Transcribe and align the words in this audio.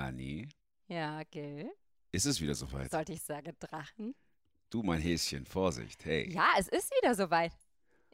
Anni, 0.00 0.48
Ja, 0.88 1.22
Gil. 1.30 1.70
ist 2.12 2.24
es 2.26 2.40
wieder 2.40 2.54
soweit? 2.54 2.90
Sollte 2.90 3.12
ich 3.12 3.22
sagen, 3.22 3.54
Drachen? 3.60 4.14
Du, 4.70 4.82
mein 4.82 5.00
Häschen, 5.00 5.44
Vorsicht, 5.44 6.04
hey. 6.04 6.32
Ja, 6.32 6.46
es 6.58 6.68
ist 6.68 6.90
wieder 7.00 7.14
soweit. 7.14 7.52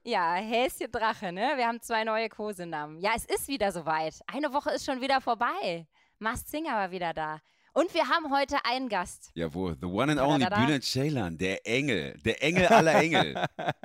Ja, 0.03 0.35
Häschen 0.35 0.91
Drache, 0.91 1.33
ne? 1.33 1.53
Wir 1.57 1.67
haben 1.67 1.81
zwei 1.81 2.03
neue 2.05 2.29
Kosenamen. 2.29 2.99
Ja, 3.01 3.13
es 3.15 3.25
ist 3.25 3.47
wieder 3.49 3.71
soweit. 3.73 4.15
Eine 4.27 4.53
Woche 4.53 4.71
ist 4.71 4.85
schon 4.85 5.01
wieder 5.01 5.21
vorbei. 5.21 5.87
Mast 6.19 6.49
Singer 6.49 6.73
war 6.73 6.91
wieder 6.91 7.13
da. 7.15 7.41
Und 7.73 7.93
wir 7.95 8.09
haben 8.09 8.33
heute 8.33 8.57
einen 8.65 8.89
Gast. 8.89 9.31
Jawohl, 9.35 9.77
the 9.81 9.87
one 9.87 10.11
and 10.13 10.19
da, 10.21 10.27
only 10.27 10.45
da, 10.45 10.51
da. 10.51 10.65
Bülent 10.65 10.83
Ceylan, 10.85 11.37
der 11.39 11.65
Engel, 11.67 12.17
der 12.25 12.43
Engel 12.43 12.67
aller 12.67 12.95
Engel. 12.95 13.45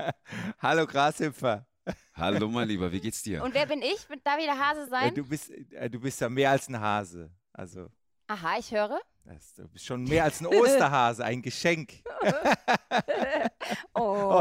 Hallo 0.60 0.88
Grashüpfer. 0.88 1.68
Hallo, 2.14 2.48
mein 2.48 2.68
Lieber, 2.68 2.92
wie 2.92 3.02
geht's 3.02 3.22
dir? 3.24 3.44
Und 3.44 3.54
wer 3.54 3.66
bin 3.66 3.82
ich? 3.82 4.08
Darf 4.24 4.38
ich 4.40 4.46
der 4.46 4.58
Hase 4.58 4.82
Äh, 4.84 4.90
sein? 4.90 5.16
du, 5.16 5.28
bist, 5.28 5.50
äh, 5.50 5.90
du 5.90 6.00
bist 6.00 6.22
ja 6.22 6.30
mehr 6.30 6.52
als 6.52 6.68
ein 6.70 6.80
Hase. 6.80 7.30
Also, 7.62 7.90
Aha, 8.26 8.58
ich 8.58 8.72
höre. 8.72 9.00
das, 9.24 9.54
du 9.54 9.68
bist 9.68 9.86
schon 9.86 10.04
mehr 10.06 10.24
als 10.24 10.42
ein 10.42 10.48
Osterhase, 10.62 11.24
ein 11.24 11.44
Geschenk. 11.44 11.94
Oh, 13.94 14.00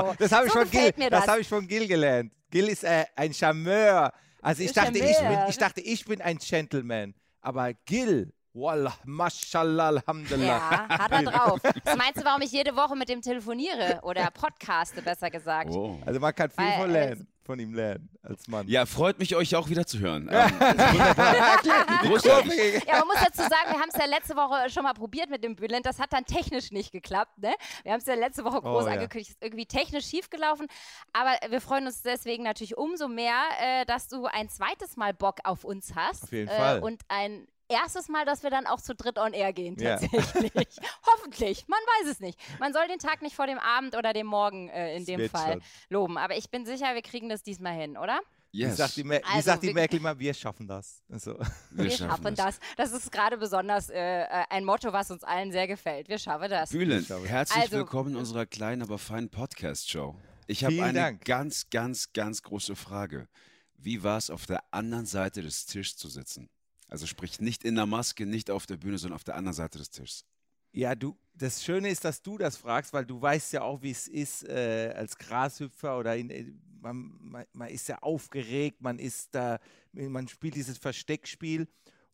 Oh, 0.09 0.15
das 0.19 0.33
habe 0.33 0.47
ich, 0.47 0.53
so 0.53 0.65
Gil- 0.65 0.93
das 0.97 1.11
das. 1.11 1.29
habe 1.29 1.41
ich 1.41 1.49
von 1.49 1.67
Gil 1.69 1.87
gelernt. 1.87 2.33
Gil 2.51 2.69
ist 2.69 2.83
äh, 2.85 3.05
ein 3.15 3.35
Charmeur. 3.35 4.11
Also 4.41 4.63
ich 4.63 4.73
dachte, 4.73 4.99
ich 4.99 5.19
bin, 5.19 5.39
ich 5.49 5.59
dachte, 5.59 5.81
ich 5.83 6.05
bin 6.07 6.21
ein 6.23 6.39
Gentleman. 6.39 7.15
Aber 7.43 7.75
Gil, 7.85 8.33
wallah, 8.55 8.95
mashallah, 9.05 9.89
alhamdulillah. 9.89 10.47
Ja, 10.47 10.89
hat 10.89 11.13
er 11.13 11.23
drauf. 11.25 11.61
Was 11.85 11.97
meinst 11.97 12.17
du, 12.21 12.25
warum 12.25 12.41
ich 12.43 12.53
jede 12.53 12.75
Woche 12.75 12.97
mit 12.97 13.09
dem 13.11 13.21
telefoniere 13.21 14.01
oder 14.03 14.31
podcaste, 14.31 15.03
besser 15.03 15.31
gesagt? 15.31 15.71
Oh. 15.71 16.01
Also 16.07 16.19
man 16.21 16.35
kann 16.35 16.51
viel 16.51 16.65
Weil, 16.65 16.77
von, 16.81 16.91
äh, 16.91 16.93
lernen, 16.93 17.29
von 17.43 17.59
ihm 17.59 17.75
lernen, 17.75 18.09
als 18.23 18.47
Mann. 18.49 18.69
Ja, 18.69 18.87
freut 18.87 19.19
mich, 19.19 19.35
euch 19.35 19.57
auch 19.57 19.69
wieder 19.69 19.87
zu 19.87 19.99
hören. 19.99 20.31
Ähm. 20.41 22.09
Großartig. 22.09 22.85
Ja, 22.87 22.99
man 22.99 23.09
muss 23.09 23.17
dazu 23.21 23.43
sagen, 23.43 23.73
wir 23.73 23.81
haben 23.81 23.91
es 23.93 23.99
ja 23.99 24.07
letzte 24.07 24.37
Woche 24.37 24.71
schon 24.71 24.83
mal 24.83 24.95
probiert 24.95 25.31
mit 25.31 25.43
dem 25.45 25.57
Bülent. 25.57 25.87
Das 25.87 25.99
hat 25.99 26.13
dann 26.13 26.25
technisch 26.25 26.71
nicht 26.71 26.93
geklappt. 26.93 27.39
Ne? 27.39 27.55
Wir 27.83 27.93
haben 27.93 28.01
es 28.01 28.07
ja 28.07 28.15
letzte 28.15 28.45
Woche 28.45 28.61
groß 28.61 28.85
Oh, 28.85 28.87
ja. 28.87 28.95
angekündigt. 28.95 29.31
Ist 29.31 29.43
irgendwie 29.43 29.67
technisch 29.67 30.07
schiefgelaufen. 30.07 30.67
Aber 31.13 31.37
wir 31.51 31.61
freuen 31.61 31.87
uns 31.87 32.03
deswegen 32.03 32.45
natürlich 32.45 32.77
umso 32.77 33.09
mehr, 33.09 33.43
äh, 33.61 33.85
dass 33.87 34.09
du 34.09 34.27
ein 34.27 34.49
zweites 34.49 34.97
Mal 34.97 35.15
Bock 35.15 35.37
auf 35.45 35.65
uns 35.65 35.95
hast. 35.95 36.25
Auf 36.25 36.33
jeden 36.33 36.49
äh, 36.49 36.57
Fall. 36.57 36.81
Und 36.81 37.03
ein 37.09 37.47
erstes 37.71 38.09
Mal, 38.09 38.25
dass 38.27 38.43
wir 38.43 38.51
dann 38.51 38.67
auch 38.67 38.81
zu 38.81 38.95
dritt 38.95 39.19
on 39.19 39.33
air 39.33 39.53
gehen, 39.53 39.77
Ja. 39.79 39.97
tatsächlich. 39.99 40.69
Hoffentlich. 41.07 41.67
Man 41.69 41.79
weiß 42.01 42.11
es 42.13 42.21
nicht. 42.21 42.39
Man 42.59 42.73
soll 42.73 42.87
den 42.89 42.99
Tag 42.99 43.23
nicht 43.23 43.35
vor 43.37 43.47
dem 43.47 43.59
Abend 43.59 43.97
oder 43.97 44.13
dem 44.13 44.27
Morgen 44.27 44.69
äh, 44.69 44.93
in 44.97 45.05
Das 45.05 45.17
dem 45.17 45.31
Fall 45.31 45.53
schon. 45.55 45.63
loben. 45.89 46.19
Aber 46.19 46.37
ich 46.37 46.51
bin 46.51 46.67
sicher, 46.67 46.95
wir 46.95 47.03
kriegen 47.03 47.29
das 47.29 47.43
diesmal 47.43 47.75
hin, 47.75 47.97
oder? 47.97 48.21
Wie 48.53 48.63
Yes, 48.63 48.79
sagt 48.79 48.97
die, 48.97 49.05
Mer 49.05 49.21
wie 49.21 49.25
Also 49.27 49.43
sagt 49.47 49.63
die 49.63 49.69
wir- 49.69 49.75
Merkel 49.75 50.01
immer, 50.01 50.19
wir 50.19 50.35
schaffen 50.35 50.67
das. 50.67 51.03
Also, 51.09 51.39
Wir, 51.71 51.89
schaffen 51.91 52.35
das. 52.35 52.59
das. 52.77 52.91
ist 52.91 53.13
gerade 53.13 53.39
besonders 53.39 53.89
äh, 53.91 54.23
äh, 54.23 54.27
ein 54.51 54.65
Motto, 54.65 54.93
was 54.93 55.11
uns 55.13 55.23
allen 55.23 55.53
sehr 55.53 55.69
gefällt. 55.69 56.09
Wir 56.09 56.19
schaffen 56.19 56.51
das. 56.51 56.73
Ich. 56.75 56.89
herzlich 57.31 57.63
Also- 57.63 57.77
willkommen 57.77 58.11
in 58.11 58.17
unserer 58.17 58.47
kleinen, 58.47 58.83
aber 58.83 58.99
feinen 58.99 59.31
Podcast-Show. 59.31 60.17
Ich 60.49 60.65
habe 60.65 60.83
eine 60.83 60.99
Dank. 60.99 61.25
ganz, 61.25 61.71
ganz, 61.71 62.13
ganz 62.13 62.43
große 62.43 62.75
Frage. 62.75 63.29
Wie 63.77 64.03
war 64.03 64.19
es, 64.19 64.31
auf 64.31 64.47
der 64.47 64.65
anderen 64.73 65.07
Seite 65.07 65.43
des 65.43 65.65
Tisches 65.67 65.97
zu 65.97 66.09
sitzen? 66.09 66.51
Also 66.91 67.07
sprich, 67.07 67.41
nicht 67.41 67.65
in 67.65 67.77
der 67.77 67.87
Maske, 67.87 68.27
nicht 68.27 68.51
auf 68.51 68.67
der 68.67 68.77
Bühne, 68.77 68.99
sondern 68.99 69.17
auf 69.17 69.25
der 69.25 69.37
anderen 69.37 69.55
Seite 69.55 69.79
des 69.79 69.91
Tisches. 69.91 70.25
Ja, 70.73 70.95
du, 70.95 71.17
das 71.35 71.65
Schöne 71.65 71.89
ist, 71.89 72.05
dass 72.05 72.21
du 72.23 72.37
das 72.39 72.57
fragst, 72.57 72.93
weil 72.93 73.05
du 73.07 73.21
weißt 73.21 73.53
ja 73.55 73.63
auch, 73.63 73.81
wie 73.83 73.91
es 73.91 74.07
ist 74.07 74.45
äh, 74.49 74.93
als 74.97 75.17
Grashüpfer 75.17 75.99
oder 75.99 76.17
in, 76.17 76.31
äh, 76.31 76.53
man, 76.81 77.17
man, 77.21 77.45
man 77.53 77.69
ist 77.69 77.89
ja 77.89 77.99
aufgeregt, 78.03 78.81
man 78.81 78.99
ist 78.99 79.35
da, 79.35 79.59
man 79.93 80.29
spielt 80.29 80.55
dieses 80.55 80.79
Versteckspiel 80.79 81.67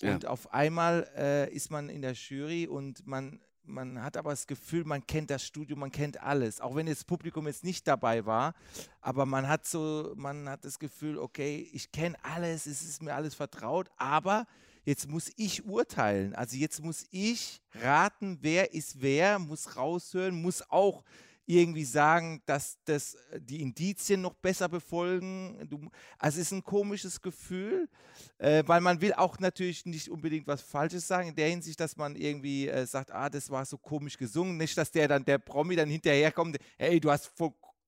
Ja. 0.03 0.15
und 0.15 0.27
auf 0.27 0.53
einmal 0.53 1.11
äh, 1.17 1.53
ist 1.55 1.71
man 1.71 1.89
in 1.91 2.03
der 2.03 2.13
Jury 2.13 2.67
und 2.67 3.07
man, 3.07 3.41
man 3.63 4.03
hat 4.03 4.17
aber 4.17 4.31
das 4.31 4.47
Gefühl, 4.47 4.85
man 4.85 5.07
kennt 5.07 5.31
das 5.31 5.45
Studio, 5.45 5.77
man 5.77 5.91
kennt 5.93 6.21
alles, 6.23 6.61
auch 6.61 6.75
wenn 6.75 6.87
das 6.87 7.05
Publikum 7.05 7.47
jetzt 7.47 7.63
nicht 7.65 7.87
dabei 7.87 8.25
war, 8.27 8.55
aber 9.03 9.27
man 9.27 9.49
hat 9.49 9.67
so, 9.67 10.15
man 10.17 10.49
hat 10.49 10.65
das 10.65 10.79
Gefühl, 10.79 11.19
okay, 11.19 11.69
ich 11.73 11.93
kenne 11.93 12.17
alles, 12.23 12.67
es 12.67 12.83
ist 12.83 13.03
mir 13.03 13.15
alles 13.15 13.35
vertraut, 13.35 13.91
aber 13.97 14.47
jetzt 14.87 15.09
muss 15.09 15.31
ich 15.37 15.67
urteilen. 15.67 16.35
Also 16.35 16.57
jetzt 16.57 16.83
muss 16.83 17.05
ich 17.11 17.61
raten, 17.75 18.39
wer 18.41 18.73
ist 18.73 19.03
wer, 19.03 19.39
muss 19.39 19.77
raushören, 19.77 20.41
muss 20.41 20.63
auch 20.71 21.05
irgendwie 21.47 21.85
sagen, 21.85 22.43
dass 22.47 22.79
das 22.85 23.15
äh, 23.31 23.41
die 23.41 23.63
Indizien 23.63 24.21
noch 24.21 24.35
besser 24.35 24.69
befolgen. 24.69 25.67
Du, 25.69 25.89
also 26.19 26.41
es 26.41 26.49
ist 26.49 26.53
ein 26.53 26.65
komisches 26.65 27.21
Gefühl, 27.21 27.89
äh, 28.39 28.65
weil 28.67 28.81
man 28.81 29.01
will 29.01 29.15
auch 29.15 29.39
natürlich 29.39 29.87
nicht 29.87 30.11
unbedingt 30.11 30.47
was 30.47 30.63
Falsches 30.63 31.07
sagen, 31.07 31.29
in 31.29 31.37
der 31.37 31.49
Hinsicht, 31.49 31.79
dass 31.79 31.97
man 31.97 32.17
irgendwie 32.17 32.69
äh, 32.69 32.85
sagt, 32.87 33.13
ah, 33.13 33.31
das 33.31 33.49
war 33.51 33.65
so 33.65 33.79
komisch 33.79 34.19
gesungen. 34.19 34.57
Nicht, 34.57 34.77
dass 34.77 34.91
der 34.91 35.07
dann, 35.07 35.25
der 35.25 35.39
Promi 35.39 35.77
dann 35.77 35.89
hinterherkommt, 35.89 36.59
hey, 36.79 36.99
du 36.99 37.11
hast 37.11 37.29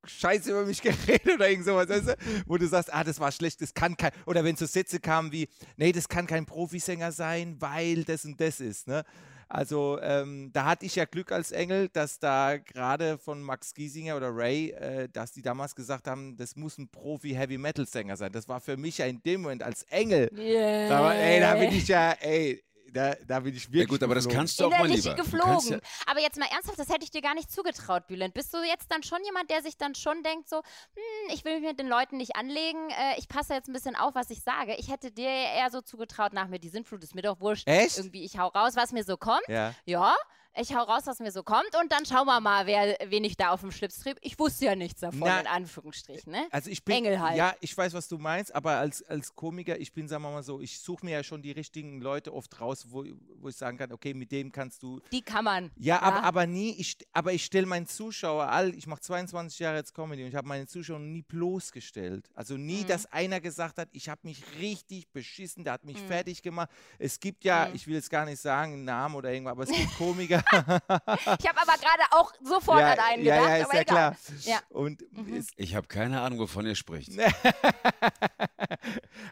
Scheiße 0.04 0.50
über 0.50 0.64
mich 0.64 0.80
geredet 0.82 1.34
oder 1.34 1.50
irgend 1.50 1.66
sowas, 1.66 1.88
weißt 1.88 2.08
du? 2.08 2.16
wo 2.46 2.56
du 2.56 2.66
sagst, 2.66 2.92
ah, 2.92 3.04
das 3.04 3.20
war 3.20 3.32
schlecht, 3.32 3.60
das 3.60 3.74
kann 3.74 3.96
kein, 3.96 4.12
oder 4.26 4.44
wenn 4.44 4.56
so 4.56 4.66
Sätze 4.66 5.00
kamen 5.00 5.32
wie, 5.32 5.48
nee, 5.76 5.92
das 5.92 6.08
kann 6.08 6.26
kein 6.26 6.46
Profisänger 6.46 7.12
sein, 7.12 7.56
weil 7.60 8.04
das 8.04 8.24
und 8.24 8.40
das 8.40 8.60
ist, 8.60 8.86
ne? 8.86 9.04
Also 9.50 9.98
ähm, 10.02 10.50
da 10.52 10.66
hatte 10.66 10.84
ich 10.84 10.94
ja 10.96 11.06
Glück 11.06 11.32
als 11.32 11.52
Engel, 11.52 11.88
dass 11.88 12.18
da 12.18 12.58
gerade 12.58 13.16
von 13.16 13.42
Max 13.42 13.72
Giesinger 13.72 14.18
oder 14.18 14.28
Ray, 14.30 14.72
äh, 14.72 15.08
dass 15.08 15.32
die 15.32 15.40
damals 15.40 15.74
gesagt 15.74 16.06
haben, 16.06 16.36
das 16.36 16.54
muss 16.54 16.76
ein 16.76 16.88
Profi-Heavy-Metal-Sänger 16.90 18.18
sein. 18.18 18.30
Das 18.30 18.46
war 18.46 18.60
für 18.60 18.76
mich 18.76 18.98
ja 18.98 19.06
in 19.06 19.22
dem 19.22 19.40
Moment 19.42 19.62
als 19.62 19.84
Engel, 19.84 20.30
Yeah. 20.36 20.88
da, 20.90 21.00
war, 21.02 21.14
ey, 21.14 21.40
da 21.40 21.54
bin 21.54 21.72
ich 21.72 21.88
ja, 21.88 22.12
ey, 22.20 22.62
da, 22.92 23.14
da 23.26 23.40
bin 23.40 23.54
ich 23.54 23.66
wirklich 23.70 23.80
Ja 23.82 23.86
gut, 23.86 24.02
aber 24.02 24.14
das 24.14 24.24
geflogen. 24.24 24.38
kannst 24.40 24.60
du 24.60 24.66
auch 24.66 24.70
mal 24.70 24.88
lieber. 24.88 25.14
Geflogen. 25.14 25.70
ja, 25.72 25.78
Aber 26.06 26.20
jetzt 26.20 26.38
mal 26.38 26.48
ernsthaft, 26.50 26.78
das 26.78 26.88
hätte 26.88 27.04
ich 27.04 27.10
dir 27.10 27.22
gar 27.22 27.34
nicht 27.34 27.50
zugetraut, 27.50 28.06
Bülent. 28.06 28.34
Bist 28.34 28.52
du 28.54 28.58
jetzt 28.62 28.90
dann 28.90 29.02
schon 29.02 29.24
jemand, 29.24 29.50
der 29.50 29.62
sich 29.62 29.76
dann 29.76 29.94
schon 29.94 30.22
denkt, 30.22 30.48
so, 30.48 30.56
hm, 30.56 31.34
ich 31.34 31.44
will 31.44 31.60
mich 31.60 31.68
mit 31.68 31.78
den 31.78 31.88
Leuten 31.88 32.16
nicht 32.16 32.36
anlegen, 32.36 32.90
äh, 32.90 33.18
ich 33.18 33.28
passe 33.28 33.54
jetzt 33.54 33.68
ein 33.68 33.72
bisschen 33.72 33.96
auf, 33.96 34.14
was 34.14 34.30
ich 34.30 34.42
sage. 34.42 34.74
Ich 34.78 34.90
hätte 34.90 35.10
dir 35.10 35.28
eher 35.28 35.70
so 35.70 35.80
zugetraut, 35.80 36.32
nach 36.32 36.48
mir 36.48 36.58
die 36.58 36.68
Sintflut 36.68 37.02
ist 37.02 37.14
mir 37.14 37.22
doch 37.22 37.40
wurscht. 37.40 37.66
Echt? 37.68 37.98
Irgendwie, 37.98 38.24
ich 38.24 38.38
hau 38.38 38.48
raus, 38.48 38.72
was 38.76 38.92
mir 38.92 39.04
so 39.04 39.16
kommt. 39.16 39.46
Ja. 39.48 39.74
Ja, 39.84 40.14
ich 40.60 40.74
hau 40.74 40.82
raus, 40.82 41.02
was 41.06 41.18
mir 41.20 41.30
so 41.30 41.42
kommt 41.42 41.74
und 41.80 41.92
dann 41.92 42.04
schauen 42.06 42.26
wir 42.26 42.40
mal, 42.40 42.66
wer, 42.66 42.96
wen 43.10 43.24
ich 43.24 43.36
da 43.36 43.50
auf 43.50 43.60
dem 43.60 43.70
Schlips 43.70 44.00
trieb. 44.00 44.16
Ich 44.22 44.38
wusste 44.38 44.64
ja 44.66 44.74
nichts 44.74 45.00
davon, 45.00 45.20
Na, 45.20 45.40
in 45.40 45.46
Anführungsstrichen, 45.46 46.32
ne? 46.32 46.46
Also 46.50 46.70
ich 46.70 46.84
bin, 46.84 46.96
Engel 46.96 47.20
halt. 47.20 47.36
ja, 47.36 47.54
ich 47.60 47.76
weiß, 47.76 47.92
was 47.94 48.08
du 48.08 48.18
meinst, 48.18 48.54
aber 48.54 48.72
als, 48.78 49.02
als 49.04 49.34
Komiker, 49.34 49.78
ich 49.78 49.92
bin, 49.92 50.08
sagen 50.08 50.22
wir 50.24 50.30
mal 50.30 50.42
so, 50.42 50.60
ich 50.60 50.80
suche 50.80 51.04
mir 51.04 51.12
ja 51.12 51.22
schon 51.22 51.42
die 51.42 51.52
richtigen 51.52 52.00
Leute 52.00 52.32
oft 52.34 52.60
raus, 52.60 52.86
wo, 52.88 53.04
wo 53.36 53.48
ich 53.48 53.56
sagen 53.56 53.78
kann, 53.78 53.92
okay, 53.92 54.14
mit 54.14 54.32
dem 54.32 54.50
kannst 54.50 54.82
du. 54.82 55.00
Die 55.12 55.22
kann 55.22 55.44
man. 55.44 55.70
Ja, 55.76 56.00
Aber, 56.02 56.22
aber 56.24 56.46
nie, 56.46 56.72
ich, 56.78 56.96
aber 57.12 57.32
ich 57.32 57.44
stelle 57.44 57.66
meinen 57.66 57.86
Zuschauer 57.86 58.48
all, 58.48 58.74
ich 58.74 58.86
mache 58.86 59.00
22 59.00 59.58
Jahre 59.60 59.76
jetzt 59.76 59.94
Comedy 59.94 60.22
und 60.22 60.28
ich 60.30 60.34
habe 60.34 60.48
meine 60.48 60.66
Zuschauer 60.66 60.98
nie 60.98 61.22
bloßgestellt. 61.22 62.28
Also 62.34 62.56
nie, 62.56 62.82
Mhm. 62.82 62.86
dass 62.88 63.06
einer 63.12 63.40
gesagt 63.40 63.78
hat, 63.78 63.88
ich 63.92 64.08
habe 64.08 64.20
mich 64.24 64.42
richtig 64.58 65.08
beschissen, 65.12 65.64
der 65.64 65.74
hat 65.74 65.84
mich 65.84 66.00
Mhm. 66.02 66.06
fertig 66.06 66.42
gemacht. 66.42 66.68
Es 66.98 67.20
gibt 67.20 67.44
ja, 67.44 67.66
Mhm. 67.68 67.74
ich 67.74 67.86
will 67.86 67.94
jetzt 67.94 68.10
gar 68.10 68.24
nicht 68.24 68.40
sagen, 68.40 68.72
einen 68.74 68.84
Namen 68.84 69.14
oder 69.14 69.32
irgendwas, 69.32 69.52
aber 69.52 69.62
es 69.64 69.70
gibt 69.70 69.78
Komiker. 69.98 70.37
Ich 70.38 71.48
habe 71.48 71.60
aber 71.60 71.74
gerade 71.78 72.02
auch 72.10 72.32
sofort 72.42 72.80
ja, 72.80 72.92
an 72.92 72.98
einen 72.98 73.24
ja, 73.24 73.36
gedacht, 73.36 73.50
ja, 73.50 73.56
ist 73.56 73.64
aber 73.64 73.74
ja 73.74 73.80
egal. 73.80 73.84
klar. 73.84 74.16
Ja. 74.44 74.60
Und 74.70 75.04
Mhm. 75.12 75.46
ich 75.56 75.74
habe 75.74 75.86
keine 75.86 76.20
Ahnung, 76.20 76.38
wovon 76.40 76.66
ihr 76.66 76.74
spricht. 76.74 77.12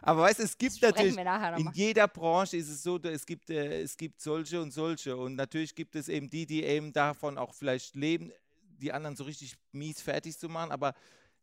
aber 0.01 0.21
weißt 0.23 0.39
du, 0.39 0.43
es 0.43 0.57
gibt 0.57 0.81
natürlich 0.81 1.17
in 1.17 1.69
jeder 1.73 2.07
Branche 2.07 2.57
ist 2.57 2.69
es 2.69 2.83
so, 2.83 2.99
es 3.03 3.25
gibt, 3.25 3.49
äh, 3.49 3.81
es 3.81 3.97
gibt 3.97 4.21
solche 4.21 4.61
und 4.61 4.71
solche. 4.71 5.15
Und 5.15 5.35
natürlich 5.35 5.75
gibt 5.75 5.95
es 5.95 6.09
eben 6.09 6.29
die, 6.29 6.45
die 6.45 6.63
eben 6.63 6.93
davon 6.93 7.37
auch 7.37 7.53
vielleicht 7.53 7.95
leben, 7.95 8.31
die 8.79 8.91
anderen 8.91 9.15
so 9.15 9.23
richtig 9.23 9.55
mies 9.71 10.01
fertig 10.01 10.37
zu 10.37 10.49
machen. 10.49 10.71
Aber 10.71 10.93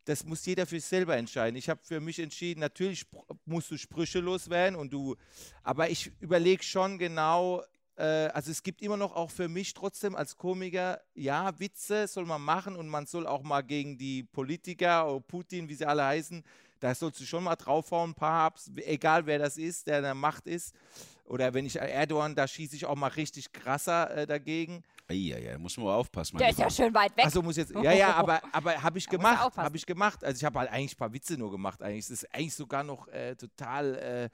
das 0.04 0.24
muss 0.24 0.44
jeder 0.44 0.66
für 0.66 0.76
sich 0.76 0.84
selber 0.84 1.16
entscheiden. 1.16 1.56
Ich 1.56 1.68
habe 1.68 1.80
für 1.82 2.00
mich 2.00 2.18
entschieden, 2.18 2.60
natürlich 2.60 3.06
musst 3.46 3.70
du 3.70 3.78
Sprüche 3.78 4.20
loswerden 4.20 4.78
und 4.78 4.92
du, 4.92 5.16
aber 5.62 5.88
ich 5.88 6.12
überlege 6.20 6.62
schon 6.62 6.98
genau, 6.98 7.62
also 8.02 8.50
es 8.50 8.62
gibt 8.62 8.82
immer 8.82 8.96
noch 8.96 9.14
auch 9.14 9.30
für 9.30 9.48
mich 9.48 9.72
trotzdem 9.74 10.16
als 10.16 10.36
Komiker, 10.36 11.00
ja, 11.14 11.58
Witze 11.60 12.08
soll 12.08 12.26
man 12.26 12.42
machen 12.42 12.76
und 12.76 12.88
man 12.88 13.06
soll 13.06 13.26
auch 13.26 13.42
mal 13.42 13.62
gegen 13.62 13.96
die 13.96 14.24
Politiker 14.24 15.08
oder 15.08 15.20
Putin, 15.20 15.68
wie 15.68 15.74
sie 15.74 15.86
alle 15.86 16.04
heißen, 16.04 16.42
da 16.80 16.94
sollst 16.94 17.18
du 17.20 17.24
schon 17.24 17.44
mal 17.44 17.56
draufhauen, 17.56 18.10
ein 18.10 18.14
paar 18.14 18.48
Ups, 18.48 18.70
egal 18.76 19.24
wer 19.24 19.38
das 19.38 19.56
ist, 19.56 19.86
der 19.86 19.98
in 19.98 20.04
der 20.04 20.14
Macht 20.14 20.46
ist. 20.46 20.74
Oder 21.24 21.54
wenn 21.54 21.64
ich 21.64 21.76
Erdogan, 21.76 22.34
da 22.34 22.46
schieße 22.46 22.76
ich 22.76 22.84
auch 22.84 22.96
mal 22.96 23.08
richtig 23.08 23.50
krasser 23.52 24.14
äh, 24.14 24.26
dagegen. 24.26 24.82
Ja, 25.08 25.38
ja, 25.38 25.58
muss 25.58 25.76
man 25.76 25.86
mal 25.86 25.94
aufpassen. 25.94 26.36
Der 26.36 26.50
ist 26.50 26.58
ja 26.58 26.68
schön 26.68 26.92
weit 26.92 27.16
weg. 27.16 27.24
Also 27.24 27.40
muss 27.40 27.56
jetzt, 27.56 27.72
ja, 27.72 27.92
ja, 27.92 28.14
aber, 28.14 28.42
aber 28.52 28.82
habe 28.82 28.98
ich 28.98 29.06
Da 29.06 29.12
gemacht, 29.12 29.56
habe 29.56 29.76
ich 29.76 29.86
gemacht. 29.86 30.22
Also 30.22 30.36
ich 30.36 30.44
habe 30.44 30.58
halt 30.58 30.70
eigentlich 30.70 30.92
ein 30.92 30.98
paar 30.98 31.12
Witze 31.12 31.38
nur 31.38 31.50
gemacht. 31.50 31.82
Eigentlich 31.82 32.00
ist 32.00 32.10
es 32.10 32.24
eigentlich 32.26 32.54
sogar 32.54 32.82
noch 32.82 33.08
äh, 33.08 33.34
total, 33.34 33.94
äh, 33.94 34.28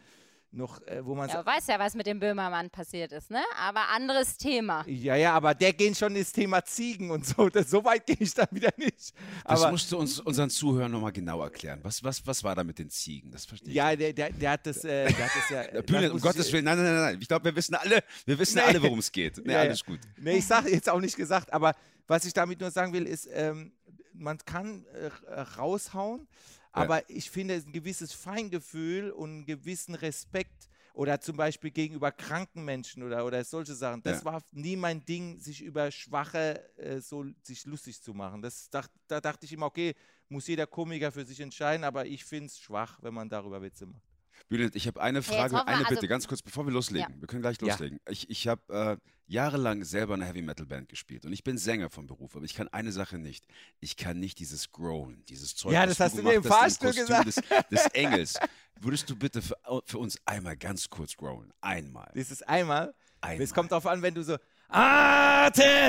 noch, 0.53 0.81
äh, 0.87 1.05
wo 1.05 1.15
man 1.15 1.29
Ja, 1.29 1.45
weißt 1.47 1.69
ja, 1.69 1.79
was 1.79 1.95
mit 1.95 2.07
dem 2.07 2.19
Böhmermann 2.19 2.71
passiert 2.71 3.13
ist, 3.13 3.31
ne? 3.31 3.43
Aber 3.57 3.89
anderes 3.91 4.37
Thema. 4.37 4.85
ja, 4.89 5.15
ja, 5.15 5.33
aber 5.33 5.55
der 5.55 5.73
geht 5.73 5.97
schon 5.97 6.17
ins 6.17 6.33
Thema 6.33 6.65
Ziegen 6.65 7.11
und 7.11 7.25
so. 7.27 7.49
Das, 7.49 7.71
so 7.71 7.85
weit 7.85 8.05
gehe 8.07 8.17
ich 8.19 8.35
dann 8.35 8.49
wieder 8.51 8.71
nicht. 8.77 9.13
Das 9.45 9.63
Aber 9.63 9.71
musst 9.71 9.91
du 9.93 9.99
uns 9.99 10.19
unseren 10.19 10.51
Zuhörern 10.51 10.91
nochmal 10.91 11.13
genau 11.13 11.41
erklären. 11.43 11.81
Was, 11.83 12.03
was, 12.03 12.27
was 12.27 12.43
war 12.43 12.55
da 12.55 12.65
mit 12.65 12.79
den 12.79 12.91
Ziegen? 12.91 13.31
Das 13.31 13.45
verstehe 13.45 13.69
ich. 13.71 13.75
ja, 13.77 13.95
der, 13.95 14.13
der, 14.13 14.31
der 14.33 14.51
hat 14.51 14.67
das, 14.67 14.85
äh, 14.85 15.07
der 15.13 15.25
hat 15.25 15.31
das 15.37 15.51
ja. 15.51 15.63
Der 15.69 15.83
Bühne, 15.83 16.03
das 16.03 16.11
um 16.13 16.21
Gottes 16.21 16.53
Willen, 16.53 16.65
nein, 16.65 16.77
nein, 16.77 16.87
nein, 16.95 17.03
nein. 17.03 17.19
Ich 17.21 17.29
glaube, 17.29 17.45
wir 17.45 17.55
wissen 17.55 17.75
alle, 17.77 18.03
wir 18.27 18.39
wissen 18.39 18.57
Nee. 18.57 18.63
alle, 18.63 18.83
worum 18.83 18.99
es 18.99 19.13
geht. 19.13 19.39
Nee, 19.39 19.53
Ja, 19.53 19.59
ja. 19.63 19.69
alles 19.69 19.85
gut. 19.85 20.01
Nee, 20.17 20.39
ich 20.39 20.47
sage 20.47 20.71
jetzt 20.71 20.89
auch 20.89 21.01
nicht 21.01 21.17
gesagt, 21.17 21.53
aber 21.53 21.75
was 22.09 22.25
ich 22.25 22.33
damit 22.33 22.61
nur 22.61 22.71
sagen 22.73 22.93
will, 22.93 23.07
ist, 23.07 23.29
ähm, 23.33 23.73
man 24.13 24.37
kann 24.39 24.85
äh, 24.95 25.41
raushauen, 25.41 26.27
aber 26.73 27.09
ich 27.11 27.31
finde 27.31 27.55
ein 27.55 27.73
gewisses 27.73 28.13
Feingefühl 28.13 29.11
und 29.11 29.31
einen 29.31 29.47
gewissen 29.47 29.95
Respekt 29.95 30.69
oder 30.95 31.21
zum 31.21 31.37
Beispiel 31.37 31.71
gegenüber 31.71 32.11
kranken 32.13 32.65
Menschen 32.65 33.03
oder, 33.03 33.25
oder 33.25 33.45
solche 33.45 33.75
Sachen, 33.75 34.03
das 34.03 34.21
Ja. 34.21 34.25
war 34.33 34.43
nie 34.53 34.77
mein 34.77 35.05
Ding, 35.05 35.39
sich 35.41 35.63
über 35.63 35.91
Schwache 35.91 36.69
äh, 36.79 37.01
so 37.01 37.25
sich 37.43 37.65
lustig 37.65 38.03
zu 38.03 38.13
machen. 38.15 38.43
Das 38.43 38.69
dacht, 38.71 38.91
da 39.07 39.21
dachte 39.21 39.47
ich 39.47 39.53
immer, 39.53 39.67
okay, 39.67 39.95
muss 40.29 40.47
jeder 40.49 40.67
Komiker 40.67 41.13
für 41.13 41.25
sich 41.25 41.41
entscheiden, 41.41 41.85
aber 41.85 42.07
ich 42.07 42.25
finde 42.25 42.47
es 42.47 42.59
schwach, 42.59 42.99
wenn 43.03 43.15
man 43.15 43.29
darüber 43.29 43.63
Witze 43.63 43.87
macht. 43.87 44.10
Bülent, 44.49 44.75
ich 44.75 44.87
habe 44.87 45.01
eine 45.01 45.23
Frage, 45.23 45.53
wir, 45.55 45.67
eine 45.67 45.79
also- 45.79 45.91
Bitte, 45.95 46.09
ganz 46.09 46.27
kurz, 46.27 46.43
bevor 46.43 46.67
wir 46.67 46.73
loslegen. 46.73 47.21
Wir 47.21 47.27
können 47.29 47.43
gleich 47.43 47.59
Ja. 47.61 47.69
loslegen. 47.69 48.01
Ich, 48.09 48.29
ich 48.31 48.49
habe 48.49 48.99
äh, 49.01 49.11
jahrelang 49.27 49.85
selber 49.85 50.15
eine 50.15 50.25
Heavy 50.25 50.43
Metal 50.43 50.67
Band 50.67 50.89
gespielt 50.89 51.25
und 51.25 51.33
ich 51.33 51.45
bin 51.45 51.57
Sänger 51.57 51.89
vom 51.91 52.07
Beruf, 52.07 52.35
aber 52.37 52.45
ich 52.45 52.55
kann 52.55 52.69
eine 52.69 52.91
Sache 52.93 53.19
nicht. 53.19 53.45
Ich 53.79 53.97
kann 53.97 54.19
nicht 54.19 54.39
dieses 54.41 54.73
Groan, 54.73 55.23
dieses 55.29 55.55
Zeug. 55.55 55.73
Ja, 55.73 55.87
das 55.87 56.01
hast 56.01 56.15
du 56.15 56.19
gemacht 56.19 56.35
im 56.37 56.43
Fahrstuhl 56.45 56.93
Kostüm 56.93 57.25
Des, 57.25 57.41
des 57.71 57.87
Engels. 57.93 58.35
Würdest 58.81 59.09
du 59.11 59.17
bitte 59.17 59.41
für, 59.43 59.57
für 59.85 59.99
uns 59.99 60.19
einmal 60.25 60.57
ganz 60.57 60.89
kurz 60.89 61.17
groan? 61.17 61.53
Einmal. 61.61 62.11
Ist 62.15 62.49
einmal. 62.49 62.95
einmal. 63.21 63.43
Es 63.45 63.55
kommt 63.55 63.71
darauf 63.71 63.87
an, 63.87 64.03
wenn 64.03 64.15
du 64.15 64.25
so 64.25 64.37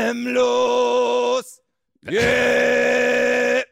atemlos. 0.01 0.42
Yeah. 2.06 3.63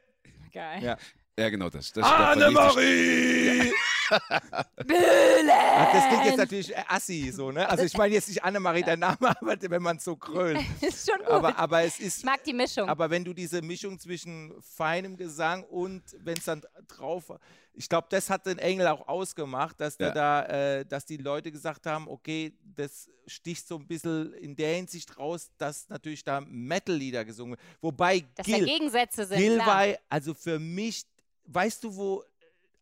Geil. 0.52 0.84
Ja. 0.84 0.98
Ja, 1.38 1.50
genau 1.50 1.70
das. 1.70 1.92
das 1.94 2.04
davon 2.06 2.84
lief 2.84 3.74
Ach, 4.12 5.92
das 5.94 6.08
klingt 6.08 6.26
jetzt 6.26 6.38
natürlich 6.38 6.76
äh, 6.76 6.84
assi, 6.88 7.32
so, 7.32 7.52
ne? 7.52 7.68
Also 7.70 7.84
ich 7.84 7.96
meine 7.98 8.14
jetzt 8.14 8.28
nicht 8.28 8.44
Annemarie, 8.44 8.84
der 8.84 8.98
Name, 8.98 9.18
aber 9.22 9.56
wenn 9.62 9.82
man 9.82 10.00
so 10.00 10.16
krölt. 10.16 10.60
Ist 10.82 11.10
schon 11.10 11.20
gut. 11.20 11.28
Aber, 11.28 11.58
aber 11.58 11.84
es 11.84 12.00
ich 12.00 12.06
ist, 12.08 12.26
mag 12.26 12.44
die 12.44 12.54
Mischung. 12.54 12.88
aber 12.90 13.10
wenn 13.10 13.24
du 13.24 13.34
diese 13.34 13.62
Mischung 13.62 14.00
zwischen 14.00 14.54
feinem 14.62 15.18
Gesang 15.18 15.64
und 15.64 16.04
wenn 16.20 16.38
es 16.38 16.46
dann 16.46 16.62
drauf 16.88 17.30
war, 17.30 17.40
ich 17.74 17.88
glaube, 17.88 18.08
das 18.10 18.30
hat 18.30 18.46
den 18.46 18.58
Engel 18.58 18.88
auch 18.88 19.08
ausgemacht, 19.08 19.80
dass, 19.80 19.96
der 19.96 20.08
Ja. 20.08 20.14
da, 20.14 20.46
äh, 20.80 20.86
dass 20.86 21.06
die 21.06 21.18
Leute 21.18 21.52
gesagt 21.52 21.86
haben, 21.86 22.08
okay, 22.10 22.54
das 22.76 23.10
sticht 23.26 23.68
so 23.68 23.78
ein 23.78 23.88
bisschen 23.88 24.34
in 24.34 24.56
der 24.56 24.76
Hinsicht 24.76 25.18
raus, 25.18 25.50
dass 25.58 25.88
natürlich 25.88 26.24
da 26.24 26.42
Metal-Lieder 26.42 27.24
gesungen 27.24 27.58
werden. 27.58 27.78
Wobei 27.80 28.26
Dass 28.36 28.46
da 28.48 28.58
Gil, 28.58 28.66
Gegensätze 28.66 29.26
sind. 29.26 29.38
Gil 29.38 29.60
war, 29.60 29.86
also 30.10 30.34
für 30.34 30.60
mich, 30.60 31.06
weißt 31.46 31.84
du, 31.84 31.96
wo, 31.96 32.24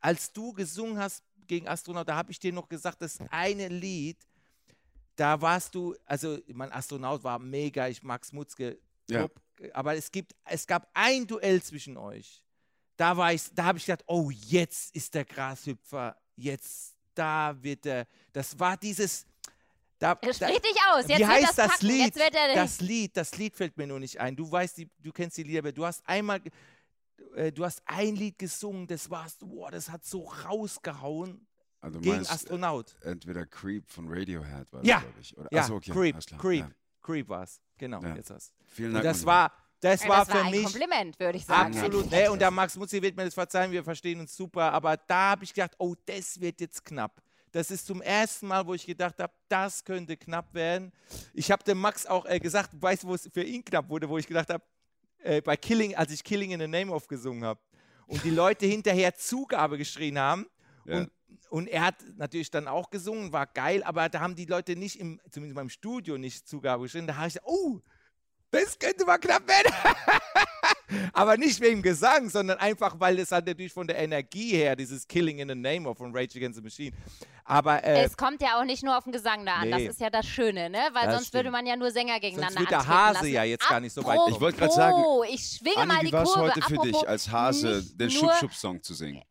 als 0.07 0.31
du 0.31 0.53
gesungen 0.53 0.97
hast 0.97 1.21
gegen 1.47 1.67
Astronaut, 1.67 2.07
da 2.07 2.15
habe 2.15 2.31
ich 2.31 2.39
dir 2.39 2.53
noch 2.53 2.69
gesagt, 2.69 3.01
das 3.01 3.19
eine 3.29 3.67
Lied, 3.67 4.17
da 5.17 5.41
warst 5.41 5.75
du, 5.75 5.93
also 6.05 6.37
mein 6.47 6.71
Astronaut 6.71 7.25
war 7.25 7.37
mega, 7.39 7.89
ich 7.89 8.01
mag 8.03 8.23
Smutzke, 8.23 8.79
Ja. 9.09 9.27
aber 9.73 9.97
es 9.97 10.09
gibt, 10.09 10.33
es 10.45 10.65
gab 10.65 10.89
ein 10.93 11.27
Duell 11.27 11.61
zwischen 11.61 11.97
euch. 11.97 12.41
Da 12.95 13.17
war 13.17 13.33
ich, 13.33 13.53
da 13.53 13.65
habe 13.65 13.79
ich 13.79 13.85
gedacht, 13.85 14.05
oh, 14.07 14.31
jetzt 14.31 14.95
ist 14.95 15.13
der 15.13 15.25
Grashüpfer, 15.25 16.15
jetzt, 16.37 16.95
da 17.13 17.53
wird 17.61 17.85
er, 17.85 18.07
das 18.31 18.57
war 18.57 18.77
dieses, 18.77 19.25
da, 19.99 20.11
Er 20.21 20.29
da, 20.29 20.33
spricht 20.33 20.63
dich 20.63 20.77
aus. 20.89 21.03
Jetzt 21.05 21.17
wie 21.17 21.19
wird 21.19 21.29
heißt 21.29 21.57
das, 21.57 21.67
das. 21.71 21.81
Lied? 21.81 22.05
Jetzt 22.05 22.15
wird 22.17 22.33
er 22.35 22.55
Das 22.55 22.79
Lied, 22.79 23.17
das 23.17 23.37
Lied 23.37 23.57
fällt 23.57 23.75
mir 23.75 23.87
nur 23.87 23.99
nicht 23.99 24.17
ein. 24.21 24.37
Du 24.37 24.49
weißt, 24.49 24.77
die, 24.77 24.89
du 24.99 25.11
kennst 25.11 25.35
die 25.35 25.43
Lieder, 25.43 25.59
aber 25.59 25.73
du 25.73 25.85
hast 25.85 26.07
einmal, 26.07 26.39
äh, 27.35 27.51
du 27.51 27.63
hast 27.65 27.81
ein 27.85 28.15
Lied 28.15 28.37
gesungen, 28.39 28.87
das 28.87 29.09
warst, 29.09 29.39
boah, 29.47 29.71
das 29.71 29.89
hat 29.89 30.03
so 30.05 30.23
rausgehauen 30.25 31.45
Also 31.81 31.99
gegen 31.99 32.15
meinst, 32.15 32.31
Astronaut. 32.31 32.95
entweder 33.01 33.45
Creep 33.45 33.89
von 33.89 34.07
Radiohead 34.09 34.71
war 34.71 34.83
Ja. 34.85 34.95
das, 34.95 35.03
glaube 35.03 35.19
ich. 35.21 35.37
Oder, 35.37 35.47
Ja, 35.51 35.61
Achso, 35.61 35.75
okay, 35.75 35.91
Creep. 35.91 36.15
Creep, 36.39 36.59
Ja. 36.61 36.71
Creep 37.01 37.29
war's. 37.29 37.61
Genau, 37.77 38.01
Ja. 38.01 38.15
jetzt 38.15 38.29
hast. 38.31 38.53
Vielen 38.65 38.89
Und 38.89 38.93
Dank. 38.95 39.05
das 39.05 39.17
mein 39.19 39.25
war, 39.27 39.51
das 39.79 40.03
Ja, 40.03 40.09
war 40.09 40.17
das 40.25 40.27
war 40.29 40.35
für 40.35 40.41
ein 40.45 40.51
mich 40.51 40.63
Kompliment, 40.63 41.19
würde 41.19 41.37
ich 41.37 41.45
sagen. 41.45 41.77
absolut. 41.77 42.09
Ne, 42.11 42.31
und 42.31 42.39
der 42.39 42.49
Max 42.51 42.75
Mutzi 42.75 43.01
wird 43.01 43.15
mir 43.15 43.25
das 43.25 43.33
verzeihen, 43.35 43.71
wir 43.71 43.83
verstehen 43.83 44.19
uns 44.19 44.35
super, 44.35 44.71
aber 44.73 44.97
da 44.97 45.31
habe 45.31 45.43
ich 45.43 45.53
gedacht, 45.53 45.75
oh, 45.77 45.95
das 46.05 46.39
wird 46.41 46.59
jetzt 46.61 46.83
knapp. 46.83 47.21
Das 47.51 47.71
ist 47.71 47.85
zum 47.87 48.01
ersten 48.01 48.47
Mal, 48.47 48.65
wo 48.67 48.73
ich 48.73 48.85
gedacht 48.85 49.17
habe, 49.19 49.31
das 49.47 49.83
könnte 49.83 50.17
knapp 50.17 50.53
werden. 50.53 50.91
Ich 51.33 51.49
habe 51.51 51.63
dem 51.63 51.77
Max 51.79 52.05
auch 52.05 52.25
äh, 52.25 52.39
gesagt, 52.39 52.71
weißt 52.73 53.03
du, 53.03 53.07
wo 53.07 53.13
es 53.15 53.29
für 53.31 53.41
ihn 53.43 53.63
knapp 53.63 53.87
wurde, 53.89 54.09
wo 54.09 54.17
ich 54.17 54.27
gedacht 54.27 54.49
habe, 54.49 54.63
äh, 55.27 55.41
bei 55.41 55.57
Killing, 55.57 55.95
als 55.95 56.11
ich 56.11 56.23
Killing 56.23 56.51
in 56.51 56.59
the 56.59 56.67
Name 56.67 56.91
of 56.91 57.07
gesungen 57.07 57.43
habe 57.43 57.59
und 58.07 58.23
die 58.23 58.29
Leute 58.29 58.65
hinterher 58.75 59.13
Zugabe 59.15 59.77
geschrien 59.77 60.17
haben 60.17 60.47
Ja. 60.85 60.97
und, 60.97 61.11
und 61.49 61.67
er 61.67 61.85
hat 61.85 61.95
natürlich 62.15 62.49
dann 62.51 62.67
auch 62.67 62.89
gesungen, 62.89 63.31
war 63.31 63.45
geil, 63.47 63.83
aber 63.83 64.09
da 64.09 64.19
haben 64.19 64.35
die 64.35 64.45
Leute 64.45 64.75
nicht, 64.75 64.99
im, 64.99 65.19
zumindest 65.29 65.55
beim 65.55 65.69
Studio, 65.69 66.17
nicht 66.17 66.47
Zugabe 66.47 66.83
geschrien. 66.83 67.07
Da 67.07 67.15
habe 67.15 67.27
ich 67.27 67.33
gesagt, 67.33 67.47
oh, 67.49 67.81
das 68.51 68.77
könnte 68.79 69.05
mal 69.05 69.17
knapp 69.17 69.47
werden. 69.47 69.73
aber 71.13 71.37
nicht 71.37 71.59
wegen 71.59 71.81
Gesang, 71.81 72.29
sondern 72.29 72.57
einfach, 72.59 72.95
weil 72.99 73.19
es 73.19 73.31
halt 73.31 73.45
natürlich 73.47 73.73
von 73.73 73.87
der 73.87 73.97
Energie 73.99 74.51
her, 74.51 74.75
dieses 74.75 75.07
Killing 75.07 75.39
in 75.39 75.49
the 75.49 75.55
Name 75.55 75.87
of 75.87 75.97
von 75.97 76.15
Rage 76.15 76.37
Against 76.37 76.57
the 76.57 76.63
Machine. 76.63 76.95
Aber 77.45 77.83
äh, 77.83 78.03
Es 78.03 78.15
kommt 78.17 78.41
ja 78.41 78.59
auch 78.59 78.65
nicht 78.65 78.83
nur 78.83 78.97
auf 78.97 79.03
den 79.03 79.13
Gesang 79.13 79.45
da 79.45 79.55
an. 79.55 79.69
Das 79.71 79.79
Nee. 79.79 79.87
ist 79.87 79.99
ja 79.99 80.09
das 80.09 80.25
Schöne, 80.25 80.69
ne? 80.69 80.79
Weil 80.93 81.05
Das 81.05 81.15
sonst 81.15 81.33
würde 81.33 81.45
stimmt. 81.49 81.51
man 81.53 81.65
ja 81.65 81.75
nur 81.75 81.91
Sänger 81.91 82.19
gegeneinander 82.19 82.59
wird 82.59 82.71
der 82.71 82.87
Hase 82.87 83.13
lassen. 83.15 83.27
ja 83.31 83.43
jetzt 83.43 83.67
gar 83.67 83.79
nicht 83.79 83.93
so 83.93 84.03
weit 84.03 84.17
Apropos, 84.17 84.35
Ich 84.35 84.41
wollte 84.41 84.57
gerade 84.59 84.73
sagen, 84.73 85.03
ich 85.29 85.41
schwinge 85.57 85.77
Anni, 85.77 85.93
mal 85.93 86.01
wie 86.01 86.05
die 86.07 86.13
war 86.13 86.23
es 86.23 86.29
Kurve. 86.33 86.47
heute 86.49 86.61
für 86.61 86.77
dich, 86.77 86.93
Apropos 86.95 87.05
als 87.07 87.31
Hase 87.31 87.83
den 87.95 88.09
Schub-Schub-Song 88.11 88.81
zu 88.83 88.93
singen? 88.93 89.21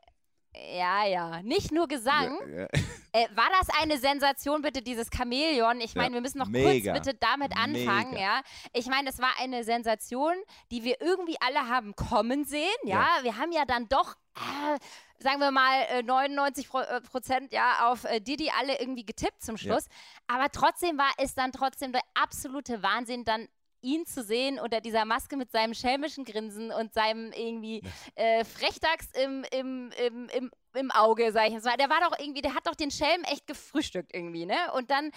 Ja, 0.75 1.05
ja. 1.05 1.43
Nicht 1.43 1.73
nur 1.73 1.88
Gesang. 1.88 2.38
Ja, 2.49 2.61
ja. 2.61 2.67
Äh, 3.12 3.29
war 3.35 3.49
das 3.61 3.69
eine 3.81 3.99
Sensation, 3.99 4.62
bitte, 4.62 4.82
dieses 4.82 5.08
Chamäleon? 5.14 5.81
Ich 5.81 5.94
meine, 5.94 6.14
wir 6.14 6.20
müssen 6.20 6.38
noch 6.38 6.49
Mega. 6.49 6.93
kurz 6.93 7.05
bitte 7.05 7.19
damit 7.19 7.56
anfangen, 7.56 8.11
Mega. 8.12 8.23
ja. 8.23 8.41
Ich 8.73 8.87
meine, 8.87 9.08
es 9.11 9.19
war 9.19 9.31
eine 9.41 9.64
Sensation, 9.64 10.35
die 10.70 10.85
wir 10.85 11.00
irgendwie 11.00 11.37
alle 11.41 11.69
haben 11.69 11.94
kommen 11.94 12.44
sehen, 12.44 12.67
ja. 12.85 13.06
Wir 13.23 13.37
haben 13.37 13.53
ja 13.53 13.64
dann 13.64 13.88
doch, 13.88 14.17
äh, 14.37 14.79
sagen 15.23 15.41
wir 15.41 15.50
mal, 15.50 15.82
äh, 15.91 16.03
99 16.03 16.69
Pro 16.69 16.81
äh, 16.81 17.00
Prozent 17.00 17.52
ja 17.52 17.91
auf 17.91 18.05
äh, 18.05 18.20
Didi 18.20 18.50
alle 18.59 18.79
irgendwie 18.79 19.05
getippt 19.05 19.43
zum 19.43 19.56
Schluss. 19.56 19.87
Aber 20.26 20.50
trotzdem 20.50 20.99
war 20.99 21.11
es 21.19 21.35
dann 21.35 21.52
trotzdem 21.52 21.93
der 21.93 22.02
absolute 22.14 22.82
Wahnsinn, 22.82 23.25
dann 23.25 23.49
ihn 23.82 24.06
zu 24.06 24.23
sehen 24.23 24.58
unter 24.58 24.81
dieser 24.81 25.05
Maske 25.05 25.37
mit 25.37 25.50
seinem 25.50 25.75
schelmischen 25.75 26.25
Grinsen 26.25 26.70
und 26.70 26.93
seinem 26.93 27.32
irgendwie 27.32 27.82
äh, 28.14 28.44
Frechdachs 28.44 29.08
im, 29.23 29.44
im, 29.52 29.90
im, 30.05 30.28
im, 30.28 30.50
im 30.75 30.90
Auge, 30.90 31.32
sag 31.32 31.49
ich 31.49 31.55
jetzt 31.55 31.64
mal. 31.64 31.76
Der 31.76 31.90
war 31.90 32.00
doch 32.00 32.19
irgendwie, 32.19 32.43
der 32.43 32.55
hat 32.55 32.67
doch 32.67 32.75
den 32.75 32.90
Schelm 32.90 33.23
echt 33.25 33.46
gefrühstückt 33.46 34.14
irgendwie, 34.14 34.46
ne? 34.46 34.56
Und 34.75 34.90
dann 34.90 35.11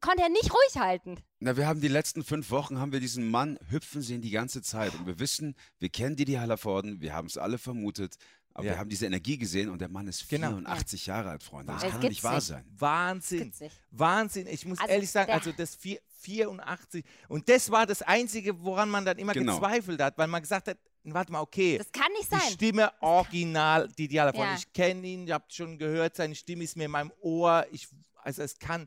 konnte 0.00 0.22
er 0.22 0.28
nicht 0.28 0.52
ruhig 0.52 0.78
halten. 0.78 1.16
Na, 1.40 1.56
wir 1.56 1.66
haben 1.66 1.80
die 1.80 1.88
letzten 1.88 2.24
fünf 2.24 2.50
Wochen, 2.50 2.78
haben 2.78 2.92
wir 2.92 3.00
diesen 3.00 3.30
Mann 3.30 3.58
hüpfen 3.70 4.02
sehen 4.02 4.20
die 4.20 4.30
ganze 4.30 4.60
Zeit. 4.60 4.94
Und 4.94 5.06
wir 5.06 5.18
wissen, 5.18 5.54
wir 5.78 5.88
kennen 5.88 6.16
Didi 6.16 6.34
Hallervorden, 6.34 7.00
wir 7.00 7.14
haben 7.14 7.26
es 7.26 7.38
alle 7.38 7.56
vermutet, 7.56 8.16
aber 8.54 8.64
Ja. 8.66 8.72
wir 8.72 8.78
haben 8.78 8.90
diese 8.90 9.06
Energie 9.06 9.36
gesehen 9.38 9.68
und 9.70 9.80
der 9.80 9.88
Mann 9.88 10.06
ist 10.08 10.28
Genau. 10.28 10.48
84 10.48 11.06
Jahre 11.06 11.30
alt, 11.30 11.42
Freunde. 11.42 11.72
Das 11.72 11.82
Es 11.84 11.90
kann 11.90 12.00
doch 12.00 12.08
nicht 12.08 12.22
wahr 12.24 12.40
sein. 12.40 12.64
Wahnsinn. 12.78 13.52
Wahnsinn. 13.90 14.46
Ich 14.46 14.64
muss 14.66 14.78
Also 14.78 14.92
ehrlich 14.92 15.10
sagen, 15.10 15.32
also 15.32 15.52
das 15.52 15.74
vier, 15.74 15.98
84. 16.20 17.04
Und 17.28 17.48
das 17.48 17.70
war 17.70 17.86
das 17.86 18.02
Einzige, 18.02 18.62
woran 18.62 18.88
man 18.90 19.04
dann 19.04 19.18
immer 19.18 19.32
Genau. 19.32 19.54
gezweifelt 19.58 20.00
hat, 20.00 20.16
weil 20.18 20.28
man 20.28 20.40
gesagt 20.42 20.68
hat, 20.68 20.78
warte 21.04 21.32
mal, 21.32 21.40
okay. 21.40 21.78
Das 21.78 21.90
kann 21.90 22.12
nicht 22.12 22.30
Die 22.30 22.36
sein. 22.36 22.52
Stimme 22.52 22.92
original, 23.00 23.88
die 23.98 24.06
Dialog 24.08 24.34
Ja. 24.36 24.54
Ich 24.56 24.72
kenne 24.72 25.06
ihn, 25.06 25.26
ihr 25.26 25.34
habt 25.34 25.52
schon 25.52 25.78
gehört, 25.78 26.14
seine 26.16 26.34
Stimme 26.34 26.64
ist 26.64 26.76
mir 26.76 26.84
in 26.84 26.90
meinem 26.92 27.12
Ohr. 27.20 27.66
Ich, 27.72 27.88
also 28.22 28.42
es 28.42 28.58
kann. 28.58 28.86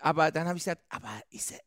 Aber 0.00 0.30
dann 0.30 0.46
habe 0.46 0.56
ich 0.58 0.64
gesagt, 0.64 0.82
aber 0.88 1.10
ist 1.30 1.52
er. 1.52 1.60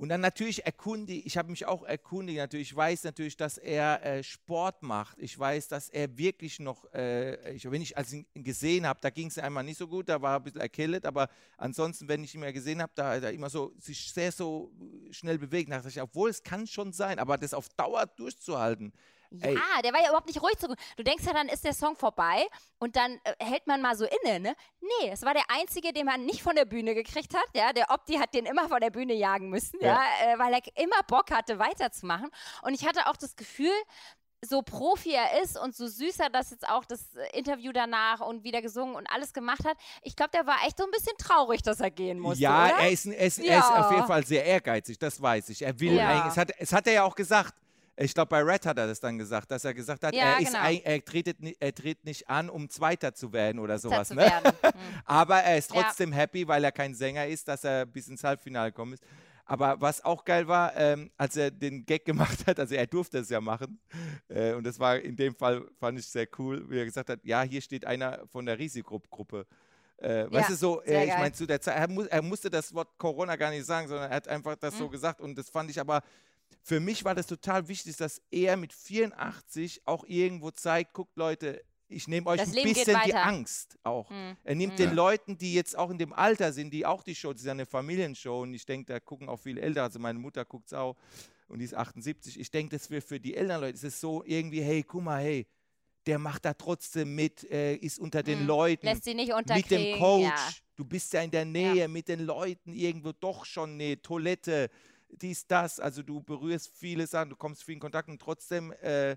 Und 0.00 0.08
dann 0.08 0.22
natürlich 0.22 0.64
erkundige, 0.64 1.26
ich 1.26 1.36
habe 1.36 1.50
mich 1.50 1.66
auch 1.66 1.82
erkundigt, 1.82 2.38
natürlich, 2.38 2.70
ich 2.70 2.74
weiß 2.74 3.04
natürlich, 3.04 3.36
dass 3.36 3.58
er 3.58 4.02
äh, 4.02 4.22
Sport 4.22 4.82
macht. 4.82 5.18
Ich 5.18 5.38
weiß, 5.38 5.68
dass 5.68 5.90
er 5.90 6.16
wirklich 6.16 6.58
noch, 6.58 6.90
äh, 6.94 7.52
ich, 7.52 7.70
wenn 7.70 7.82
ich 7.82 7.98
als 7.98 8.14
ihn 8.14 8.24
gesehen 8.32 8.86
habe, 8.86 8.98
da 9.02 9.10
ging 9.10 9.26
es 9.26 9.36
einmal 9.36 9.62
nicht 9.62 9.76
so 9.76 9.86
gut, 9.86 10.08
da 10.08 10.22
war 10.22 10.36
er 10.36 10.40
ein 10.40 10.42
bisschen 10.42 10.62
erkältet, 10.62 11.04
aber 11.04 11.28
ansonsten, 11.58 12.08
wenn 12.08 12.24
ich 12.24 12.34
ihn 12.34 12.40
mehr 12.40 12.54
gesehen 12.54 12.80
habe, 12.80 12.92
da 12.94 13.16
er 13.16 13.30
immer 13.30 13.50
so, 13.50 13.74
sich 13.78 14.10
sehr 14.10 14.32
so 14.32 14.72
schnell 15.10 15.36
bewegt. 15.36 15.70
Da 15.70 15.76
dachte 15.76 15.90
ich, 15.90 16.00
obwohl 16.00 16.30
es 16.30 16.42
kann 16.42 16.66
schon 16.66 16.94
sein, 16.94 17.18
aber 17.18 17.36
das 17.36 17.52
auf 17.52 17.68
Dauer 17.68 18.06
durchzuhalten. 18.06 18.94
Ey. 19.40 19.54
Ja, 19.54 19.82
der 19.82 19.92
war 19.92 20.00
ja 20.00 20.08
überhaupt 20.08 20.26
nicht 20.26 20.42
ruhig. 20.42 20.56
Zu, 20.58 20.66
du 20.96 21.02
denkst 21.04 21.24
ja, 21.24 21.32
dann 21.32 21.48
ist 21.48 21.64
der 21.64 21.72
Song 21.72 21.94
vorbei 21.96 22.46
und 22.78 22.96
dann 22.96 23.20
äh, 23.24 23.34
hält 23.44 23.66
man 23.66 23.80
mal 23.80 23.96
so 23.96 24.04
inne, 24.04 24.40
ne? 24.40 24.56
Nee, 24.80 25.10
es 25.10 25.22
war 25.22 25.34
der 25.34 25.44
Einzige, 25.48 25.92
den 25.92 26.06
man 26.06 26.24
nicht 26.26 26.42
von 26.42 26.56
der 26.56 26.64
Bühne 26.64 26.94
gekriegt 26.94 27.34
hat. 27.34 27.44
Ja, 27.54 27.72
der 27.72 27.90
Opti 27.90 28.14
hat 28.14 28.34
den 28.34 28.46
immer 28.46 28.68
von 28.68 28.80
der 28.80 28.90
Bühne 28.90 29.14
jagen 29.14 29.48
müssen, 29.50 29.78
ja, 29.80 30.00
Ja. 30.22 30.34
äh, 30.34 30.38
weil 30.38 30.52
er 30.54 30.60
immer 30.82 31.02
Bock 31.06 31.30
hatte, 31.30 31.58
weiterzumachen. 31.58 32.28
Und 32.62 32.74
ich 32.74 32.86
hatte 32.86 33.06
auch 33.06 33.16
das 33.16 33.36
Gefühl, 33.36 33.70
so 34.42 34.62
Profi 34.62 35.12
er 35.12 35.42
ist 35.42 35.58
und 35.58 35.76
so 35.76 35.86
süß 35.86 36.18
er 36.18 36.30
das 36.30 36.50
jetzt 36.50 36.66
auch 36.66 36.86
das 36.86 37.14
äh, 37.14 37.38
Interview 37.38 37.72
danach 37.72 38.20
und 38.20 38.42
wieder 38.42 38.62
gesungen 38.62 38.94
und 38.96 39.06
alles 39.12 39.34
gemacht 39.34 39.64
hat, 39.66 39.76
ich 40.02 40.16
glaube, 40.16 40.30
der 40.32 40.46
war 40.46 40.56
echt 40.66 40.78
so 40.78 40.84
ein 40.84 40.90
bisschen 40.90 41.14
traurig, 41.18 41.62
dass 41.62 41.78
er 41.80 41.90
gehen 41.90 42.18
musste. 42.18 42.42
Ja, 42.42 42.68
er 42.68 42.90
ist, 42.90 43.04
er, 43.06 43.18
ist, 43.26 43.38
er 43.38 43.58
ist 43.58 43.68
Ja. 43.70 43.80
auf 43.84 43.90
jeden 43.92 44.06
Fall 44.06 44.24
sehr 44.24 44.44
ehrgeizig, 44.44 44.98
das 44.98 45.20
weiß 45.20 45.50
ich. 45.50 45.60
Er 45.62 45.78
will 45.78 45.94
Ja. 45.94 46.08
eigentlich, 46.08 46.32
es 46.32 46.36
hat, 46.38 46.52
es 46.58 46.72
hat 46.72 46.86
er 46.86 46.94
ja 46.94 47.04
auch 47.04 47.14
gesagt. 47.14 47.54
Ich 48.02 48.14
glaube, 48.14 48.30
bei 48.30 48.40
Red 48.42 48.64
hat 48.64 48.78
er 48.78 48.86
das 48.86 48.98
dann 49.00 49.18
gesagt, 49.18 49.50
dass 49.50 49.64
er 49.64 49.74
gesagt 49.74 50.02
hat, 50.04 50.14
Ja, 50.14 50.38
er, 50.38 50.38
genau. 50.38 50.58
ein, 50.58 50.80
er, 50.82 51.04
tretet, 51.04 51.36
er 51.60 51.74
tritt 51.74 52.04
nicht 52.04 52.28
an, 52.30 52.48
um 52.48 52.70
Zweiter 52.70 53.14
zu 53.14 53.32
werden 53.32 53.58
oder 53.58 53.78
sowas. 53.78 54.10
Ne? 54.10 54.16
werden. 54.22 54.52
Hm. 54.62 54.72
Aber 55.04 55.36
er 55.40 55.58
ist 55.58 55.70
Ja. 55.74 55.82
trotzdem 55.82 56.12
happy, 56.12 56.48
weil 56.48 56.64
er 56.64 56.72
kein 56.72 56.94
Sänger 56.94 57.26
ist, 57.26 57.46
dass 57.48 57.64
er 57.64 57.84
bis 57.84 58.08
ins 58.08 58.24
Halbfinale 58.24 58.70
gekommen 58.70 58.94
ist. 58.94 59.02
Aber 59.44 59.80
was 59.80 60.02
auch 60.04 60.24
geil 60.24 60.46
war, 60.48 60.74
ähm, 60.76 61.10
als 61.18 61.36
er 61.36 61.50
den 61.50 61.84
Gag 61.84 62.04
gemacht 62.06 62.46
hat, 62.46 62.58
also 62.60 62.74
er 62.74 62.86
durfte 62.86 63.18
es 63.18 63.28
ja 63.28 63.40
machen, 63.40 63.78
äh, 64.28 64.52
und 64.54 64.64
das 64.64 64.78
war 64.78 64.98
in 64.98 65.16
dem 65.16 65.34
Fall, 65.34 65.66
fand 65.78 65.98
ich 65.98 66.06
sehr 66.06 66.26
cool, 66.38 66.64
wie 66.70 66.78
er 66.78 66.84
gesagt 66.84 67.10
hat, 67.10 67.20
ja, 67.24 67.42
hier 67.42 67.60
steht 67.60 67.84
einer 67.84 68.20
von 68.30 68.46
der 68.46 68.58
Risikogruppe. 68.58 69.46
Äh, 69.98 70.24
weißt 70.30 70.32
Ja, 70.32 70.48
du, 70.48 70.54
so, 70.54 70.82
äh, 70.84 71.04
ich 71.06 71.14
meine, 71.16 71.32
zu 71.32 71.46
der 71.46 71.60
Zeit, 71.60 71.76
er, 71.76 71.88
mu 71.88 72.02
er 72.04 72.22
musste 72.22 72.48
das 72.48 72.72
Wort 72.72 72.96
Corona 72.96 73.36
gar 73.36 73.50
nicht 73.50 73.66
sagen, 73.66 73.88
sondern 73.88 74.08
er 74.10 74.16
hat 74.16 74.28
einfach 74.28 74.56
das 74.56 74.78
so 74.78 74.86
Mhm. 74.86 74.90
gesagt 74.92 75.20
und 75.20 75.36
das 75.36 75.50
fand 75.50 75.68
ich 75.70 75.78
aber, 75.80 76.00
für 76.62 76.80
mich 76.80 77.04
war 77.04 77.14
das 77.14 77.26
total 77.26 77.68
wichtig, 77.68 77.96
dass 77.96 78.20
er 78.30 78.56
mit 78.56 78.72
84 78.72 79.82
auch 79.86 80.04
irgendwo 80.06 80.50
zeigt, 80.50 80.92
guckt 80.94 81.16
Leute, 81.16 81.62
ich 81.88 82.06
nehme 82.06 82.26
euch 82.28 82.38
Das 82.38 82.50
ein 82.50 82.54
Leben 82.54 82.72
bisschen 82.72 83.00
die. 83.04 83.14
Angst 83.14 83.76
auch. 83.82 84.08
Hm. 84.10 84.36
Er 84.44 84.54
nimmt 84.54 84.74
Mhm. 84.74 84.76
den 84.76 84.88
Ja. 84.90 84.94
Leuten, 84.94 85.38
die 85.38 85.54
jetzt 85.54 85.76
auch 85.76 85.90
in 85.90 85.98
dem 85.98 86.12
Alter 86.12 86.52
sind, 86.52 86.70
die 86.72 86.86
auch 86.86 87.02
die 87.02 87.14
Show, 87.16 87.32
das 87.32 87.40
ist 87.42 87.46
ja 87.46 87.52
eine 87.52 87.66
Familienshow 87.66 88.42
und 88.42 88.54
ich 88.54 88.64
denke, 88.64 88.92
da 88.92 89.00
gucken 89.00 89.28
auch 89.28 89.38
viele 89.38 89.60
Ältere, 89.60 89.84
also 89.84 89.98
meine 89.98 90.18
Mutter 90.18 90.44
guckt 90.44 90.66
es 90.68 90.72
auch 90.72 90.96
und 91.48 91.58
die 91.58 91.64
ist 91.64 91.74
78. 91.74 92.38
Ich 92.38 92.50
denke, 92.50 92.76
das 92.76 92.90
wäre 92.90 93.00
für 93.02 93.18
die 93.18 93.34
älteren 93.34 93.62
Leute, 93.62 93.74
es 93.74 93.82
ist 93.82 94.00
so 94.00 94.22
irgendwie, 94.24 94.62
hey, 94.62 94.84
guck 94.84 95.02
mal, 95.02 95.20
hey, 95.22 95.46
der 96.06 96.18
macht 96.18 96.44
da 96.44 96.54
trotzdem 96.54 97.14
mit, 97.14 97.44
äh, 97.50 97.74
ist 97.74 97.98
unter 97.98 98.22
den 98.22 98.42
Mhm. 98.42 98.46
Leuten, 98.46 98.86
Lässt 98.86 99.04
sie 99.04 99.14
nicht 99.14 99.28
mit 99.28 99.36
unterkriegen. 99.36 99.84
dem 99.92 99.98
Coach, 99.98 100.22
Ja. 100.24 100.48
du 100.76 100.84
bist 100.84 101.12
ja 101.12 101.22
in 101.22 101.30
der 101.32 101.44
Nähe, 101.44 101.88
mit 101.88 102.06
den 102.08 102.20
Leuten 102.20 102.72
irgendwo 102.72 103.10
doch 103.12 103.44
schon 103.44 103.72
eine 103.72 104.00
Toilette, 104.00 104.70
dies, 105.12 105.46
das, 105.46 105.80
also 105.80 106.02
du 106.02 106.20
berührst 106.20 106.70
viele 106.74 107.06
Sachen, 107.06 107.30
du 107.30 107.36
kommst 107.36 107.64
viel 107.64 107.74
in 107.74 107.80
Kontakt 107.80 108.08
und 108.08 108.20
trotzdem, 108.20 108.72
äh, 108.72 109.16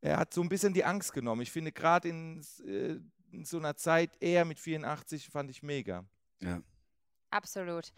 er 0.00 0.16
hat 0.16 0.32
so 0.32 0.42
ein 0.42 0.48
bisschen 0.48 0.72
die 0.72 0.84
Angst 0.84 1.12
genommen. 1.12 1.42
Ich 1.42 1.52
finde 1.52 1.72
gerade 1.72 2.08
in, 2.08 2.44
äh, 2.66 2.96
in 3.32 3.44
so 3.44 3.58
einer 3.58 3.76
Zeit, 3.76 4.10
er 4.20 4.44
mit 4.44 4.58
84, 4.58 5.28
fand 5.28 5.50
ich 5.50 5.62
mega. 5.62 6.04
Ja. 6.40 6.62
Absolut. 7.30 7.92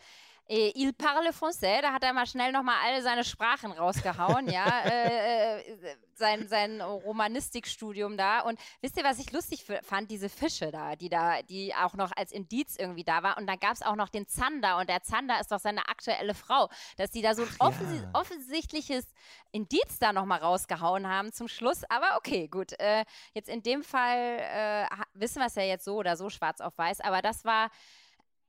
Il 0.55 0.93
parle 0.93 1.33
français, 1.33 1.81
da 1.81 1.95
hat 1.95 2.05
er 2.05 2.13
mal 2.13 2.27
schnell 2.27 2.53
nochmal 2.53 2.77
alle 2.85 3.01
seine 3.01 3.25
Sprachen 3.25 3.73
rausgehauen, 3.73 4.49
ja. 4.49 4.67
Äh, 4.93 5.61
äh, 5.61 5.97
sein, 6.15 6.47
sein 6.47 6.83
Romanistikstudium 6.83 8.19
da. 8.19 8.41
Und 8.41 8.61
wisst 8.83 8.99
ihr, 8.99 9.05
was 9.05 9.19
ich 9.19 9.33
lustig 9.33 9.65
fand? 9.83 10.11
Diese 10.11 10.29
Fische 10.29 10.71
da, 10.71 10.95
die 10.95 11.09
da, 11.09 11.43
die 11.43 11.75
auch 11.75 11.95
noch 11.95 12.13
als 12.15 12.33
Indiz 12.33 12.77
irgendwie 12.77 13.05
da 13.05 13.23
war. 13.23 13.39
Und 13.39 13.47
dann 13.47 13.59
gab 13.59 13.73
es 13.73 13.83
auch 13.83 13.97
noch 13.97 14.11
den 14.11 14.27
Zander 14.29 14.79
und 14.79 14.91
der 14.91 15.03
Zander 15.03 15.41
ist 15.41 15.51
doch 15.51 15.59
seine 15.59 15.89
aktuelle 15.89 16.35
Frau, 16.35 16.69
dass 16.97 17.11
die 17.11 17.23
da 17.23 17.35
so 17.35 17.43
ein 17.43 17.49
Ach 17.59 17.69
offensi 17.69 17.97
ja. 17.97 18.11
offensichtliches 18.13 19.07
Indiz 19.53 19.99
da 20.01 20.13
nochmal 20.13 20.41
rausgehauen 20.41 21.09
haben 21.09 21.33
zum 21.33 21.49
Schluss. 21.49 21.83
Aber 21.89 22.17
okay, 22.19 22.49
gut. 22.49 22.79
Äh, 22.79 23.05
jetzt 23.33 23.49
in 23.49 23.63
dem 23.63 23.83
Fall 23.83 24.39
äh, 24.39 24.87
wissen 25.15 25.41
wir 25.41 25.47
es 25.47 25.55
ja 25.55 25.63
jetzt 25.63 25.85
so 25.85 25.97
oder 25.97 26.17
so 26.17 26.29
schwarz 26.29 26.61
auf 26.61 26.77
weiß, 26.77 27.01
aber 27.01 27.23
das 27.23 27.45
war. 27.45 27.71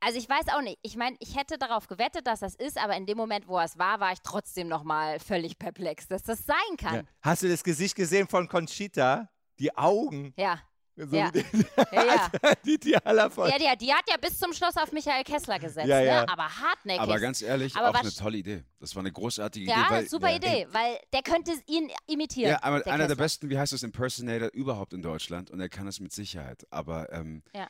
Also 0.06 0.18
ich 0.20 0.28
weiß 0.30 0.50
auch 0.56 0.62
nicht. 0.62 0.78
Ich 0.82 0.96
meine, 0.98 1.16
ich 1.20 1.36
hätte 1.38 1.58
darauf 1.58 1.88
gewettet, 1.88 2.28
dass 2.28 2.42
das 2.42 2.56
ist, 2.56 2.78
aber 2.78 2.96
in 2.98 3.06
dem 3.06 3.18
Moment, 3.18 3.48
wo 3.48 3.60
es 3.60 3.78
war, 3.78 4.00
war 4.00 4.12
ich 4.12 4.20
trotzdem 4.24 4.68
noch 4.68 4.84
mal 4.84 5.20
völlig 5.20 5.58
perplex, 5.58 6.08
dass 6.08 6.24
das 6.24 6.46
sein 6.46 6.56
Ja. 6.82 6.90
kann. 6.90 7.08
Hast 7.22 7.44
du 7.44 7.50
das 7.50 7.64
Gesicht 7.64 7.96
gesehen 7.96 8.28
von 8.28 8.48
Conchita? 8.48 9.30
Die 9.60 9.76
Augen. 9.78 10.34
Ja, 10.38 10.60
So 10.96 11.16
Ja. 11.16 11.32
wie 11.34 11.42
die, 11.42 11.66
ja, 11.92 12.04
ja. 12.06 12.32
die, 12.66 12.80
die. 12.80 12.92
Ja, 12.92 13.00
die, 13.00 13.78
die 13.86 13.94
hat 13.94 14.04
ja 14.10 14.18
bis 14.20 14.38
zum 14.38 14.54
Schluss 14.54 14.76
auf 14.78 14.92
Michael 14.92 15.24
Kessler 15.24 15.58
gesetzt, 15.60 15.88
Ja, 15.88 16.00
ja. 16.02 16.22
Ne? 16.22 16.30
aber 16.30 16.44
hartnäckig. 16.50 17.02
Aber 17.02 17.20
ganz 17.20 17.42
ehrlich, 17.42 17.76
Aber 17.76 17.90
auch 17.90 18.02
eine 18.02 18.12
tolle 18.12 18.38
Idee. 18.38 18.64
Das 18.80 18.96
war 18.96 19.02
eine 19.02 19.12
großartige 19.12 19.70
ja, 19.70 19.86
Idee. 19.86 19.90
Weil, 19.90 20.08
super 20.10 20.30
ja, 20.30 20.36
Idee, 20.38 20.68
weil 20.72 21.00
der 21.14 21.22
könnte 21.24 21.54
ihn 21.68 21.90
imitieren. 22.08 22.52
Ja, 22.52 22.64
aber 22.64 22.82
der 22.82 22.94
einer 22.94 23.08
der 23.08 23.16
besten, 23.16 23.50
wie 23.50 23.58
heißt 23.58 23.74
das, 23.74 23.84
Impersonator 23.84 24.50
überhaupt 24.54 24.94
in 24.94 25.02
Deutschland 25.02 25.50
und 25.50 25.60
er 25.60 25.70
kann 25.70 25.88
es 25.88 26.00
mit 26.00 26.12
Sicherheit. 26.12 26.68
Aber 26.72 27.12
ähm, 27.14 27.42
Ja. 27.56 27.68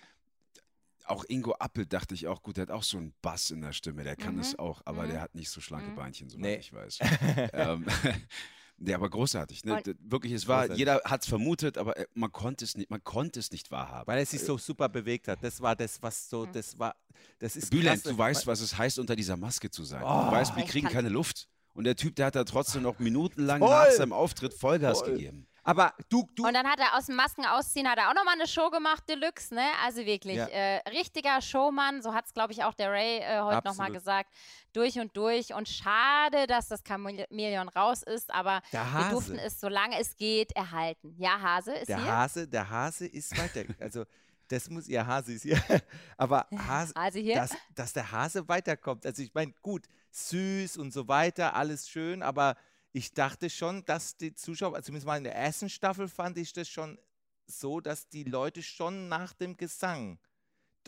Auch 1.05 1.25
Ingo 1.27 1.53
Appel 1.59 1.85
dachte 1.85 2.13
ich 2.15 2.27
auch, 2.27 2.41
gut, 2.41 2.57
der 2.57 2.63
hat 2.63 2.71
auch 2.71 2.83
so 2.83 2.97
einen 2.97 3.13
Bass 3.21 3.51
in 3.51 3.61
der 3.61 3.73
Stimme, 3.73 4.03
der 4.03 4.15
kann 4.15 4.35
Mhm. 4.35 4.41
es 4.41 4.57
auch, 4.59 4.81
aber 4.85 5.03
Mhm. 5.03 5.09
der 5.11 5.21
hat 5.21 5.35
nicht 5.35 5.49
so 5.49 5.61
schlanke 5.61 5.91
Mhm. 5.91 5.95
Beinchen, 5.95 6.29
soweit 6.29 6.41
Nee. 6.41 6.55
ich 6.57 6.73
weiß. 6.73 6.99
ähm, 7.53 7.85
nee, 8.77 8.93
aber 8.93 9.09
großartig. 9.09 9.63
Ne? 9.65 9.75
Und- 9.75 9.95
Wirklich, 10.11 10.33
es 10.33 10.47
war, 10.47 10.61
Großartig. 10.61 10.77
jeder 10.79 11.01
hat 11.05 11.21
es 11.23 11.27
vermutet, 11.29 11.77
aber 11.77 11.97
äh, 11.97 12.05
man 12.13 12.31
konnte 12.31 12.65
es 12.65 12.75
nicht, 12.77 12.89
man 12.89 13.03
konnte 13.03 13.39
es 13.39 13.51
nicht 13.51 13.71
wahrhaben. 13.71 14.07
Weil 14.07 14.19
er 14.19 14.25
sich 14.25 14.41
so 14.41 14.57
super 14.57 14.89
bewegt 14.89 15.27
hat. 15.27 15.43
Das 15.43 15.61
war 15.61 15.75
das, 15.75 16.01
was 16.01 16.29
so, 16.29 16.45
das 16.45 16.77
war, 16.79 16.95
das 17.39 17.55
ist 17.55 17.69
Bülent, 17.69 18.03
krass. 18.03 18.11
du 18.11 18.17
weißt, 18.17 18.47
was 18.47 18.61
es 18.61 18.77
heißt, 18.77 18.99
unter 18.99 19.15
dieser 19.15 19.37
Maske 19.37 19.69
zu 19.69 19.83
sein. 19.83 20.03
Oh. 20.03 20.25
du 20.25 20.31
weißt, 20.31 20.55
wir 20.55 20.63
kriegen 20.65 20.87
keine 20.87 21.09
Luft. 21.09 21.47
Und 21.75 21.85
der 21.85 21.95
Typ, 21.95 22.15
der 22.15 22.27
hat 22.27 22.35
da 22.35 22.43
trotzdem 22.43 22.83
noch 22.83 22.99
minutenlang 22.99 23.59
Voll. 23.59 23.69
nach 23.69 23.89
seinem 23.91 24.13
Auftritt 24.13 24.53
Vollgas 24.53 24.99
Voll. 24.99 25.13
gegeben. 25.13 25.47
Aber 25.65 25.93
du, 26.09 26.27
du, 26.35 26.45
Und 26.45 26.53
dann 26.53 26.67
hat 26.67 26.79
er 26.79 26.97
aus 26.97 27.05
dem 27.05 27.15
Masken 27.15 27.45
ausziehen, 27.45 27.87
hat 27.89 27.97
er 27.97 28.09
auch 28.09 28.13
nochmal 28.13 28.33
eine 28.35 28.47
Show 28.47 28.69
gemacht, 28.69 29.03
Deluxe, 29.07 29.55
ne? 29.55 29.65
Also 29.83 30.05
wirklich, 30.05 30.35
Ja. 30.35 30.47
äh, 30.47 30.89
richtiger 30.89 31.41
Showmann, 31.41 32.01
so 32.01 32.13
hat 32.13 32.25
es, 32.25 32.33
glaube 32.33 32.51
ich, 32.51 32.63
auch 32.63 32.73
der 32.73 32.91
Ray 32.91 33.19
äh, 33.19 33.39
heute 33.41 33.65
nochmal 33.67 33.91
gesagt. 33.91 34.29
Durch 34.73 34.99
und 34.99 35.15
durch. 35.15 35.53
Und 35.53 35.69
schade, 35.69 36.47
dass 36.47 36.67
das 36.67 36.81
Chamäleon 36.85 37.69
raus 37.69 38.03
ist, 38.03 38.33
aber 38.33 38.61
wir 38.71 39.09
durften 39.11 39.37
es, 39.39 39.59
solange 39.59 39.99
es 39.99 40.17
geht, 40.17 40.51
erhalten. 40.53 41.15
Ja, 41.17 41.39
Hase 41.39 41.73
ist 41.73 41.87
der 41.89 42.01
hier. 42.01 42.11
Hase, 42.11 42.47
der 42.47 42.69
Hase 42.69 43.05
ist 43.07 43.37
weiter. 43.37 43.63
Also, 43.79 44.03
das 44.49 44.69
muss, 44.69 44.87
ja, 44.87 45.05
Hase 45.05 45.33
ist 45.33 45.43
hier. 45.43 45.61
Aber 46.17 46.45
Hase, 46.67 46.93
Hase 46.95 47.19
hier. 47.19 47.35
dass, 47.35 47.51
dass 47.73 47.93
der 47.93 48.11
Hase 48.11 48.47
weiterkommt. 48.49 49.05
Also 49.05 49.21
ich 49.21 49.33
meine, 49.33 49.53
gut, 49.61 49.85
süß 50.11 50.77
und 50.77 50.91
so 50.91 51.07
weiter, 51.07 51.55
alles 51.55 51.89
schön, 51.89 52.21
aber 52.21 52.55
ich 52.93 53.13
dachte 53.13 53.49
schon, 53.49 53.83
dass 53.85 54.15
die 54.17 54.33
Zuschauer, 54.35 54.75
also 54.75 54.85
zumindest 54.85 55.07
mal 55.07 55.17
in 55.17 55.23
der 55.25 55.35
ersten 55.35 55.67
Staffel 55.69 56.07
fand 56.07 56.37
ich 56.37 56.53
das 56.53 56.69
schon 56.69 56.97
so, 57.47 57.81
dass 57.81 58.07
die 58.07 58.23
Leute 58.23 58.61
schon 58.63 59.09
nach 59.09 59.33
dem 59.33 59.57
Gesang, 59.57 60.19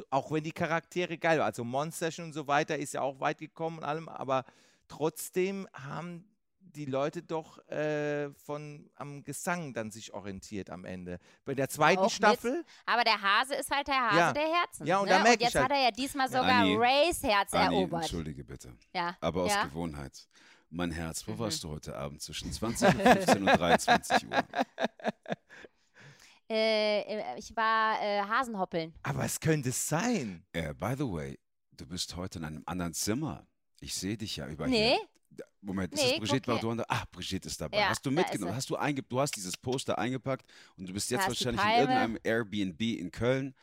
auch 0.10 0.32
wenn 0.32 0.44
die 0.44 0.52
Charaktere 0.52 1.18
geil 1.18 1.40
waren, 1.40 1.48
also 1.48 1.64
Monster 1.64 2.10
und 2.20 2.34
so 2.34 2.48
weiter 2.48 2.78
ist 2.78 2.94
ja 2.94 3.02
auch 3.02 3.20
weit 3.20 3.40
gekommen 3.40 3.80
und 3.80 3.84
allem, 3.84 4.08
aber 4.08 4.46
trotzdem 4.88 5.68
haben 5.74 6.30
die 6.60 6.86
Leute 6.86 7.24
doch 7.24 7.66
äh, 7.70 8.30
von 8.34 8.90
am 8.96 9.24
Gesang 9.24 9.74
dann 9.74 9.92
sich 9.92 10.14
orientiert 10.14 10.70
am 10.70 10.84
Ende. 10.84 11.20
Bei 11.46 11.56
der 11.56 11.70
zweiten 11.70 12.00
Auch 12.00 12.04
mit- 12.06 12.12
Staffel, 12.12 12.66
Aber 12.86 13.04
der 13.04 13.22
Hase 13.22 13.56
ist 13.56 13.72
halt 13.72 13.88
der 13.88 14.02
Hase 14.02 14.18
Ja. 14.18 14.34
der 14.34 14.44
Herzen. 14.54 14.86
Ja, 14.86 14.98
und 15.00 15.06
ne? 15.08 15.12
da 15.14 15.24
merk 15.24 15.36
und 15.36 15.42
jetzt 15.42 15.50
ich 15.52 15.56
halt- 15.56 15.66
hat 15.66 15.72
er 15.78 15.84
ja 15.86 15.92
diesmal 15.92 16.28
sogar 16.28 16.50
Anni, 16.50 16.76
Rays 16.76 17.24
Herz 17.24 17.54
Anni, 17.54 17.76
erobert. 17.78 18.02
entschuldige 18.02 18.44
bitte. 18.44 18.76
Ja. 18.94 19.16
Aber 19.22 19.44
aus 19.44 19.52
ja? 19.54 19.64
Gewohnheit. 19.64 20.28
Mein 20.76 20.92
Herz, 20.92 21.26
wo 21.26 21.32
Mhm. 21.32 21.40
warst 21.40 21.64
du 21.64 21.70
heute 21.70 21.96
Abend 21.96 22.22
zwischen 22.22 22.52
20 22.52 22.90
und 22.96 23.02
15 23.02 23.38
und 23.40 23.46
23 23.60 24.28
Uhr? 24.28 24.44
Äh, 26.48 27.40
ich 27.40 27.56
war 27.56 28.00
äh, 28.04 28.22
Hasenhoppeln. 28.22 28.94
aber 29.02 29.26
es 29.26 29.40
könnte 29.40 29.72
sein. 29.72 30.46
Äh, 30.54 30.76
by 30.76 30.94
the 30.96 31.04
way, 31.04 31.40
du 31.72 31.88
bist 31.88 32.16
heute 32.16 32.38
in 32.38 32.46
einem 32.46 32.62
anderen 32.68 32.94
Zimmer. 32.94 33.48
Ich 33.80 33.96
sehe 33.96 34.16
dich 34.16 34.36
ja 34.36 34.48
über 34.48 34.68
Nee. 34.68 34.96
hier. 35.32 35.46
Moment, 35.62 35.92
ist 35.94 36.04
Nee, 36.04 36.20
das 36.20 36.30
Brigitte. 36.30 36.52
Bardot? 36.52 36.86
Ach, 36.88 37.06
Brigitte 37.08 37.48
ist 37.48 37.60
dabei. 37.60 37.80
Ja, 37.80 37.90
hast 37.90 38.06
du 38.06 38.12
ist 38.12 38.16
mitgenommen? 38.18 38.54
Hast 38.56 38.70
du, 38.70 38.76
einge 38.76 39.02
du 39.02 39.20
hast 39.20 39.36
dieses 39.36 39.58
Poster 39.58 39.98
eingepackt 39.98 40.46
und 40.78 40.88
du 40.88 40.94
bist 40.94 41.10
jetzt 41.10 41.22
ist 41.22 41.28
wahrscheinlich 41.30 41.64
in 41.66 41.80
irgendeinem 41.80 42.20
Airbnb 42.24 42.80
in 43.00 43.10
Köln 43.10 43.56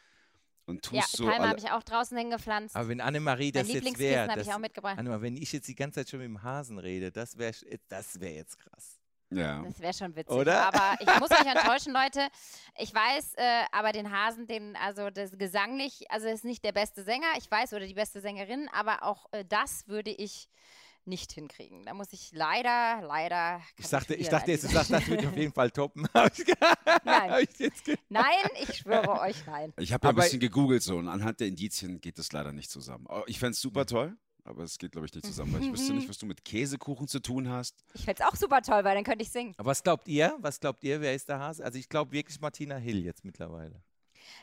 und 0.73 0.83
tust 0.83 0.95
Ja, 0.95 1.05
so 1.07 1.25
Palme 1.25 1.49
habe 1.49 1.59
ich 1.59 1.71
auch 1.71 1.83
draußen 1.83 2.17
hingepflanzt. 2.17 2.76
Aber 2.76 2.88
wenn 2.88 3.00
Annemarie 3.00 3.52
das 3.52 3.69
jetzt 3.69 3.75
Lieblingskissen 3.75 4.12
wäre, 4.12 4.31
habe 4.31 4.41
ich 4.41 4.52
auch 4.52 4.59
mitgebracht. 4.59 4.99
Annemarie, 4.99 5.23
wenn 5.23 5.37
ich 5.37 5.52
jetzt 5.52 5.69
die 5.69 5.75
ganze 5.75 6.00
Zeit 6.00 6.11
schon 6.11 6.21
mit 6.21 6.29
dem 6.29 6.43
Hasen 6.43 6.79
rede, 6.79 7.11
das 7.11 7.38
wäre 7.38 7.55
das 7.88 8.21
wär 8.21 8.33
jetzt 8.33 8.59
krass. 8.59 8.99
Ja. 9.35 9.62
Das 9.62 9.81
wäre 9.81 9.95
schon 9.95 10.14
witzig. 10.14 10.37
Oder? 10.37 10.67
Aber 10.67 10.97
ich 11.00 11.21
muss 11.21 11.31
euch 11.31 11.47
enttäuschen, 11.47 11.93
Leute. 11.93 12.29
Ich 12.79 12.95
weiß, 12.95 13.35
äh, 13.37 13.62
aber 13.73 13.93
den 13.93 14.12
Hasen, 14.12 14.47
den, 14.47 14.76
also 14.76 15.11
das 15.11 15.37
gesanglich, 15.38 16.11
also 16.11 16.26
er 16.26 16.35
ist 16.35 16.45
nicht 16.45 16.64
der 16.64 16.73
beste 16.73 17.02
Sänger, 17.02 17.26
ich 17.38 17.50
weiß, 17.50 17.73
oder 17.73 17.87
die 17.87 17.95
beste 17.95 18.21
Sängerin, 18.21 18.69
aber 18.73 19.02
auch 19.02 19.26
äh, 19.33 19.45
das 19.45 19.88
würde 19.88 20.11
ich 20.11 20.49
nicht 21.06 21.32
hinkriegen. 21.32 21.85
Da 21.85 21.94
muss 21.94 22.12
ich 22.12 22.30
leider, 22.32 23.02
leider. 23.02 23.61
Ich, 23.78 23.87
sagte, 23.87 24.14
ich 24.14 24.28
dachte 24.28 24.50
jetzt, 24.50 24.64
du 24.64 24.68
sagst, 24.68 24.92
das 24.92 25.06
würde 25.06 25.23
ich 25.23 25.28
auf 25.28 25.37
jeden 25.37 25.52
Fall 25.52 25.71
toppen. 25.71 26.06
Nein. 27.04 27.47
ich 27.59 27.99
Nein, 28.09 28.25
ich 28.61 28.78
schwöre 28.78 29.21
euch 29.21 29.47
nein. 29.47 29.73
Ich 29.78 29.92
habe 29.92 30.06
ja 30.06 30.11
ein 30.11 30.16
bisschen 30.16 30.40
gegoogelt 30.40 30.82
so 30.82 30.97
und 30.97 31.09
anhand 31.09 31.40
der 31.40 31.49
Indizien 31.49 32.00
geht 32.00 32.18
das 32.18 32.32
leider 32.32 32.52
nicht 32.52 32.71
zusammen. 32.71 33.06
Oh, 33.09 33.23
Ich 33.26 33.38
fände 33.38 33.52
es 33.52 33.61
super 33.61 33.87
toll, 33.87 34.16
aber 34.44 34.64
es 34.64 34.78
geht, 34.78 34.92
glaube 34.92 35.06
ich, 35.06 35.14
nicht 35.14 35.26
zusammen, 35.26 35.52
weil 35.54 35.62
ich 35.62 35.73
wüsste 35.73 35.94
nicht, 35.94 36.09
was 36.09 36.18
du 36.18 36.26
mit 36.26 36.44
Käsekuchen 36.44 37.09
zu 37.09 37.21
tun 37.21 37.49
hast. 37.49 37.85
Ich 37.94 38.04
fände 38.04 38.23
es 38.23 38.28
auch 38.28 38.37
super 38.37 38.62
toll, 38.62 38.85
weil 38.85 38.94
dann 38.94 39.04
könnte 39.04 39.23
ich 39.23 39.30
singen. 39.30 39.54
Aber 39.56 39.71
was 39.71 39.82
glaubt 39.82 40.09
ihr? 40.09 40.37
Was 40.40 40.61
glaubt 40.61 40.85
ihr, 40.85 41.00
wer 41.00 41.14
ist 41.14 41.28
der 41.28 41.38
Hase? 41.38 41.64
Also 41.64 41.78
ich 41.78 41.88
glaube 41.88 42.12
wirklich 42.12 42.40
Martina 42.40 42.76
Hill 42.76 43.04
jetzt 43.04 43.25
mittlerweile. 43.25 43.82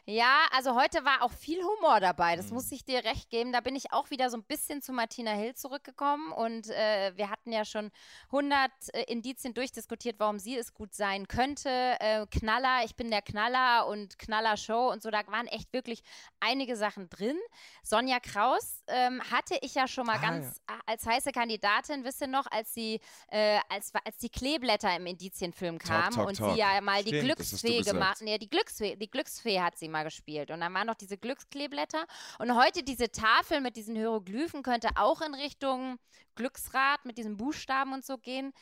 Ja, 0.05 0.45
also 0.51 0.75
heute 0.75 1.05
war 1.05 1.21
auch 1.21 1.31
viel 1.31 1.61
Humor 1.63 1.99
dabei, 1.99 2.35
das 2.35 2.47
Mhm. 2.47 2.55
muss 2.55 2.71
ich 2.71 2.83
dir 2.83 3.03
recht 3.03 3.29
geben. 3.29 3.51
Da 3.51 3.61
bin 3.61 3.75
ich 3.75 3.91
auch 3.93 4.09
wieder 4.09 4.29
so 4.29 4.37
ein 4.37 4.43
bisschen 4.43 4.81
zu 4.81 4.91
Martina 4.93 5.31
Hill 5.31 5.55
zurückgekommen 5.55 6.31
und 6.31 6.69
äh, 6.69 7.11
wir 7.15 7.29
hatten 7.29 7.51
ja 7.51 7.65
schon 7.65 7.91
100 8.31 8.71
äh, 8.93 9.03
Indizien 9.03 9.53
durchdiskutiert, 9.53 10.19
warum 10.19 10.39
sie 10.39 10.57
es 10.57 10.73
gut 10.73 10.93
sein 10.93 11.27
könnte. 11.27 11.69
Äh, 11.99 12.25
Knaller, 12.27 12.83
ich 12.85 12.95
bin 12.95 13.09
der 13.11 13.21
Knaller 13.21 13.87
und 13.87 14.17
Knaller-Show 14.19 14.89
und 14.91 15.01
so, 15.01 15.09
da 15.11 15.25
waren 15.27 15.47
echt 15.47 15.71
wirklich 15.73 16.01
einige 16.39 16.75
Sachen 16.75 17.09
drin. 17.09 17.37
Sonja 17.83 18.19
Kraus 18.19 18.83
ähm, 18.87 19.21
hatte 19.31 19.57
ich 19.61 19.75
ja 19.75 19.87
schon 19.87 20.05
mal 20.05 20.17
Ah, 20.17 20.21
ganz 20.21 20.61
a- 20.67 20.79
als 20.85 21.05
heiße 21.05 21.31
Kandidatin, 21.31 22.03
wisst 22.03 22.21
ihr 22.21 22.27
noch, 22.27 22.45
als 22.51 22.73
sie, 22.73 22.99
äh, 23.29 23.59
als, 23.69 23.91
als 24.05 24.17
die 24.17 24.29
Kleeblätter 24.29 24.95
im 24.95 25.05
Indizienfilm 25.05 25.79
Talk, 25.79 25.89
kamen 25.89 26.15
talk, 26.15 26.27
und 26.27 26.37
talk. 26.37 26.53
sie 26.53 26.59
ja 26.59 26.81
mal 26.81 27.03
die 27.03 27.09
Stimmt, 27.09 27.21
du 27.21 27.25
Glücksfee 27.35 27.81
gemacht, 27.81 28.17
nee, 28.21 28.37
die 28.37 28.49
Glücksfee, 28.49 28.95
die 28.95 29.09
Glücksfee 29.09 29.59
hat 29.61 29.77
sie 29.79 29.89
mal 29.89 30.03
gespielt 30.03 30.51
und 30.51 30.59
dann 30.59 30.73
waren 30.73 30.87
noch 30.87 30.95
diese 30.95 31.17
Glückskleeblätter 31.17 32.05
und 32.39 32.55
heute 32.55 32.83
diese 32.83 33.11
Tafel 33.11 33.61
mit 33.61 33.75
diesen 33.75 33.95
Hieroglyphen 33.95 34.61
könnte 34.63 34.89
auch 34.95 35.21
in 35.21 35.33
Richtung 35.33 35.97
Glücksrad 36.35 37.05
mit 37.05 37.17
diesen 37.17 37.37
Buchstaben 37.37 37.93
und 37.93 38.05
so 38.05 38.17
gehen. 38.17 38.53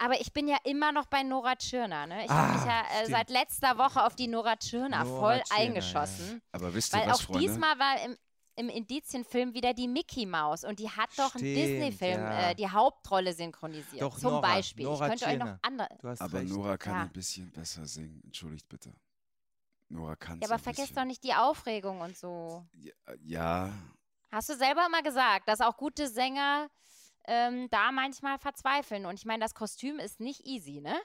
Aber 0.00 0.20
ich 0.20 0.32
bin 0.32 0.46
ja 0.46 0.56
immer 0.62 0.92
noch 0.92 1.06
bei 1.06 1.24
Nora 1.24 1.56
Tschirner. 1.56 2.06
Ne? 2.06 2.24
Ich 2.24 2.30
habe 2.30 2.52
mich 2.52 2.62
Ah, 2.62 2.84
ja 2.94 3.00
äh, 3.02 3.06
seit 3.10 3.30
letzter 3.30 3.78
Woche 3.78 4.04
auf 4.06 4.14
die 4.14 4.28
Nora 4.28 4.54
Tschirner 4.54 5.02
Nora 5.04 5.18
voll 5.20 5.40
Tschirner, 5.42 5.60
eingeschossen. 5.60 6.42
Aber 6.52 6.72
wisst 6.72 6.94
ihr 6.94 7.00
Weil 7.00 7.08
was, 7.08 7.18
auch 7.18 7.22
Freunde? 7.22 7.40
diesmal 7.48 7.76
war 7.80 8.00
im, 8.04 8.16
im 8.54 8.68
Indizienfilm 8.68 9.54
wieder 9.54 9.74
die 9.74 9.88
Mickey 9.88 10.24
Maus 10.24 10.62
und 10.62 10.78
die 10.78 10.88
hat 10.88 11.10
doch 11.16 11.34
einen 11.34 11.42
Stimmt, 11.44 11.56
Disney-Film 11.56 12.20
ja. 12.20 12.50
äh, 12.50 12.54
die 12.54 12.68
Hauptrolle 12.70 13.32
synchronisiert. 13.32 14.00
Doch, 14.02 14.16
Zum 14.16 14.30
Nora, 14.34 14.40
Beispiel. 14.54 14.84
Nora 14.84 15.04
ich 15.06 15.10
könnte 15.10 15.24
euch 15.26 15.38
noch 15.38 15.46
Tschirner. 15.46 15.58
andere. 15.62 15.88
Aber 16.20 16.38
recht. 16.40 16.52
Nora 16.52 16.76
kann 16.76 16.94
Ja. 16.94 17.02
ein 17.02 17.12
bisschen 17.12 17.50
besser 17.50 17.84
singen. 17.84 18.20
Entschuldigt 18.24 18.68
bitte. 18.68 18.92
Nora 19.88 20.16
kann 20.16 20.40
Ja, 20.40 20.48
aber 20.48 20.58
vergesst 20.58 20.96
doch 20.96 21.04
nicht 21.04 21.24
die 21.24 21.34
Aufregung 21.34 22.00
und 22.00 22.16
so. 22.16 22.66
Ja, 22.72 22.92
ja, 23.22 23.72
Hast 24.30 24.50
du 24.50 24.56
selber 24.56 24.88
mal 24.90 25.02
gesagt, 25.02 25.48
dass 25.48 25.60
auch 25.60 25.76
gute 25.76 26.06
Sänger 26.06 26.68
ähm, 27.26 27.68
da 27.70 27.90
manchmal 27.92 28.38
verzweifeln. 28.38 29.06
Und 29.06 29.14
ich 29.14 29.24
meine, 29.24 29.42
das 29.42 29.54
Kostüm 29.54 29.98
ist 29.98 30.20
nicht 30.20 30.46
easy, 30.46 30.80
ne? 30.80 30.96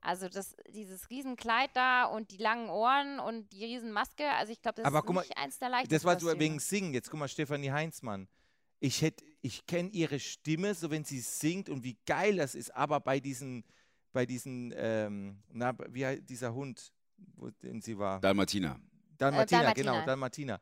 Also 0.00 0.28
das, 0.28 0.54
dieses 0.68 1.10
Riesenkleid 1.10 1.70
da 1.74 2.04
und 2.04 2.30
die 2.30 2.36
langen 2.36 2.68
Ohren 2.68 3.18
und 3.18 3.52
die 3.52 3.64
Riesenmaske, 3.64 4.30
also 4.32 4.52
ich 4.52 4.62
glaube, 4.62 4.76
das 4.76 4.84
Aber 4.84 4.98
ist 5.00 5.12
mal, 5.12 5.20
nicht 5.22 5.36
eins 5.36 5.58
der 5.58 5.70
leichtesten 5.70 5.94
Das 5.94 6.04
war 6.04 6.20
so 6.20 6.26
Kostüme. 6.26 6.40
wegen 6.44 6.60
Singen. 6.60 6.94
Jetzt 6.94 7.10
guck 7.10 7.18
mal, 7.18 7.28
Stefanie 7.28 7.72
Heinzmann. 7.72 8.28
Ich 8.80 9.02
hätte, 9.02 9.24
ich 9.40 9.66
kenne 9.66 9.88
ihre 9.90 10.20
Stimme, 10.20 10.74
so 10.74 10.90
wenn 10.90 11.04
sie 11.04 11.20
singt 11.20 11.68
und 11.68 11.82
wie 11.82 11.98
geil 12.06 12.36
das 12.36 12.54
ist. 12.54 12.72
Aber 12.74 13.00
bei 13.00 13.18
diesen, 13.18 13.64
bei 14.12 14.24
diesen, 14.24 14.72
ähm, 14.76 15.42
na, 15.48 15.74
wie 15.88 16.20
dieser 16.22 16.54
Hund, 16.54 16.92
wo 17.36 17.50
den 17.50 17.80
sie 17.80 17.96
war? 17.98 18.20
Dalmatina. 18.20 18.78
Dalmatina, 19.16 19.60
Dalmatina. 19.62 19.72
genau, 19.92 20.06
Dalmatina. 20.06 20.60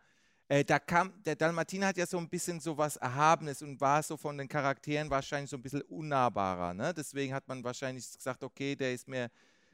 Äh, 0.48 0.64
da 0.64 0.78
kam, 0.78 1.12
der 1.24 1.34
Dalmatina 1.36 1.88
hat 1.88 1.96
ja 1.96 2.06
so 2.06 2.18
ein 2.18 2.28
bisschen 2.28 2.60
so 2.60 2.76
was 2.78 2.96
Erhabenes 2.96 3.62
und 3.62 3.80
war 3.80 4.02
so 4.02 4.16
von 4.16 4.38
den 4.38 4.48
Charakteren 4.48 5.10
wahrscheinlich 5.10 5.50
so 5.50 5.56
ein 5.56 5.62
bisschen 5.62 5.82
unnahbarer. 5.82 6.72
Ne? 6.72 6.94
Deswegen 6.94 7.34
hat 7.34 7.46
man 7.48 7.64
wahrscheinlich 7.64 8.10
gesagt, 8.12 8.42
okay, 8.44 8.76
der 8.76 8.94
ist 8.94 9.08
mehr 9.08 9.30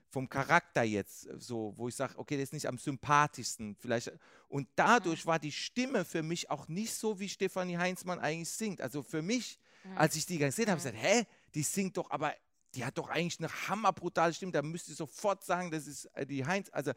vom 0.08 0.28
Charakter 0.28 0.82
jetzt 0.82 1.28
so, 1.38 1.72
wo 1.76 1.88
ich 1.88 1.94
sage, 1.94 2.18
okay, 2.18 2.34
der 2.36 2.42
ist 2.44 2.52
nicht 2.52 2.66
am 2.66 2.78
sympathischsten 2.78 3.76
vielleicht. 3.76 4.12
Und 4.48 4.68
dadurch 4.76 5.24
war 5.26 5.38
die 5.38 5.52
Stimme 5.52 6.04
für 6.04 6.22
mich 6.22 6.50
auch 6.50 6.68
nicht 6.68 6.94
so, 6.94 7.18
wie 7.20 7.28
Stefanie 7.28 7.76
Heinzmann 7.78 8.18
eigentlich 8.18 8.50
singt. 8.50 8.80
Also 8.80 9.02
für 9.02 9.22
mich, 9.22 9.58
Mhm. 9.84 9.98
als 9.98 10.14
ich 10.16 10.26
die 10.26 10.38
gesehen 10.38 10.70
habe, 10.70 10.80
habe 10.80 10.88
ich 10.88 10.94
gesagt, 10.94 11.14
hä, 11.14 11.26
die 11.54 11.62
singt 11.62 11.96
doch, 11.96 12.08
aber 12.10 12.32
die 12.74 12.84
hat 12.84 12.98
doch 12.98 13.08
eigentlich 13.08 13.38
eine 13.38 13.68
hammerbrutale 13.68 14.32
Stimme. 14.32 14.52
Da 14.52 14.62
müsste 14.62 14.92
ich 14.92 14.96
sofort 14.96 15.44
sagen, 15.44 15.70
das 15.70 15.86
ist 15.86 16.06
äh, 16.14 16.26
die 16.26 16.46
Heinz. 16.46 16.68
Also 16.72 16.92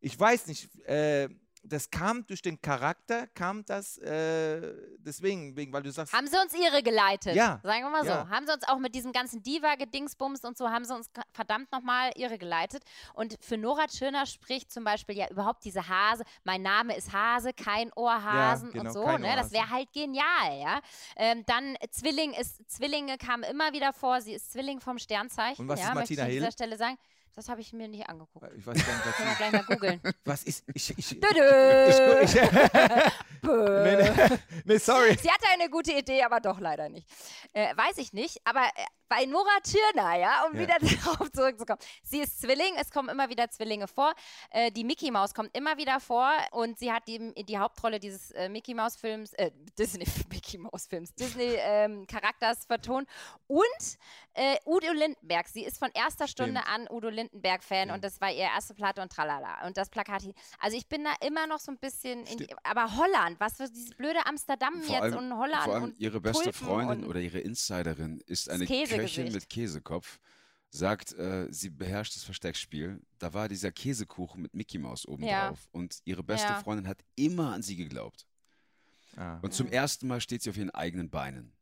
ich 0.00 0.18
weiß 0.18 0.46
nicht, 0.46 0.74
äh, 0.86 1.28
das 1.64 1.90
kam 1.90 2.26
durch 2.26 2.42
den 2.42 2.60
Charakter, 2.60 3.26
kam 3.28 3.64
das 3.64 3.98
äh, 3.98 4.74
deswegen, 4.98 5.56
wegen, 5.56 5.72
weil 5.72 5.82
du 5.82 5.90
sagst, 5.90 6.12
Haben 6.12 6.26
sie 6.26 6.36
uns 6.38 6.54
ihre 6.54 6.82
geleitet? 6.82 7.34
Ja, 7.34 7.60
Sagen 7.62 7.82
wir 7.84 7.90
mal 7.90 8.02
so. 8.02 8.10
ja. 8.10 8.28
Haben 8.28 8.46
sie 8.46 8.52
uns 8.52 8.64
auch 8.68 8.78
mit 8.78 8.94
diesem 8.94 9.12
ganzen 9.12 9.42
Diva-Gedingsbums 9.42 10.44
und 10.44 10.58
so, 10.58 10.68
haben 10.68 10.84
sie 10.84 10.94
uns 10.94 11.10
verdammt 11.32 11.72
nochmal 11.72 12.12
ihre 12.16 12.38
geleitet. 12.38 12.84
Und 13.14 13.36
für 13.40 13.56
Nora 13.56 13.86
Tschirner 13.86 14.26
spricht 14.26 14.70
zum 14.70 14.84
Beispiel 14.84 15.16
ja 15.16 15.28
überhaupt 15.30 15.64
diese 15.64 15.88
Hase, 15.88 16.24
mein 16.44 16.62
Name 16.62 16.96
ist 16.96 17.12
Hase, 17.12 17.52
kein 17.52 17.90
Ohrhasen 17.94 18.70
genau, 18.70 18.84
und 18.84 18.92
so. 18.92 19.06
Ne? 19.06 19.20
Das 19.20 19.22
Ohrhasen. 19.22 19.52
wäre 19.52 19.70
halt 19.70 19.92
genial, 19.92 20.60
ja. 20.60 20.80
Ähm, 21.16 21.44
dann 21.46 21.76
Zwilling 21.90 22.34
ist, 22.34 22.70
Zwillinge 22.70 23.16
kamen 23.16 23.42
immer 23.44 23.72
wieder 23.72 23.92
vor, 23.92 24.20
sie 24.20 24.34
ist 24.34 24.52
Zwilling 24.52 24.80
vom 24.80 24.98
Sternzeichen. 24.98 25.62
Und 25.62 25.68
was 25.68 25.80
ja, 25.80 25.88
ist 25.88 25.94
möchte 25.94 26.12
ich 26.12 26.18
Martina 26.18 26.24
an 26.24 26.30
dieser 26.30 26.44
Hill? 26.46 26.52
Stelle 26.52 26.76
sagen. 26.76 26.98
Das 27.36 27.48
habe 27.48 27.60
ich 27.60 27.72
mir 27.72 27.88
nicht 27.88 28.08
angeguckt. 28.08 28.48
ich 28.56 28.64
weiß 28.64 28.86
gar 28.86 28.94
nicht, 28.94 29.06
was, 29.06 29.16
Können 29.16 29.28
wir 29.28 29.36
gleich 29.36 29.52
mal 29.52 29.64
googeln. 29.64 30.00
was 30.24 30.42
ist, 30.44 30.64
ich, 30.72 30.96
ich, 30.96 31.20
Dödö. 31.20 32.22
ich, 32.22 32.34
ich, 32.36 32.40
nee, 33.42 33.96
nee, 33.96 34.38
nee, 34.64 34.78
sorry. 34.78 35.16
Sie 35.20 35.30
hatte 35.30 35.46
eine 35.52 35.68
gute 35.68 35.92
Idee, 35.92 36.22
aber 36.22 36.40
doch 36.40 36.60
leider 36.60 36.88
nicht. 36.88 37.08
Äh, 37.52 37.76
weiß 37.76 37.98
ich 37.98 38.12
nicht. 38.12 38.38
Aber 38.44 38.60
äh, 38.62 38.84
bei 39.08 39.26
Nora 39.26 39.50
Tschirner, 39.62 40.16
ja, 40.16 40.44
um 40.46 40.54
Ja. 40.54 40.60
wieder 40.60 40.76
darauf 41.04 41.30
zurückzukommen. 41.32 41.78
Sie 42.04 42.20
ist 42.20 42.40
Zwilling, 42.40 42.74
es 42.80 42.90
kommen 42.90 43.08
immer 43.08 43.28
wieder 43.28 43.50
Zwillinge 43.50 43.86
vor. 43.88 44.14
Äh, 44.50 44.70
die 44.70 44.84
Mickey 44.84 45.10
Maus 45.10 45.34
kommt 45.34 45.54
immer 45.56 45.76
wieder 45.76 45.98
vor 46.00 46.30
und 46.52 46.78
sie 46.78 46.90
hat 46.92 47.06
die, 47.08 47.34
die 47.44 47.58
Hauptrolle 47.58 47.98
dieses 48.00 48.30
äh, 48.30 48.48
Mickey 48.48 48.74
Maus 48.74 48.96
Films, 48.96 49.32
äh, 49.34 49.50
Disney 49.78 50.06
Mickey 50.30 50.56
Maus 50.58 50.86
Films, 50.86 51.12
Disney 51.14 51.54
ähm, 51.58 52.06
Charakters 52.06 52.64
vertont. 52.64 53.08
Und 53.46 53.64
äh, 54.34 54.56
Udo 54.64 54.92
Lindenberg, 54.92 55.48
sie 55.48 55.64
ist 55.64 55.78
von 55.78 55.90
erster 55.94 56.26
Stunde 56.26 56.60
Stimmt. 56.62 56.74
an 56.74 56.88
Udo 56.90 57.08
Lindenberg 57.08 57.23
Fan 57.32 57.60
Stimmt. 57.84 57.92
und 57.92 58.04
das 58.04 58.20
war 58.20 58.30
ihre 58.30 58.48
erste 58.54 58.74
Platte 58.74 59.00
und 59.02 59.10
tralala. 59.12 59.66
Und 59.66 59.76
das 59.76 59.88
Plakat, 59.90 60.22
hier- 60.22 60.34
also 60.58 60.76
ich 60.76 60.86
bin 60.88 61.04
da 61.04 61.12
immer 61.26 61.46
noch 61.46 61.58
so 61.60 61.72
ein 61.72 61.78
bisschen, 61.78 62.24
in 62.26 62.38
die, 62.38 62.46
aber 62.62 62.96
Holland, 62.96 63.38
was 63.40 63.56
für 63.56 63.68
dieses 63.68 63.90
blöde 63.90 64.24
Amsterdam 64.26 64.82
Vor 64.82 64.94
jetzt 64.94 65.02
allem, 65.02 65.16
und 65.32 65.36
Holland 65.38 65.64
vor 65.64 65.74
allem 65.74 65.84
und 65.84 65.98
ihre 66.00 66.20
beste 66.20 66.44
Tulpen 66.44 66.66
Freundin 66.66 67.04
und- 67.04 67.08
oder 67.10 67.20
ihre 67.20 67.38
Insiderin 67.40 68.20
ist 68.26 68.48
eine. 68.50 68.66
Köchin 68.66 69.32
mit 69.32 69.48
Käsekopf, 69.48 70.18
sagt, 70.70 71.12
äh, 71.12 71.46
sie 71.52 71.70
beherrscht 71.70 72.16
das 72.16 72.24
Versteckspiel. 72.24 73.00
Da 73.18 73.32
war 73.32 73.48
dieser 73.48 73.70
Käsekuchen 73.72 74.42
mit 74.42 74.54
Mickey 74.54 74.78
Maus 74.78 75.06
oben 75.06 75.22
Ja. 75.24 75.48
drauf 75.50 75.68
und 75.72 76.00
ihre 76.04 76.22
beste 76.24 76.48
Ja. 76.48 76.60
Freundin 76.60 76.88
hat 76.88 76.98
immer 77.14 77.52
an 77.54 77.62
sie 77.62 77.76
geglaubt. 77.76 78.26
Ah. 79.16 79.38
Und 79.42 79.54
zum 79.54 79.68
ersten 79.68 80.08
Mal 80.08 80.20
steht 80.20 80.42
sie 80.42 80.50
auf 80.50 80.56
ihren 80.56 80.70
eigenen 80.70 81.08
Beinen. 81.08 81.52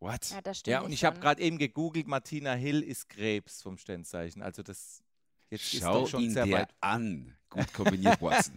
What? 0.00 0.30
Ja, 0.30 0.40
das 0.40 0.58
stimmt. 0.58 0.72
Ja, 0.72 0.80
und 0.80 0.92
ich 0.92 1.04
habe 1.04 1.16
schon. 1.16 1.22
gerade 1.22 1.42
eben 1.42 1.58
gegoogelt, 1.58 2.08
Martina 2.08 2.54
Hill 2.54 2.82
ist 2.82 3.08
Krebs 3.08 3.62
vom 3.62 3.76
Sternzeichen. 3.76 4.42
Also 4.42 4.62
das 4.62 5.02
jetzt 5.50 5.74
ist 5.74 5.82
Schau 5.82 6.00
doch 6.00 6.08
schon 6.08 6.22
ihn 6.22 6.30
sehr 6.32 6.44
dir 6.44 6.58
weit. 6.58 6.74
an. 6.80 7.36
Gut 7.50 7.72
kombiniert, 7.74 8.20
Watson. 8.22 8.54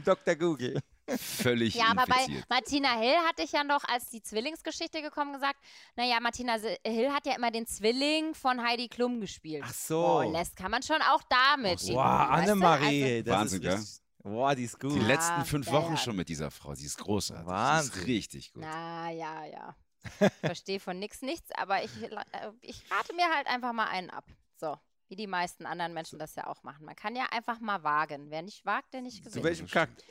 Dr. 0.06 0.36
Google. 0.36 0.80
Völlig 1.18 1.76
Ja, 1.76 1.92
aber 1.92 2.06
bei. 2.08 2.26
Martina 2.50 2.98
Hill 3.00 3.16
hatte 3.28 3.44
ich 3.44 3.52
ja 3.52 3.64
noch, 3.64 3.84
als 3.86 4.10
die 4.10 4.22
Zwillingsgeschichte 4.22 5.02
gekommen, 5.02 5.34
gesagt, 5.34 5.58
naja, 5.96 6.20
Martina 6.20 6.56
Hill 6.86 7.12
hat 7.12 7.26
ja 7.26 7.36
immer 7.36 7.52
den 7.52 7.66
Zwilling 7.68 8.34
von 8.34 8.62
Heidi 8.66 8.88
Klum 8.88 9.22
gespielt. 9.22 9.64
Ach 9.66 9.74
so. 9.74 10.22
Oh, 10.26 10.32
lässt 10.32 10.56
kann 10.56 10.72
man 10.72 10.82
schon 10.84 11.02
auch 11.02 11.22
damit. 11.30 11.76
Ach 11.76 11.80
so. 11.80 11.92
irgendwie, 11.92 11.96
Wow, 11.96 12.30
weißt 12.30 12.48
du? 12.48 12.52
Annemarie. 12.52 13.04
Also, 13.04 13.24
das 13.24 13.36
Wahnsinn, 13.36 13.62
ist 13.62 13.70
gell? 13.70 14.07
Wow, 14.30 14.56
die 14.56 14.64
ist 14.64 14.80
gut. 14.80 14.94
Die 14.94 15.00
Ja, 15.00 15.08
letzten 15.08 15.46
fünf 15.46 15.68
ja, 15.68 15.74
Wochen 15.74 15.92
ja. 15.94 15.98
schon 15.98 16.16
mit 16.16 16.30
dieser 16.30 16.52
Frau. 16.52 16.76
Sie 16.76 16.86
ist 16.86 16.98
großartig. 16.98 17.46
Sie 17.46 17.52
Wahnsinn. 17.52 18.02
ist 18.02 18.08
richtig 18.08 18.54
gut. 18.54 18.64
na 18.64 19.10
ja, 19.12 19.46
ja. 19.46 19.76
Verstehe 20.42 20.80
von 20.80 21.00
nix 21.00 21.22
nichts, 21.22 21.50
aber 21.58 21.84
ich, 21.84 21.92
äh, 22.04 22.18
ich 22.62 22.84
rate 22.92 23.14
mir 23.14 23.26
halt 23.36 23.48
einfach 23.48 23.74
mal 23.74 23.88
einen 23.88 24.10
ab. 24.10 24.26
So, 24.58 24.78
wie 25.10 25.16
die 25.16 25.28
meisten 25.28 25.66
anderen 25.66 25.94
Menschen 25.94 26.18
das 26.20 26.36
ja 26.36 26.48
auch 26.48 26.64
machen. 26.64 26.86
Man 26.86 26.96
kann 26.96 27.16
ja 27.16 27.26
einfach 27.32 27.60
mal 27.60 27.84
wagen. 27.84 28.30
Wer 28.30 28.42
nicht 28.42 28.66
wagt, 28.66 28.94
der 28.94 29.02
nicht 29.02 29.18
Zu 29.24 29.30
gewinnt. 29.30 29.46
welchem 29.46 29.68
Charakter? 29.68 30.04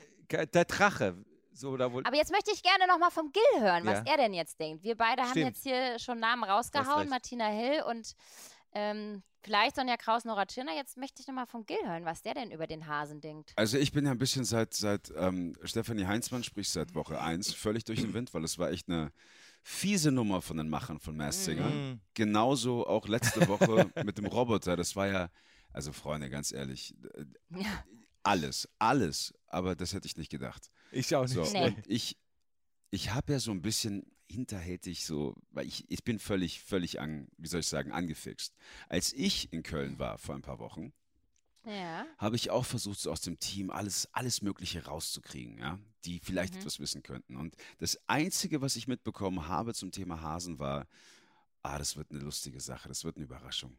Der 0.46 0.64
Drache. 0.64 1.16
So. 1.52 1.74
Aber 1.74 2.14
jetzt 2.16 2.30
möchte 2.32 2.50
ich 2.52 2.62
gerne 2.62 2.86
noch 2.86 2.98
mal 2.98 3.10
vom 3.10 3.32
Gil 3.32 3.62
hören, 3.62 3.86
was 3.86 4.00
Ja. 4.06 4.12
er 4.12 4.16
denn 4.18 4.34
jetzt 4.34 4.60
denkt. 4.60 4.82
Wir 4.84 4.94
beide 4.96 5.22
haben 5.22 5.30
Stimmt. 5.30 5.46
jetzt 5.46 5.62
hier 5.62 5.98
schon 5.98 6.18
Namen 6.20 6.44
rausgehauen, 6.44 7.08
Martina 7.08 7.46
Hill 7.46 7.82
und 7.88 8.12
ähm, 8.72 9.22
vielleicht 9.46 9.76
Sonja 9.76 9.96
Kraus, 9.96 10.24
Nora 10.24 10.44
Tschirner. 10.44 10.74
Jetzt 10.74 10.96
möchte 10.96 11.22
ich 11.22 11.28
noch 11.28 11.34
mal 11.34 11.46
vom 11.46 11.64
Gil 11.64 11.78
hören, 11.84 12.04
was 12.04 12.20
der 12.22 12.34
denn 12.34 12.50
über 12.50 12.66
den 12.66 12.86
Hasen 12.86 13.20
denkt. 13.20 13.52
Also 13.56 13.78
ich 13.78 13.92
bin 13.92 14.04
ja 14.04 14.10
ein 14.10 14.18
bisschen 14.18 14.44
seit, 14.44 14.74
seit 14.74 15.12
ähm, 15.16 15.54
Stefanie 15.62 16.04
Heinzmann 16.04 16.42
spricht 16.44 16.70
seit 16.70 16.94
Woche 16.94 17.20
1 17.20 17.54
völlig 17.54 17.84
durch 17.84 18.00
den 18.00 18.12
Wind, 18.12 18.34
weil 18.34 18.44
es 18.44 18.58
war 18.58 18.70
echt 18.70 18.88
eine 18.88 19.12
fiese 19.62 20.12
Nummer 20.12 20.42
von 20.42 20.56
den 20.56 20.68
Machern 20.68 20.98
von 21.00 21.16
Masked 21.16 21.44
Singer. 21.44 21.68
Mhm. 21.68 22.00
Genauso 22.14 22.86
auch 22.86 23.08
letzte 23.08 23.46
Woche 23.48 23.90
mit 24.04 24.18
dem 24.18 24.26
Roboter. 24.26 24.76
Das 24.76 24.94
war 24.96 25.06
ja, 25.06 25.30
also 25.72 25.92
Freunde, 25.92 26.28
ganz 26.28 26.52
ehrlich, 26.52 26.94
äh, 27.14 27.24
Ja. 27.50 27.84
alles, 28.22 28.68
alles, 28.78 29.32
aber 29.46 29.74
das 29.76 29.92
hätte 29.94 30.06
ich 30.06 30.16
nicht 30.16 30.30
gedacht. 30.30 30.70
Ich 30.90 31.14
auch 31.14 31.22
nicht. 31.22 31.34
So, 31.34 31.42
Nee. 31.52 31.66
und 31.66 31.86
ich, 31.86 32.16
ich 32.90 33.12
habe 33.12 33.32
ja 33.34 33.38
so 33.38 33.50
ein 33.52 33.62
bisschen 33.62 34.04
hinterhältig 34.28 35.04
so, 35.06 35.34
weil 35.50 35.66
ich, 35.66 35.84
ich 35.90 36.04
bin 36.04 36.18
völlig, 36.18 36.62
völlig 36.62 37.00
an, 37.00 37.28
wie 37.38 37.48
soll 37.48 37.60
ich 37.60 37.68
sagen, 37.68 37.92
angefixt. 37.92 38.54
Als 38.88 39.12
ich 39.12 39.52
in 39.52 39.62
Köln 39.62 39.98
war 39.98 40.18
vor 40.18 40.34
ein 40.34 40.42
paar 40.42 40.58
Wochen, 40.58 40.92
Ja. 41.64 42.06
habe 42.18 42.36
ich 42.36 42.50
auch 42.50 42.64
versucht, 42.64 43.00
so 43.00 43.10
aus 43.10 43.20
dem 43.20 43.38
Team 43.38 43.70
alles, 43.70 44.08
alles 44.12 44.42
Mögliche 44.42 44.84
rauszukriegen, 44.84 45.58
ja, 45.58 45.78
die 46.04 46.20
vielleicht 46.20 46.54
Mhm. 46.54 46.60
etwas 46.60 46.78
wissen 46.80 47.02
könnten. 47.02 47.36
Und 47.36 47.56
das 47.78 47.98
Einzige, 48.08 48.60
was 48.60 48.76
ich 48.76 48.86
mitbekommen 48.88 49.48
habe 49.48 49.74
zum 49.74 49.90
Thema 49.92 50.20
Hasen, 50.20 50.58
war, 50.58 50.86
ah, 51.62 51.78
das 51.78 51.96
wird 51.96 52.10
eine 52.10 52.20
lustige 52.20 52.60
Sache, 52.60 52.88
das 52.88 53.04
wird 53.04 53.16
eine 53.16 53.24
Überraschung. 53.24 53.76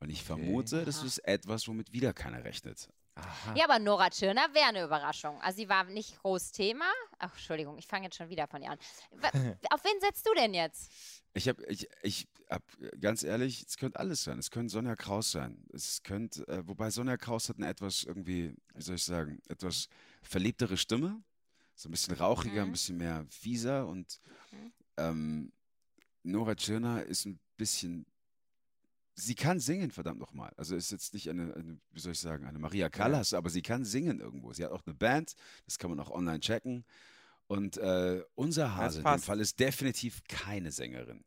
Und 0.00 0.10
ich 0.10 0.18
Okay. 0.18 0.26
vermute, 0.26 0.84
das 0.84 1.02
ist 1.02 1.18
etwas, 1.18 1.66
womit 1.66 1.92
wieder 1.92 2.12
keiner 2.12 2.44
rechnet. 2.44 2.88
Aha. 3.16 3.54
Ja, 3.56 3.64
aber 3.64 3.78
Nora 3.78 4.10
Tschirner 4.10 4.52
wäre 4.52 4.66
eine 4.66 4.82
Überraschung. 4.84 5.40
Also 5.40 5.56
sie 5.58 5.68
war 5.68 5.84
nicht 5.84 6.18
groß 6.18 6.50
Thema. 6.52 6.86
Ach, 7.18 7.30
Entschuldigung, 7.32 7.78
ich 7.78 7.86
fange 7.86 8.06
jetzt 8.06 8.16
schon 8.16 8.28
wieder 8.28 8.46
von 8.48 8.60
ihr 8.62 8.70
an. 8.70 8.78
Auf 9.70 9.84
wen 9.84 10.00
setzt 10.00 10.26
du 10.26 10.34
denn 10.34 10.52
jetzt? 10.52 10.90
Ich 11.32 11.48
habe, 11.48 11.64
ich, 11.66 11.88
ich 12.02 12.26
hab, 12.50 12.62
ganz 13.00 13.22
ehrlich, 13.22 13.64
es 13.68 13.76
könnte 13.76 13.98
alles 14.00 14.24
sein. 14.24 14.38
Es 14.38 14.50
könnte 14.50 14.72
Sonja 14.72 14.96
Kraus 14.96 15.30
sein. 15.30 15.64
Es 15.72 16.02
könnte, 16.02 16.46
äh, 16.48 16.66
wobei 16.66 16.90
Sonja 16.90 17.16
Kraus 17.16 17.48
hat 17.48 17.56
eine 17.58 17.68
etwas 17.68 18.02
irgendwie, 18.02 18.54
wie 18.74 18.82
soll 18.82 18.96
ich 18.96 19.04
sagen, 19.04 19.40
etwas 19.48 19.88
verliebtere 20.22 20.76
Stimme. 20.76 21.22
So 21.76 21.88
ein 21.88 21.92
bisschen 21.92 22.14
rauchiger, 22.14 22.62
ein 22.62 22.68
Mhm. 22.68 22.72
bisschen 22.72 22.96
mehr 22.96 23.26
fieser 23.30 23.86
und 23.86 24.20
Mhm. 24.52 24.72
ähm, 24.96 25.52
Nora 26.22 26.54
Tschirner 26.54 27.02
ist 27.04 27.26
ein 27.26 27.38
bisschen, 27.56 28.06
sie 29.14 29.34
kann 29.34 29.60
singen, 29.60 29.90
verdammt 29.90 30.18
nochmal. 30.20 30.52
Also 30.56 30.76
ist 30.76 30.90
jetzt 30.90 31.14
nicht 31.14 31.28
eine, 31.30 31.54
eine, 31.54 31.80
wie 31.90 32.00
soll 32.00 32.12
ich 32.12 32.20
sagen, 32.20 32.46
eine 32.46 32.58
Maria 32.58 32.88
Callas, 32.90 33.32
aber 33.34 33.50
sie 33.50 33.62
kann 33.62 33.84
singen 33.84 34.20
irgendwo. 34.20 34.52
Sie 34.52 34.64
hat 34.64 34.72
auch 34.72 34.84
eine 34.86 34.94
Band, 34.94 35.34
das 35.66 35.78
kann 35.78 35.90
man 35.90 36.00
auch 36.00 36.10
online 36.10 36.40
checken. 36.40 36.84
Und 37.46 37.76
äh, 37.76 38.22
unser 38.34 38.74
Hase 38.74 39.00
in 39.00 39.04
dem. 39.04 39.18
Fall 39.20 39.40
ist 39.40 39.60
definitiv 39.60 40.22
keine 40.28 40.70
Sängerin. 40.72 41.24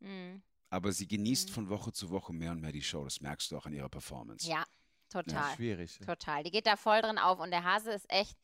Hm. 0.00 0.42
Aber 0.68 0.92
sie 0.92 1.06
genießt 1.06 1.50
Mhm. 1.50 1.54
von 1.54 1.68
Woche 1.68 1.92
zu 1.92 2.10
Woche 2.10 2.32
mehr 2.32 2.50
und 2.52 2.60
mehr 2.60 2.72
die 2.72 2.82
Show. 2.82 3.04
Das 3.04 3.20
merkst 3.20 3.50
du 3.50 3.56
auch 3.56 3.66
an 3.66 3.72
ihrer 3.72 3.88
Performance. 3.88 4.48
Ja, 4.48 4.64
total. 5.08 5.54
Schwierig. 5.54 5.98
Total. 6.04 6.42
Die 6.42 6.50
geht 6.50 6.66
da 6.66 6.76
voll 6.76 7.00
drin 7.02 7.18
auf 7.18 7.38
und 7.40 7.50
der 7.50 7.62
Hase 7.64 7.92
ist 7.92 8.06
echt. 8.10 8.36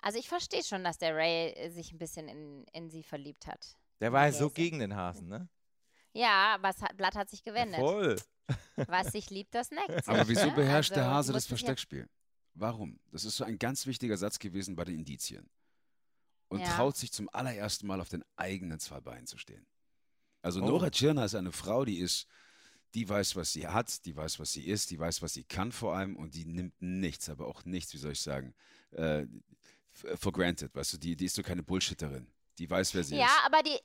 Also 0.00 0.18
ich 0.18 0.28
verstehe 0.28 0.64
schon, 0.64 0.84
dass 0.84 0.98
der 0.98 1.14
Ray 1.14 1.70
sich 1.70 1.92
ein 1.92 1.98
bisschen 1.98 2.28
in, 2.28 2.64
in 2.72 2.90
sie 2.90 3.02
verliebt 3.02 3.46
hat. 3.46 3.76
Der 4.00 4.12
war 4.12 4.26
ja 4.26 4.32
so 4.32 4.50
gegen 4.50 4.78
den 4.78 4.94
Hasen, 4.96 5.28
ne? 5.28 5.48
Ja, 6.16 6.54
aber 6.54 6.68
das 6.68 6.82
hat, 6.82 6.96
Blatt 6.96 7.14
hat 7.14 7.28
sich 7.30 7.42
gewendet. 7.42 7.78
Voll. 7.80 8.16
Was 8.88 9.12
sich 9.12 9.30
liebt, 9.30 9.54
das 9.54 9.70
neckt 9.72 10.04
sich. 10.04 10.08
Aber 10.08 10.28
wieso 10.28 10.50
beherrscht 10.52 10.92
der 10.92 11.04
Also, 11.04 11.14
Hase 11.16 11.32
du 11.32 11.34
das 11.34 11.46
Versteckspiel? 11.46 12.08
Warum? 12.54 12.98
Das 13.10 13.24
ist 13.24 13.36
so 13.36 13.44
ein 13.44 13.58
ganz 13.58 13.86
wichtiger 13.86 14.16
Satz 14.16 14.38
gewesen 14.38 14.76
bei 14.76 14.84
den 14.84 14.96
Indizien. 14.96 15.48
Und 16.48 16.60
Ja. 16.60 16.74
traut 16.76 16.96
sich 16.96 17.12
zum 17.12 17.28
allerersten 17.32 17.86
Mal 17.86 18.00
auf 18.00 18.08
den 18.08 18.24
eigenen 18.36 18.78
zwei 18.80 19.00
Beinen 19.00 19.26
zu 19.26 19.36
stehen. 19.36 19.66
Also 20.42 20.62
Oh. 20.62 20.66
Nora 20.66 20.90
Tschirner 20.90 21.24
ist 21.24 21.34
eine 21.34 21.50
Frau, 21.52 21.84
die 21.84 21.98
ist, 21.98 22.26
die 22.94 23.08
weiß, 23.08 23.34
was 23.36 23.52
sie 23.52 23.66
hat, 23.66 24.04
die 24.06 24.16
weiß, 24.16 24.38
was 24.38 24.52
sie 24.52 24.64
ist, 24.66 24.90
die 24.90 24.98
weiß, 24.98 25.20
was 25.22 25.34
sie 25.34 25.44
kann 25.44 25.72
vor 25.72 25.96
allem 25.96 26.16
und 26.16 26.34
die 26.34 26.44
nimmt 26.46 26.80
nichts, 26.80 27.28
aber 27.28 27.46
auch 27.48 27.64
nichts, 27.64 27.92
wie 27.94 27.98
soll 27.98 28.12
ich 28.12 28.20
sagen, 28.20 28.54
äh, 28.92 29.26
for 29.92 30.32
granted, 30.32 30.72
weißt 30.74 30.92
du, 30.94 30.98
die, 30.98 31.16
die 31.16 31.24
ist 31.24 31.34
so 31.34 31.42
keine 31.42 31.62
Bullshitterin. 31.64 32.28
Die 32.58 32.68
weiß, 32.70 32.94
wer 32.94 33.04
sie 33.04 33.16
Ja, 33.16 33.26
ist. 33.26 33.46
aber 33.46 33.62
die. 33.62 33.78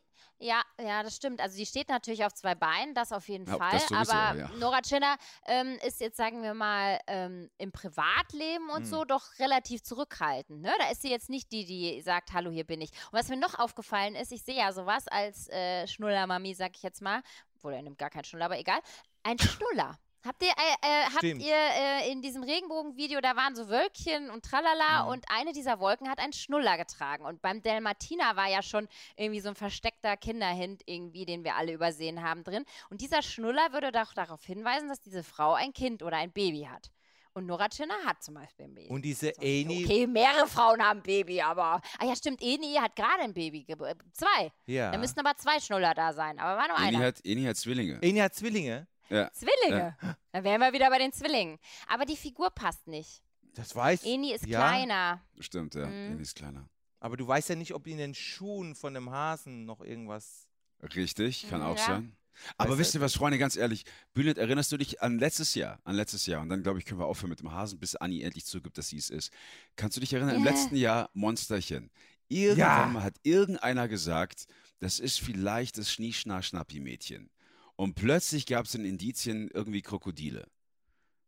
Ja, 0.43 0.63
ja, 0.79 1.03
das 1.03 1.15
stimmt. 1.15 1.39
Also 1.39 1.55
die 1.55 1.67
steht 1.67 1.87
natürlich 1.89 2.25
auf 2.25 2.33
zwei 2.33 2.55
Beinen, 2.55 2.95
das 2.95 3.11
auf 3.11 3.27
jeden 3.29 3.45
Ja, 3.45 3.57
Fall. 3.57 3.79
sowieso, 3.79 4.11
aber 4.11 4.39
ja. 4.39 4.49
Nora 4.57 4.81
Tschirner 4.81 5.15
ähm, 5.45 5.77
ist 5.85 5.99
jetzt, 6.01 6.17
sagen 6.17 6.41
wir 6.41 6.55
mal, 6.55 6.99
ähm, 7.05 7.51
im 7.59 7.71
Privatleben 7.71 8.67
und 8.71 8.79
Hm. 8.79 8.85
so 8.85 9.05
doch 9.05 9.23
relativ 9.37 9.83
zurückhaltend. 9.83 10.61
Ne? 10.61 10.73
Da 10.79 10.89
ist 10.89 11.03
sie 11.03 11.11
jetzt 11.11 11.29
nicht 11.29 11.51
die, 11.51 11.65
die 11.65 12.01
sagt, 12.01 12.33
hallo, 12.33 12.49
hier 12.49 12.63
bin 12.63 12.81
ich. 12.81 12.89
Und 13.11 13.19
was 13.19 13.27
mir 13.27 13.37
noch 13.37 13.59
aufgefallen 13.59 14.15
ist, 14.15 14.31
ich 14.31 14.41
sehe 14.41 14.57
ja 14.57 14.73
sowas 14.73 15.07
als 15.07 15.47
äh, 15.49 15.85
Schnullermami, 15.87 16.55
sag 16.55 16.75
ich 16.75 16.81
jetzt 16.81 17.03
mal, 17.03 17.21
obwohl 17.55 17.73
er 17.73 17.83
nimmt 17.83 17.99
gar 17.99 18.09
keinen 18.09 18.23
Schnuller, 18.23 18.45
aber 18.45 18.57
egal, 18.57 18.79
ein 19.21 19.37
Schnuller. 19.37 19.99
Habt 20.23 20.43
ihr, 20.43 20.49
äh, 20.49 20.51
äh, 20.81 21.03
habt 21.13 21.23
ihr 21.23 21.55
äh, 21.55 22.11
in 22.11 22.21
diesem 22.21 22.43
Regenbogenvideo, 22.43 23.21
da 23.21 23.35
waren 23.35 23.55
so 23.55 23.69
Wölkchen 23.69 24.29
und 24.29 24.45
tralala 24.45 25.03
Mhm. 25.03 25.09
und 25.09 25.25
eine 25.29 25.51
dieser 25.51 25.79
Wolken 25.79 26.09
hat 26.09 26.19
einen 26.19 26.33
Schnuller 26.33 26.77
getragen. 26.77 27.25
Und 27.25 27.41
beim 27.41 27.61
Delmatina 27.63 28.35
war 28.35 28.47
ja 28.49 28.61
schon 28.61 28.87
irgendwie 29.15 29.39
so 29.41 29.49
ein 29.49 29.55
versteckter 29.55 30.17
Kinderhint 30.17 30.83
irgendwie, 30.85 31.25
den 31.25 31.43
wir 31.43 31.55
alle 31.55 31.73
übersehen 31.73 32.21
haben 32.21 32.43
drin. 32.43 32.65
Und 32.91 33.01
dieser 33.01 33.21
Schnuller 33.23 33.73
würde 33.73 33.91
doch 33.91 34.13
darauf 34.13 34.43
hinweisen, 34.45 34.89
dass 34.89 34.99
diese 35.01 35.23
Frau 35.23 35.53
ein 35.53 35.73
Kind 35.73 36.03
oder 36.03 36.17
ein 36.17 36.31
Baby 36.31 36.67
hat. 36.71 36.91
Und 37.33 37.45
Nora 37.45 37.69
Tschirner 37.69 37.95
hat 38.05 38.21
zum 38.21 38.33
Beispiel 38.33 38.65
ein 38.65 38.75
Baby. 38.75 38.89
Und 38.89 39.03
diese 39.05 39.33
Eni, 39.41 39.85
Okay, 39.85 40.05
mehrere 40.05 40.47
Frauen 40.47 40.83
haben 40.83 40.99
ein 40.99 41.03
Baby, 41.03 41.41
aber. 41.41 41.81
Ah 41.97 42.05
ja, 42.05 42.13
stimmt, 42.13 42.41
Eni 42.41 42.73
hat 42.75 42.93
gerade 42.95 43.21
ein 43.23 43.33
Baby 43.33 43.63
geboren. 43.63 43.97
Zwei. 44.11 44.51
ja. 44.65 44.91
Da 44.91 44.97
müssten 44.97 45.19
aber 45.21 45.35
zwei 45.37 45.57
Schnuller 45.61 45.93
da 45.93 46.11
sein. 46.11 46.37
Aber 46.39 46.59
war 46.61 46.67
nur 46.67 46.77
Eni 46.77 46.97
einer. 46.97 47.05
hat, 47.07 47.21
Eni 47.25 47.43
hat 47.45 47.55
Zwillinge. 47.55 47.99
Eni 48.01 48.19
hat 48.19 48.35
Zwillinge. 48.35 48.85
Ja. 49.11 49.31
Zwillinge. 49.33 49.95
Da 50.31 50.43
wären 50.43 50.59
wir 50.61 50.73
wieder 50.73 50.89
bei 50.89 50.97
den 50.99 51.11
Zwillingen. 51.13 51.57
Aber 51.87 52.05
die 52.05 52.15
Figur 52.17 52.49
passt 52.49 52.87
nicht. 52.87 53.21
Das 53.55 53.75
weiß 53.75 54.03
Eni 54.05 54.31
ist 54.33 54.45
ja, 54.45 54.59
kleiner. 54.59 55.21
Stimmt, 55.39 55.75
ja. 55.75 55.85
Mhm. 55.85 56.13
Eni 56.13 56.21
ist 56.21 56.35
kleiner. 56.35 56.69
Aber 56.99 57.17
du 57.17 57.27
weißt 57.27 57.49
ja 57.49 57.55
nicht, 57.55 57.73
ob 57.73 57.85
in 57.87 57.97
den 57.97 58.13
Schuhen 58.15 58.75
von 58.75 58.93
dem 58.93 59.09
Hasen 59.11 59.65
noch 59.65 59.81
irgendwas. 59.81 60.47
Richtig, 60.95 61.47
kann 61.49 61.59
Mhm, 61.61 61.65
auch 61.67 61.77
ja. 61.77 61.85
sein. 61.85 62.15
Aber 62.57 62.69
Weißt 62.71 62.79
wisst 62.79 62.93
du- 62.93 62.99
ihr 62.99 63.01
was, 63.01 63.13
Freunde, 63.13 63.37
ganz 63.37 63.55
ehrlich, 63.57 63.83
Bülent, 64.13 64.37
erinnerst 64.37 64.71
du 64.71 64.77
dich 64.77 65.01
an 65.01 65.19
letztes 65.19 65.53
Jahr? 65.53 65.79
An 65.83 65.95
letztes 65.95 66.25
Jahr. 66.25 66.41
Und 66.41 66.47
dann, 66.49 66.63
glaube 66.63 66.79
ich, 66.79 66.85
können 66.85 66.99
wir 66.99 67.05
aufhören 67.05 67.29
mit 67.29 67.39
dem 67.41 67.51
Hasen, 67.51 67.77
bis 67.77 67.95
Anni 67.97 68.21
endlich 68.21 68.45
zugibt, 68.45 68.77
dass 68.77 68.87
sie 68.87 68.97
es 68.97 69.09
ist. 69.09 69.33
Kannst 69.75 69.97
du 69.97 70.01
dich 70.01 70.13
erinnern, 70.13 70.35
im 70.35 70.45
Ja. 70.45 70.51
letzten 70.51 70.75
Jahr 70.77 71.09
Monsterchen. 71.13 71.91
Irgendwann 72.29 72.57
Ja. 72.57 72.85
mal 72.85 73.03
hat 73.03 73.15
irgendeiner 73.23 73.89
gesagt, 73.89 74.45
das 74.79 74.99
ist 74.99 75.19
vielleicht 75.19 75.77
das 75.77 75.91
Schnieschnar-Schnappi-Mädchen. 75.91 77.29
Und 77.75 77.95
plötzlich 77.95 78.45
gab 78.45 78.65
es 78.65 78.75
in 78.75 78.85
Indizien 78.85 79.49
irgendwie 79.53 79.81
Krokodile. 79.81 80.47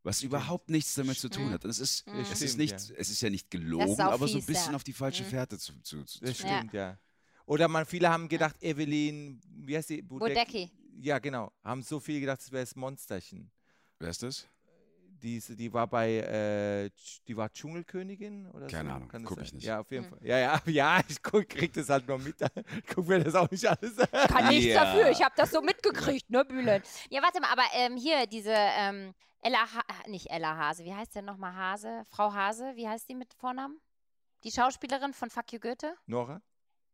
Was 0.04 0.22
überhaupt 0.22 0.70
nichts 0.70 0.94
damit 0.96 1.18
zu 1.18 1.30
tun 1.30 1.50
hat. 1.52 1.64
Und 1.64 1.72
es 1.72 1.80
ist, 1.80 2.06
Mhm. 2.08 2.20
es 2.20 2.32
ist 2.32 2.38
Stimmt, 2.54 2.58
nicht, 2.58 2.90
ja. 2.90 2.96
es 2.98 3.10
ist 3.10 3.22
ja 3.22 3.30
nicht 3.30 3.50
gelogen, 3.50 4.00
aber 4.02 4.28
so 4.28 4.38
ein 4.38 4.46
bisschen 4.46 4.72
ja. 4.72 4.76
auf 4.76 4.84
die 4.84 4.92
falsche 4.94 5.24
Mhm. 5.24 5.28
Fährte 5.28 5.58
zu, 5.58 5.74
zu, 5.82 6.04
zu, 6.04 6.20
Das 6.20 6.38
zu 6.38 6.44
Ja. 6.46 6.58
stimmt, 6.58 6.74
ja. 6.74 7.00
Oder 7.46 7.68
man, 7.68 7.86
viele 7.86 8.10
haben 8.10 8.28
gedacht, 8.28 8.62
Evelyn, 8.62 9.40
wie 9.50 9.76
heißt 9.78 9.90
die? 9.90 10.02
Bodecki. 10.02 10.70
Ja, 11.00 11.20
genau. 11.20 11.52
Haben 11.64 11.82
so 11.84 12.00
viel 12.00 12.20
gedacht, 12.20 12.42
es 12.42 12.52
wäre 12.52 12.64
das 12.64 12.76
Monsterchen. 12.76 13.50
Wer 14.00 14.10
ist 14.10 14.24
das? 14.24 14.48
Die, 15.24 15.40
die 15.40 15.72
war 15.72 15.88
bei, 15.88 16.18
äh, 16.18 16.90
die 17.28 17.38
war 17.38 17.50
Dschungelkönigin 17.50 18.46
oder 18.52 18.68
Keine 18.68 18.90
so? 18.90 18.96
Ahnung, 18.96 19.08
Kann 19.08 19.24
das 19.24 19.30
guck 19.30 19.42
ich 19.42 19.54
nicht. 19.54 19.64
Ja, 19.64 19.80
auf 19.80 19.90
jeden 19.90 20.04
Hm. 20.04 20.10
Fall. 20.12 20.20
Ja, 20.28 20.38
ja, 20.38 20.62
ja, 20.66 21.02
ich 21.08 21.24
guck, 21.24 21.48
krieg 21.48 21.72
das 21.74 21.88
halt 21.90 22.08
nur 22.08 22.20
mit. 22.20 22.36
Ich 22.42 22.84
guck 22.94 23.08
mir 23.08 23.24
das 23.24 23.34
auch 23.34 23.50
nicht 23.50 23.66
alles 23.66 23.98
an. 24.00 24.08
Kann 24.28 24.50
nichts 24.50 24.66
Ja. 24.66 24.84
dafür. 24.84 25.10
Ich 25.12 25.24
habe 25.24 25.34
das 25.38 25.52
so 25.52 25.62
mitgekriegt, 25.62 26.30
ne, 26.30 26.44
Bühlen? 26.44 26.84
Ja, 27.10 27.22
warte 27.24 27.40
mal, 27.40 27.52
aber 27.52 27.64
ähm, 27.74 27.96
hier 27.96 28.28
diese 28.28 28.54
ähm, 28.54 29.14
Ella, 29.42 29.60
ha 29.60 29.82
nicht 30.08 30.30
Ella 30.30 30.58
Hase, 30.58 30.84
wie 30.84 30.94
heißt 30.94 31.16
denn 31.16 31.26
nochmal 31.26 31.56
Hase? 31.56 32.04
Frau 32.10 32.34
Hase, 32.34 32.74
wie 32.76 32.88
heißt 32.88 33.08
die 33.08 33.16
mit 33.16 33.34
Vornamen? 33.34 33.80
Die 34.44 34.52
Schauspielerin 34.52 35.14
von 35.14 35.30
Fuck 35.30 35.54
You 35.54 35.60
Goethe? 35.60 35.96
Nora? 36.06 36.42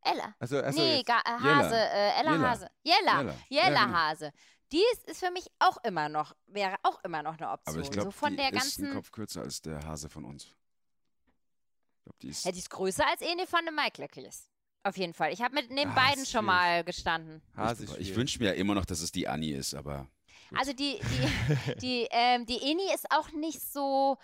Ella. 0.03 0.33
Also, 0.39 0.61
also 0.61 0.79
nee, 0.79 0.99
äh, 0.99 1.03
Jella. 1.03 1.39
Hase, 1.57 1.75
äh, 1.75 2.19
Ella 2.21 2.31
Jella. 2.31 2.49
Hase. 2.49 2.69
Jella. 2.83 3.17
Jella. 3.21 3.35
Jella 3.49 3.69
Ja, 3.71 3.85
genau. 3.85 3.97
Hase. 3.97 4.31
Die 4.71 4.83
ist, 5.07 5.19
für 5.19 5.31
mich 5.31 5.47
auch 5.59 5.77
immer 5.83 6.09
noch, 6.09 6.35
wäre 6.47 6.75
auch 6.83 7.03
immer 7.03 7.23
noch 7.23 7.37
eine 7.39 7.49
Option. 7.49 7.75
Aber 7.75 7.83
ich 7.83 7.91
glaube, 7.91 8.07
so 8.07 8.11
von 8.11 8.31
die 8.31 8.37
der 8.37 8.49
ist 8.53 8.59
ganzen. 8.59 8.87
ein 8.87 8.93
Kopf 8.93 9.11
kürzer 9.11 9.41
als 9.41 9.61
der 9.61 9.83
Hase 9.85 10.09
von 10.09 10.25
uns. 10.25 10.43
Ich 10.45 12.03
glaube, 12.03 12.17
die 12.21 12.27
ist. 12.29 12.45
Ja, 12.45 12.51
die 12.51 12.59
ist 12.59 12.69
größer 12.69 13.05
als 13.07 13.21
Ene 13.21 13.47
von 13.47 13.65
den 13.65 13.73
Maiklöcklis. 13.75 14.47
Auf 14.83 14.95
jeden 14.97 15.13
Fall. 15.13 15.33
Ich 15.33 15.41
habe 15.41 15.55
mit 15.55 15.71
neben 15.71 15.91
Ah, 15.91 15.95
beiden 16.07 16.25
schon 16.25 16.45
mal 16.45 16.83
gestanden. 16.83 17.41
Hase 17.55 17.83
ich 17.83 17.89
schwierig. 17.91 18.15
wünsche 18.15 18.39
mir 18.39 18.45
ja 18.45 18.53
immer 18.53 18.75
noch, 18.75 18.85
dass 18.85 19.01
es 19.01 19.11
die 19.11 19.27
Anni 19.27 19.51
ist, 19.51 19.73
aber 19.73 20.07
Gut. 20.49 20.57
Also 20.59 20.73
die, 20.73 20.99
die, 20.99 21.75
die, 21.81 22.07
ähm, 22.11 22.45
die 22.45 22.59
Eni 22.61 22.93
ist 22.93 23.11
auch 23.11 23.31
nicht 23.31 23.61
so. 23.61 24.17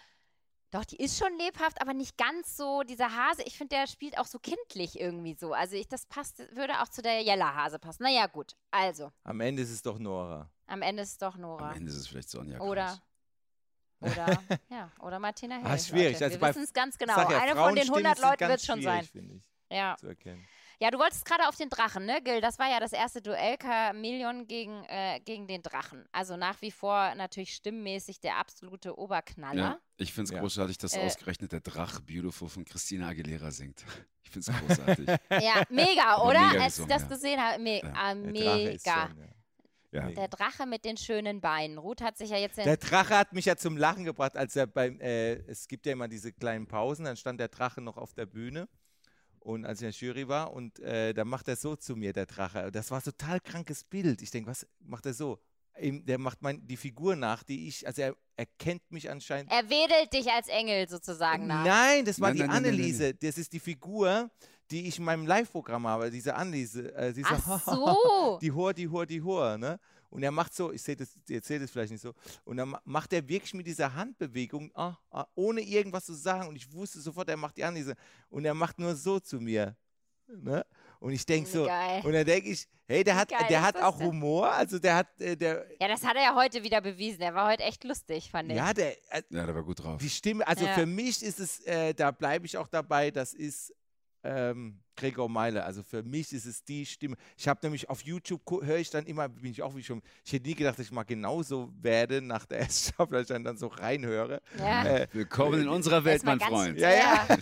Doch, 0.75 0.83
die 0.83 0.97
ist 0.97 1.17
schon 1.17 1.33
lebhaft, 1.38 1.79
aber 1.81 1.93
nicht 1.93 2.17
ganz 2.17 2.57
so. 2.57 2.83
Dieser 2.83 3.15
Hase, 3.15 3.43
ich 3.43 3.57
finde, 3.57 3.77
der 3.77 3.88
spielt 3.88 4.17
auch 4.17 4.25
so 4.25 4.39
kindlich 4.39 4.99
irgendwie 4.99 5.33
so. 5.33 5.53
Also 5.53 5.77
ich, 5.77 5.88
das 5.88 6.05
passt, 6.05 6.39
würde 6.53 6.81
auch 6.81 6.89
zu 6.89 7.01
der 7.01 7.21
Jella-Hase 7.21 7.79
passen. 7.79 8.03
Naja, 8.03 8.27
gut. 8.27 8.57
Also, 8.71 9.11
Am 9.23 9.39
Ende 9.39 9.61
ist 9.61 9.69
es 9.71 9.81
doch 9.81 9.97
Nora. 9.99 10.49
am 10.67 10.81
Ende 10.81 11.03
ist 11.03 11.11
es 11.13 11.17
doch 11.17 11.35
am 11.35 11.41
Nora. 11.41 11.73
Ende 11.73 11.89
ist 11.89 11.97
es 11.97 12.07
vielleicht 12.07 12.29
Sonja 12.29 12.59
Oder. 12.59 12.88
Kraus. 12.88 13.01
Oder, 14.01 14.25
ja, 14.69 14.91
oder 14.99 15.19
Martina 15.19 15.55
Hell. 15.55 15.65
Ah, 15.71 15.77
schwierig. 15.77 16.13
Leute. 16.13 16.25
Also 16.25 16.35
Wir 16.35 16.41
bei- 16.41 16.49
wissen 16.49 16.63
es 16.63 16.73
ganz 16.73 16.97
genau. 16.97 17.15
Ja, 17.17 17.25
Eine 17.27 17.55
von 17.55 17.73
den 17.75 17.85
Frauenstimmen 17.88 18.05
100 18.05 18.17
sind 18.17 18.25
Leuten 18.29 18.47
wird 18.49 18.59
es 18.59 18.65
schon 18.65 18.81
sein. 18.81 19.05
schwierig, 19.05 19.11
finde 19.11 19.35
ich, 19.35 19.77
Ja. 19.77 19.95
zu 19.97 20.07
erkennen. 20.07 20.45
Ja, 20.79 20.91
du 20.91 20.97
wolltest 20.99 21.25
gerade 21.25 21.47
auf 21.47 21.55
den 21.55 21.69
Drachen, 21.69 22.05
ne, 22.05 22.21
Gil? 22.21 22.41
Das 22.41 22.59
war 22.59 22.69
ja 22.69 22.79
das 22.79 22.91
erste 22.93 23.21
Duell 23.21 23.57
Chameleon 23.57 24.47
gegen, 24.47 24.83
äh, 24.85 25.19
gegen 25.23 25.47
den 25.47 25.61
Drachen. 25.61 26.05
Also 26.11 26.38
nach 26.38 26.61
wie 26.61 26.71
vor 26.71 27.13
natürlich 27.15 27.53
stimmmäßig 27.55 28.19
der 28.19 28.38
absolute 28.38 28.97
Oberknaller. 28.97 29.55
Ja, 29.61 29.79
ich 29.97 30.13
finde 30.13 30.29
es 30.29 30.35
Ja. 30.35 30.39
großartig, 30.41 30.77
dass 30.77 30.93
Äh. 30.95 31.05
ausgerechnet 31.05 31.51
der 31.51 31.61
Drache 31.61 32.01
Beautiful 32.01 32.49
von 32.49 32.65
Christina 32.65 33.07
Aguilera 33.09 33.51
singt. 33.51 33.83
Ich 34.23 34.31
finde 34.31 34.51
es 34.51 34.59
großartig. 34.67 35.07
Ja, 35.29 35.63
mega, 35.69 36.21
oder? 36.23 36.47
mega 36.49 36.63
Als 36.63 36.79
ich 36.79 36.85
das 36.88 37.03
ja. 37.03 37.07
gesehen 37.07 37.39
habe, 37.39 37.61
me 37.61 37.79
Ja. 37.81 37.93
ah, 37.95 38.15
mega. 38.15 39.07
schon, 39.07 39.17
ja. 39.91 40.09
Der 40.09 40.27
Drache 40.27 40.65
mit 40.65 40.83
den 40.83 40.97
schönen 40.97 41.39
Beinen. 41.39 41.77
Ruth 41.77 42.01
hat 42.01 42.17
sich 42.17 42.29
ja 42.29 42.38
jetzt 42.38 42.57
Der 42.57 42.75
Drache 42.75 43.17
hat 43.17 43.31
mich 43.31 43.45
ja 43.45 43.55
zum 43.55 43.77
Lachen 43.77 44.03
gebracht, 44.03 44.35
als 44.35 44.53
er 44.57 44.67
beim, 44.67 44.99
äh, 44.99 45.35
es 45.49 45.69
gibt 45.69 45.85
ja 45.85 45.93
immer 45.93 46.09
diese 46.09 46.33
kleinen 46.33 46.67
Pausen, 46.67 47.05
dann 47.05 47.15
stand 47.15 47.39
der 47.39 47.47
Drache 47.47 47.79
noch 47.79 47.95
auf 47.95 48.13
der 48.13 48.25
Bühne 48.25 48.67
und 49.45 49.63
als 49.65 49.79
ich 49.81 49.86
in 49.88 49.91
der 49.91 49.99
Jury 49.99 50.27
war 50.27 50.51
und 50.53 50.79
äh, 50.79 51.13
dann 51.13 51.27
macht 51.27 51.47
er 51.47 51.55
so 51.55 51.75
zu 51.75 51.95
mir, 51.95 52.13
der 52.13 52.25
Drache. 52.25 52.71
Das 52.71 52.89
war 52.89 53.01
total 53.01 53.39
krankes 53.39 53.84
Bild. 53.84 54.21
Ich 54.21 54.31
denke, 54.31 54.49
was 54.49 54.65
macht 54.79 55.05
er 55.05 55.13
so? 55.13 55.39
Der 55.79 56.17
macht 56.17 56.41
mein, 56.41 56.65
die 56.65 56.77
Figur 56.77 57.15
nach, 57.15 57.43
die 57.43 57.67
ich, 57.67 57.86
also 57.86 58.01
er 58.01 58.15
erkennt 58.38 58.81
mich 58.91 59.10
anscheinend. 59.10 59.51
er 59.51 59.69
wedelt 59.69 60.13
dich 60.13 60.31
als 60.31 60.47
Engel 60.47 60.88
sozusagen 60.88 61.47
nach. 61.47 61.65
Nein, 61.65 62.05
das 62.05 62.19
war 62.19 62.29
Nein, 62.29 62.36
die 62.36 62.39
nein, 62.41 62.47
nein, 62.49 62.63
nein, 62.63 62.71
nein, 62.71 62.79
Anneliese. 62.79 63.13
Das 63.13 63.38
ist 63.38 63.51
die 63.53 63.60
Figur, 63.60 64.31
die 64.71 64.88
ich 64.88 64.97
in 64.97 65.03
meinem 65.05 65.27
Live-Programm 65.27 65.86
habe, 65.86 66.10
diese 66.10 66.36
Anlese, 66.36 66.95
äh, 66.95 67.13
sie 67.13 67.23
Ach 67.25 67.62
so. 67.65 68.39
die 68.41 68.51
Hor, 68.51 68.73
die 68.73 68.88
Hor, 68.88 69.05
die 69.05 69.21
Hor, 69.21 69.58
ne? 69.58 69.79
Und 70.15 70.23
er 70.23 70.32
macht 70.32 70.54
so, 70.56 70.71
ich 70.71 70.82
sehe 70.82 70.95
das, 70.95 71.10
ihr 71.28 71.41
seht 71.41 71.62
es 71.62 71.71
vielleicht 71.71 71.91
nicht 71.91 72.01
so, 72.01 72.13
und 72.45 72.58
dann 72.58 72.69
ma- 72.69 72.82
macht 72.86 73.12
er 73.13 73.28
wirklich 73.28 73.54
mit 73.54 73.67
dieser 73.67 73.93
Handbewegung, 73.93 74.71
ah, 74.73 74.95
ah, 75.12 75.25
ohne 75.36 75.62
irgendwas 75.62 76.06
zu 76.06 76.13
sagen, 76.13 76.47
und 76.47 76.56
ich 76.56 76.71
wusste 76.71 76.99
sofort, 77.01 77.30
er 77.30 77.38
macht 77.38 77.58
die 77.58 77.63
Anlese, 77.63 77.95
und 78.30 78.45
er 78.45 78.54
macht 78.54 78.80
nur 78.80 78.95
so 78.95 79.19
zu 79.19 79.39
mir, 79.41 79.75
ne? 80.28 80.65
Und 80.99 81.12
ich 81.12 81.25
denke 81.25 81.49
so, 81.49 81.65
Geil. 81.65 82.01
und 82.04 82.13
dann 82.13 82.25
denke 82.25 82.49
ich, 82.49 82.67
hey, 82.88 83.04
der 83.04 83.15
hat, 83.15 83.30
geil 83.30 83.45
der 83.49 83.62
hat 83.62 83.75
das 83.75 83.84
auch 83.84 83.97
denn? 83.97 84.08
Humor, 84.08 84.51
also 84.51 84.80
der 84.80 84.95
hat, 84.95 85.21
äh, 85.21 85.36
der, 85.36 85.67
Ja, 85.80 85.88
das 85.88 86.04
hat 86.04 86.15
er 86.15 86.23
ja 86.23 86.36
heute 86.36 86.63
wieder 86.63 86.82
bewiesen. 86.82 87.21
Er 87.21 87.36
war 87.36 87.51
heute 87.51 87.63
echt 87.63 87.84
lustig, 87.84 88.32
fand 88.32 88.49
ich. 88.49 88.58
ja, 88.58 88.73
der, 88.73 88.91
äh, 89.13 89.21
Ja, 89.30 89.45
der 89.45 89.54
war 89.54 89.63
gut 89.63 89.84
drauf. 89.84 89.99
Die 90.01 90.10
Stimme, 90.10 90.47
also 90.47 90.65
Ja. 90.65 90.73
für 90.73 90.86
mich 90.86 91.21
ist 91.21 91.39
es, 91.39 91.60
äh, 91.62 91.93
da 91.93 92.12
bleibe 92.12 92.45
ich 92.45 92.58
auch 92.58 92.67
dabei, 92.67 93.12
das 93.12 93.34
ist 93.34 93.73
ähm, 94.25 94.79
Gregor 94.95 95.29
Meile. 95.29 95.63
Also 95.63 95.83
für 95.83 96.03
mich 96.03 96.31
ist 96.33 96.45
es 96.45 96.63
die 96.63 96.85
Stimme. 96.85 97.15
Ich 97.38 97.47
habe 97.47 97.59
nämlich 97.63 97.89
auf 97.89 98.01
YouTube, 98.01 98.41
höre 98.63 98.77
ich 98.77 98.89
dann 98.89 99.05
immer, 99.05 99.29
bin 99.29 99.51
ich 99.51 99.61
auch 99.61 99.75
wie 99.75 99.83
schon, 99.83 100.01
ich 100.23 100.33
hätte 100.33 100.47
nie 100.47 100.55
gedacht, 100.55 100.79
dass 100.79 100.85
ich 100.85 100.91
mal 100.91 101.03
genauso 101.03 101.71
werde 101.81 102.21
nach 102.21 102.45
der 102.45 102.59
ersten 102.59 102.93
Staffel, 102.93 103.19
ich 103.21 103.27
dann, 103.27 103.43
dann 103.43 103.57
so 103.57 103.67
reinhöre. 103.67 104.41
Ja. 104.57 104.85
Äh, 104.85 105.07
Willkommen 105.11 105.61
in 105.61 105.67
unserer 105.67 106.03
Welt, 106.05 106.23
mein 106.23 106.39
Freund. 106.39 106.79
Ja, 106.79 106.91
ja. 106.91 107.27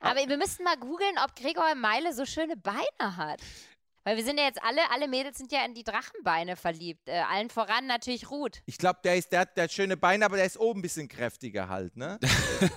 Aber 0.00 0.20
wir 0.26 0.36
müssten 0.36 0.62
mal 0.64 0.76
googeln, 0.76 1.16
ob 1.24 1.34
Gregor 1.34 1.74
Meile 1.74 2.12
so 2.12 2.24
schöne 2.24 2.56
Beine 2.56 3.16
hat. 3.16 3.40
Weil 4.06 4.16
wir 4.16 4.24
sind 4.24 4.38
ja 4.38 4.44
jetzt 4.44 4.62
alle, 4.62 4.88
alle 4.92 5.08
Mädels 5.08 5.36
sind 5.36 5.50
ja 5.50 5.64
in 5.64 5.74
die 5.74 5.82
Drachenbeine 5.82 6.54
verliebt. 6.54 7.08
Äh, 7.08 7.22
allen 7.28 7.50
voran 7.50 7.88
natürlich 7.88 8.30
Ruth. 8.30 8.62
Ich 8.64 8.78
glaube, 8.78 9.00
der, 9.02 9.16
ist- 9.16 9.32
der, 9.32 9.40
hat, 9.40 9.56
der 9.56 9.64
hat 9.64 9.72
schöne 9.72 9.96
Beine, 9.96 10.24
aber 10.24 10.36
der 10.36 10.46
ist 10.46 10.56
oben 10.60 10.78
ein 10.78 10.82
bisschen 10.82 11.08
kräftiger 11.08 11.68
halt, 11.68 11.96
ne? 11.96 12.16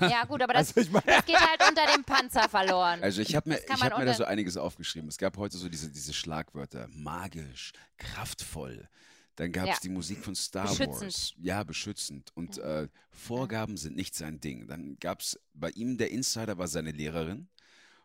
Ja, 0.01 0.25
gut, 0.25 0.41
aber 0.41 0.53
das, 0.53 0.69
Also 0.69 0.81
ich 0.81 0.89
meine, 0.91 1.05
das 1.05 1.25
geht 1.27 1.39
halt 1.39 1.61
unter 1.69 1.85
dem 1.93 2.03
Panzer 2.03 2.49
verloren. 2.49 3.03
Also 3.03 3.21
ich 3.21 3.35
habe 3.35 3.47
mir, 3.47 3.59
ich 3.63 3.69
hab 3.69 3.99
mir 3.99 4.05
da 4.05 4.13
so 4.15 4.23
einiges 4.25 4.57
aufgeschrieben. 4.57 5.07
Es 5.07 5.19
gab 5.19 5.37
heute 5.37 5.55
so 5.57 5.69
diese, 5.69 5.89
diese 5.91 6.13
Schlagwörter. 6.15 6.87
Magisch, 6.89 7.73
kraftvoll. 7.97 8.89
Dann 9.35 9.51
gab 9.51 9.65
es 9.65 9.69
Ja. 9.75 9.77
die 9.83 9.89
Musik 9.89 10.23
von 10.25 10.33
Star 10.35 10.63
Beschützend. 10.67 11.01
Wars. 11.03 11.33
Ja, 11.37 11.63
beschützend. 11.63 12.31
Und 12.35 12.57
äh, 12.57 12.87
Vorgaben 13.11 13.77
sind 13.77 13.95
nicht 13.95 14.15
sein 14.15 14.41
Ding. 14.41 14.67
Dann 14.67 14.97
gab 14.99 15.21
es 15.21 15.39
bei 15.53 15.69
ihm, 15.69 15.97
der 15.99 16.09
Insider 16.09 16.57
war 16.57 16.67
seine 16.67 16.91
Lehrerin. 16.91 17.47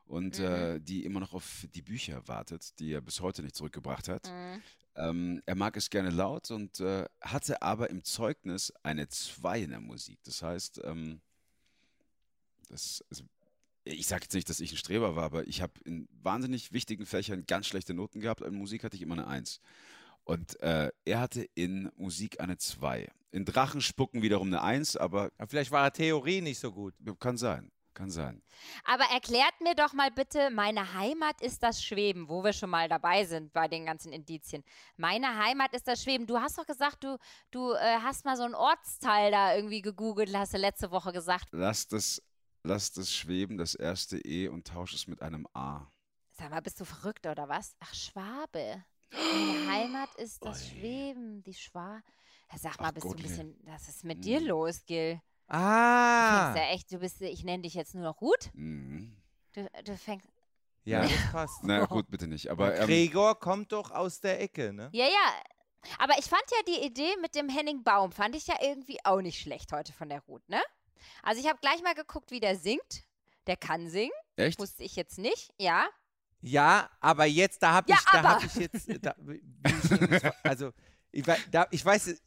Und 0.06 0.38
Mhm. 0.38 0.44
äh, 0.44 0.80
die 0.80 1.04
immer 1.04 1.20
noch 1.20 1.32
auf 1.32 1.66
die 1.74 1.82
Bücher 1.82 2.26
wartet, 2.28 2.78
die 2.78 2.92
er 2.92 3.00
bis 3.00 3.20
heute 3.20 3.42
nicht 3.42 3.56
zurückgebracht 3.56 4.08
hat. 4.08 4.26
Mhm. 4.30 4.62
Ähm, 4.96 5.42
er 5.46 5.54
mag 5.54 5.76
es 5.76 5.90
gerne 5.90 6.10
laut 6.10 6.50
und 6.50 6.78
äh, 6.80 7.06
hatte 7.20 7.62
aber 7.62 7.90
im 7.90 8.04
Zeugnis 8.04 8.72
eine 8.82 9.08
2 9.08 9.60
in 9.62 9.70
der 9.70 9.80
Musik. 9.80 10.18
Das 10.24 10.42
heißt, 10.42 10.82
ähm, 10.84 11.20
das, 12.68 13.04
also, 13.10 13.24
ich 13.84 14.06
sage 14.06 14.22
jetzt 14.24 14.34
nicht, 14.34 14.48
dass 14.48 14.60
ich 14.60 14.72
ein 14.72 14.76
Streber 14.78 15.16
war, 15.16 15.24
aber 15.24 15.46
ich 15.46 15.60
habe 15.62 15.72
in 15.84 16.08
wahnsinnig 16.22 16.72
wichtigen 16.72 17.06
Fächern 17.06 17.44
ganz 17.46 17.66
schlechte 17.66 17.92
Noten 17.94 18.20
gehabt. 18.20 18.40
In 18.42 18.54
Musik 18.54 18.84
hatte 18.84 18.96
ich 18.96 19.02
immer 19.02 19.14
eine 19.14 19.26
1. 19.26 19.60
Und 20.24 20.60
äh, 20.60 20.90
er 21.04 21.20
hatte 21.20 21.42
in 21.54 21.90
Musik 21.96 22.40
eine 22.40 22.56
2. 22.56 23.08
In 23.32 23.44
Drachenspucken 23.44 24.22
wiederum 24.22 24.46
eine 24.46 24.62
1, 24.62 24.96
aber 24.96 25.32
ja, 25.38 25.46
vielleicht 25.46 25.70
war 25.70 25.84
er 25.84 25.92
Theorie 25.92 26.40
nicht 26.40 26.58
so 26.60 26.72
gut. 26.72 26.94
kann 27.18 27.36
sein. 27.36 27.70
Kann 27.94 28.10
sein. 28.10 28.42
Aber 28.84 29.04
erklärt 29.04 29.60
mir 29.60 29.76
doch 29.76 29.92
mal 29.92 30.10
bitte, 30.10 30.50
meine 30.50 30.94
Heimat 30.94 31.40
ist 31.40 31.62
das 31.62 31.80
Schweben, 31.82 32.28
wo 32.28 32.42
wir 32.42 32.52
schon 32.52 32.70
mal 32.70 32.88
dabei 32.88 33.24
sind 33.24 33.52
bei 33.52 33.68
den 33.68 33.86
ganzen 33.86 34.12
Indizien. 34.12 34.64
Meine 34.96 35.38
Heimat 35.38 35.72
ist 35.74 35.86
das 35.86 36.02
Schweben. 36.02 36.26
Du 36.26 36.38
hast 36.40 36.58
doch 36.58 36.66
gesagt, 36.66 37.04
du, 37.04 37.16
du 37.52 37.72
äh, 37.72 37.98
hast 38.02 38.24
mal 38.24 38.36
so 38.36 38.42
einen 38.42 38.56
Ortsteil 38.56 39.30
da 39.30 39.54
irgendwie 39.54 39.80
gegoogelt, 39.80 40.34
hast 40.36 40.54
du 40.54 40.58
letzte 40.58 40.90
Woche 40.90 41.12
gesagt. 41.12 41.46
Lass 41.52 41.86
das, 41.86 42.20
lass 42.64 42.90
das 42.90 43.12
schweben, 43.12 43.58
das 43.58 43.76
erste 43.76 44.18
E 44.18 44.48
und 44.48 44.66
tausch 44.66 44.92
es 44.92 45.06
mit 45.06 45.22
einem 45.22 45.46
A. 45.54 45.86
Sag 46.32 46.50
mal, 46.50 46.62
bist 46.62 46.80
du 46.80 46.84
verrückt 46.84 47.26
oder 47.26 47.48
was? 47.48 47.76
Ach, 47.78 47.94
Schwabe. 47.94 48.84
Meine 49.12 49.68
Heimat 49.72 50.12
ist 50.16 50.44
das 50.44 50.62
Oi. 50.62 50.66
Schweben, 50.68 51.44
die 51.44 51.54
Schwa. 51.54 52.02
Sag 52.56 52.80
mal, 52.80 52.88
Ach 52.88 52.92
bist 52.92 53.06
du 53.06 53.10
ein 53.10 53.22
bisschen. 53.22 53.56
Was 53.64 53.88
ist 53.88 54.02
mit 54.02 54.24
dir 54.24 54.40
Hm. 54.40 54.46
los, 54.48 54.84
Gil? 54.84 55.20
Du 55.46 55.54
Ah! 55.56 56.52
fängst 56.54 56.64
ja 56.68 56.74
echt, 56.74 56.92
du 56.92 56.98
bist, 56.98 57.20
ich 57.20 57.44
nenne 57.44 57.62
dich 57.62 57.74
jetzt 57.74 57.94
nur 57.94 58.04
noch 58.04 58.20
Ruth. 58.20 58.50
Mhm. 58.54 59.16
Du, 59.52 59.68
du 59.84 59.96
fängst. 59.96 60.28
Ja, 60.84 61.02
das 61.02 61.32
passt. 61.32 61.60
Na 61.62 61.84
gut, 61.86 62.10
bitte 62.10 62.26
nicht. 62.26 62.50
Aber 62.50 62.76
ähm, 62.76 62.86
Gregor 62.86 63.38
kommt 63.38 63.72
doch 63.72 63.90
aus 63.90 64.20
der 64.20 64.40
Ecke, 64.40 64.72
ne? 64.72 64.90
Ja, 64.92 65.06
ja. 65.06 65.90
Aber 65.98 66.14
ich 66.18 66.24
fand 66.26 66.42
ja 66.50 66.58
die 66.74 66.86
Idee 66.86 67.16
mit 67.20 67.34
dem 67.34 67.48
Henning 67.48 67.82
Baum, 67.82 68.10
fand 68.12 68.34
ich 68.36 68.46
ja 68.46 68.56
irgendwie 68.62 68.98
auch 69.04 69.20
nicht 69.20 69.40
schlecht 69.40 69.72
heute 69.72 69.92
von 69.92 70.08
der 70.08 70.20
Ruth, 70.22 70.46
ne? 70.48 70.62
Also 71.22 71.40
ich 71.40 71.48
habe 71.48 71.58
gleich 71.60 71.82
mal 71.82 71.94
geguckt, 71.94 72.30
wie 72.30 72.40
der 72.40 72.56
singt. 72.56 73.04
Der 73.46 73.56
kann 73.58 73.90
singen, 73.90 74.12
echt? 74.36 74.58
wusste 74.58 74.82
ich 74.82 74.96
jetzt 74.96 75.18
nicht, 75.18 75.52
ja. 75.58 75.86
Ja, 76.40 76.90
aber 77.00 77.26
jetzt, 77.26 77.62
da 77.62 77.72
habe 77.72 77.90
Ja, 77.90 77.98
ich, 77.98 78.04
da 78.10 78.22
habe 78.22 78.46
ich 78.46 78.54
jetzt, 78.54 78.88
da, 79.04 79.14
ich 79.66 80.24
also 80.42 80.72
ich, 81.12 81.24
da, 81.50 81.66
ich 81.70 81.84
weiß, 81.84 82.22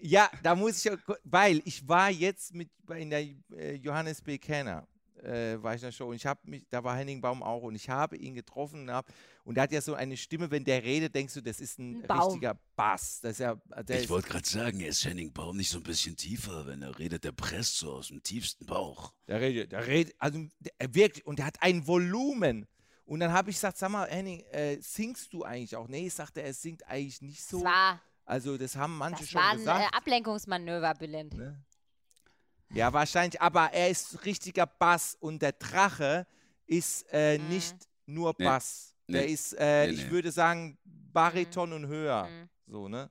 ja, 0.00 0.30
da 0.42 0.54
muss 0.54 0.78
ich, 0.78 0.84
ja 0.84 0.96
weil 1.24 1.60
ich 1.64 1.86
war 1.88 2.10
jetzt 2.10 2.54
mit 2.54 2.70
bei- 2.84 3.00
in 3.00 3.10
der 3.10 3.24
äh, 3.56 3.74
Johannes 3.76 4.20
B. 4.20 4.38
Kenner, 4.38 4.86
äh, 5.22 5.60
war 5.62 5.74
ich 5.74 5.82
in 5.82 5.86
der 5.88 5.92
Show 5.92 6.08
und 6.10 6.16
ich 6.16 6.26
habe 6.26 6.40
mich, 6.44 6.64
da 6.68 6.84
war 6.84 6.96
Henning 6.96 7.20
Baum 7.20 7.42
auch 7.42 7.62
und 7.62 7.74
ich 7.74 7.88
habe 7.88 8.16
ihn 8.16 8.34
getroffen 8.34 8.82
und, 8.82 8.90
hab, 8.90 9.06
und 9.44 9.56
er 9.56 9.62
hat 9.64 9.72
ja 9.72 9.80
so 9.80 9.94
eine 9.94 10.16
Stimme, 10.16 10.50
wenn 10.50 10.62
der 10.64 10.82
redet, 10.84 11.14
denkst 11.14 11.34
du, 11.34 11.40
das 11.40 11.60
ist 11.60 11.78
ein 11.78 12.02
Baum. 12.02 12.20
richtiger 12.32 12.58
Bass. 12.76 13.20
Das 13.22 13.32
ist 13.32 13.38
ja, 13.38 13.54
der 13.82 14.02
Ich 14.02 14.10
wollte 14.10 14.28
gerade 14.28 14.48
sagen, 14.48 14.80
er 14.80 14.88
ist 14.88 15.04
Henning 15.04 15.32
Baum 15.32 15.56
nicht 15.56 15.70
so 15.70 15.78
ein 15.78 15.82
bisschen 15.84 16.16
tiefer, 16.16 16.66
wenn 16.66 16.82
er 16.82 16.98
redet, 16.98 17.24
der 17.24 17.32
presst 17.32 17.78
so 17.78 17.92
aus 17.92 18.08
dem 18.08 18.22
tiefsten 18.22 18.66
Bauch. 18.66 19.12
Der 19.26 19.40
redet, 19.40 19.72
der 19.72 19.86
redet, 19.86 20.14
also 20.18 20.44
der, 20.60 20.94
wirklich, 20.94 21.26
und 21.26 21.38
der 21.38 21.46
hat 21.46 21.62
ein 21.62 21.86
Volumen. 21.86 22.66
Und 23.06 23.20
dann 23.20 23.32
habe 23.32 23.50
ich 23.50 23.56
gesagt, 23.56 23.78
sag 23.78 23.90
mal, 23.90 24.08
Henning, 24.08 24.40
äh, 24.50 24.78
singst 24.80 25.32
du 25.32 25.44
eigentlich 25.44 25.76
auch? 25.76 25.86
Nee, 25.88 26.08
sagte 26.08 26.42
er, 26.42 26.52
singt 26.52 26.86
eigentlich 26.88 27.22
nicht 27.22 27.42
so. 27.42 27.62
War, 27.62 28.00
Also 28.26 28.58
das 28.58 28.76
haben 28.76 28.98
manche 28.98 29.20
das 29.22 29.30
schon 29.30 29.40
war 29.40 29.50
ein 29.50 29.56
äh, 29.56 29.60
gesagt. 29.60 29.94
Ablenkungsmanöver, 29.96 30.94
Bülent. 30.94 31.34
ne? 31.34 31.62
Ja, 32.74 32.92
wahrscheinlich, 32.92 33.40
aber 33.40 33.72
er 33.72 33.88
ist 33.90 34.24
richtiger 34.24 34.66
Bass 34.66 35.16
und 35.20 35.40
der 35.40 35.52
Drache 35.52 36.26
ist 36.66 37.06
äh, 37.12 37.38
Mhm. 37.38 37.48
nicht 37.48 37.76
nur 38.06 38.34
Nee. 38.38 38.44
Bass. 38.44 38.94
Der 39.08 39.22
Nee. 39.22 39.32
ist, 39.32 39.52
äh, 39.54 39.86
Nee, 39.86 39.92
ich 39.94 40.04
nee. 40.06 40.10
würde 40.10 40.32
sagen, 40.32 40.76
Bariton 40.84 41.72
und 41.72 41.86
höher. 41.86 42.24
Mhm. 42.24 42.48
So, 42.66 42.88
ne? 42.88 43.08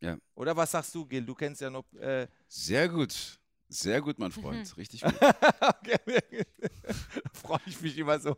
Ja. 0.00 0.16
Oder 0.34 0.56
was 0.56 0.70
sagst 0.70 0.94
du, 0.94 1.04
Gil? 1.04 1.24
Du 1.24 1.34
kennst 1.34 1.60
ja 1.60 1.68
noch. 1.70 1.84
Äh, 1.94 2.28
Sehr 2.46 2.88
gut. 2.88 3.38
Sehr 3.74 4.00
gut, 4.00 4.18
mein 4.18 4.28
Mhm. 4.28 4.42
Freund. 4.42 4.76
Richtig 4.76 5.00
gut. 5.02 5.14
okay. 5.60 5.98
Freue 7.34 7.60
ich 7.66 7.80
mich 7.80 7.96
immer 7.98 8.18
so. 8.20 8.36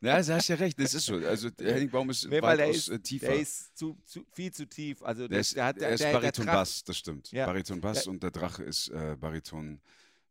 Ja, 0.00 0.20
du 0.20 0.34
hast 0.34 0.48
ja 0.48 0.56
recht. 0.56 0.78
Das 0.80 0.94
ist 0.94 1.06
so. 1.06 1.14
Also, 1.16 1.50
der 1.50 1.74
Henning 1.74 1.90
Baum 1.90 2.10
ist 2.10 2.24
Nee, 2.24 2.40
weil 2.42 2.56
der 2.56 2.66
weitaus 2.68 2.76
ist, 2.76 2.88
äh, 2.88 2.98
tiefer. 3.00 3.26
der 3.26 3.36
ist 3.40 3.76
zu, 3.76 3.98
zu, 4.04 4.24
viel 4.32 4.52
zu 4.52 4.66
tief. 4.66 5.02
Also 5.02 5.28
Der 5.28 5.40
ist, 5.40 5.54
der 5.56 5.64
hat, 5.66 5.78
er 5.78 5.90
ist 5.90 6.00
der, 6.00 6.12
der 6.12 6.18
Bariton 6.18 6.46
Bass, 6.46 6.84
das 6.84 6.96
stimmt. 6.98 7.30
Ja. 7.32 7.46
Bariton 7.46 7.80
Bass 7.80 8.06
und 8.06 8.22
der 8.22 8.30
Drache 8.30 8.62
ist 8.64 8.88
äh, 8.88 9.16
Bariton 9.18 9.80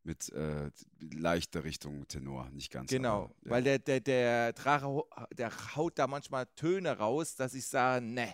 mit 0.04 0.30
äh, 0.34 0.70
leichter 1.00 1.64
Richtung 1.64 2.06
Tenor, 2.10 2.50
nicht 2.50 2.72
ganz. 2.72 2.90
Genau, 2.90 3.24
aber, 3.26 3.36
ja. 3.46 3.52
weil 3.52 3.64
der, 3.64 3.80
der, 3.80 4.00
der 4.02 4.54
Drache, 4.54 5.02
der 5.38 5.50
haut 5.76 5.98
da 5.98 6.08
manchmal 6.08 6.46
Töne 6.56 6.98
raus, 6.98 7.36
dass 7.36 7.54
ich 7.54 7.66
sage, 7.66 8.06
ne, 8.06 8.34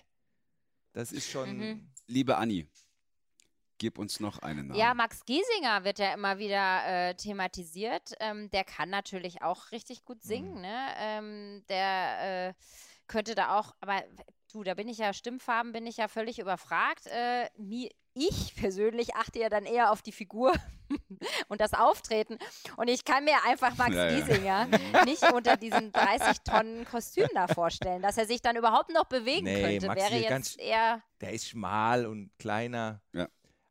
das 0.94 1.12
ist 1.12 1.30
schon, 1.30 1.58
Mhm. 1.58 1.88
Liebe 2.08 2.38
Anni, 2.38 2.66
gib 3.80 3.98
uns 3.98 4.20
noch 4.20 4.40
einen 4.40 4.68
Namen. 4.68 4.80
Ja, 4.80 4.94
Max 4.94 5.26
Giesinger 5.26 5.84
wird 5.84 5.98
ja 5.98 6.14
immer 6.14 6.38
wieder 6.38 6.86
äh, 6.86 7.16
thematisiert. 7.16 8.14
Ähm, 8.20 8.52
der 8.52 8.64
kann 8.64 8.90
natürlich 8.92 9.42
auch 9.42 9.72
richtig 9.72 10.06
gut 10.06 10.22
singen. 10.22 10.56
Mhm. 10.56 10.62
Ne? 10.62 10.88
Ähm, 11.00 11.64
der 11.70 12.50
äh, 12.50 12.54
könnte 13.08 13.34
da 13.34 13.58
auch, 13.58 13.74
aber 13.82 14.04
du, 14.54 14.64
da 14.64 14.76
bin 14.76 14.88
ich 14.88 15.00
ja, 15.00 15.14
Stimmfarben 15.14 15.72
bin 15.72 15.88
ich 15.88 15.98
ja 15.98 16.08
völlig 16.08 16.38
überfragt. 16.38 17.08
Äh, 17.08 17.50
mi, 17.58 17.90
ich 18.14 18.54
persönlich 18.56 19.16
achte 19.16 19.40
ja 19.40 19.50
dann 19.50 19.66
eher 19.66 19.92
auf 19.92 20.02
die 20.02 20.12
Figur 20.12 20.54
und 21.48 21.62
das 21.62 21.74
Auftreten. 21.74 22.38
Und 22.76 22.90
ich 22.90 23.06
kann 23.06 23.24
mir 23.24 23.38
einfach 23.48 23.78
Max 23.78 23.96
Ja, 23.96 24.10
ja. 24.10 24.16
Giesinger 24.20 24.68
nicht 25.06 25.32
unter 25.32 25.56
diesen 25.58 25.92
30 25.92 26.42
Tonnen 26.42 26.86
Kostüm 26.86 27.28
da 27.34 27.48
vorstellen. 27.48 28.02
Dass 28.02 28.18
er 28.18 28.26
sich 28.26 28.42
dann 28.42 28.58
überhaupt 28.58 28.92
noch 28.92 29.06
bewegen 29.06 29.46
Nee, 29.46 29.62
könnte, 29.62 29.88
Max 29.88 30.02
wäre 30.04 30.20
ist 30.20 30.28
ganz- 30.30 30.50
jetzt 30.56 30.60
eher. 30.60 31.02
der 31.22 31.32
ist 31.32 31.48
schmal 31.48 32.06
und 32.06 32.32
kleiner. 32.38 33.02
Ja. 33.14 33.28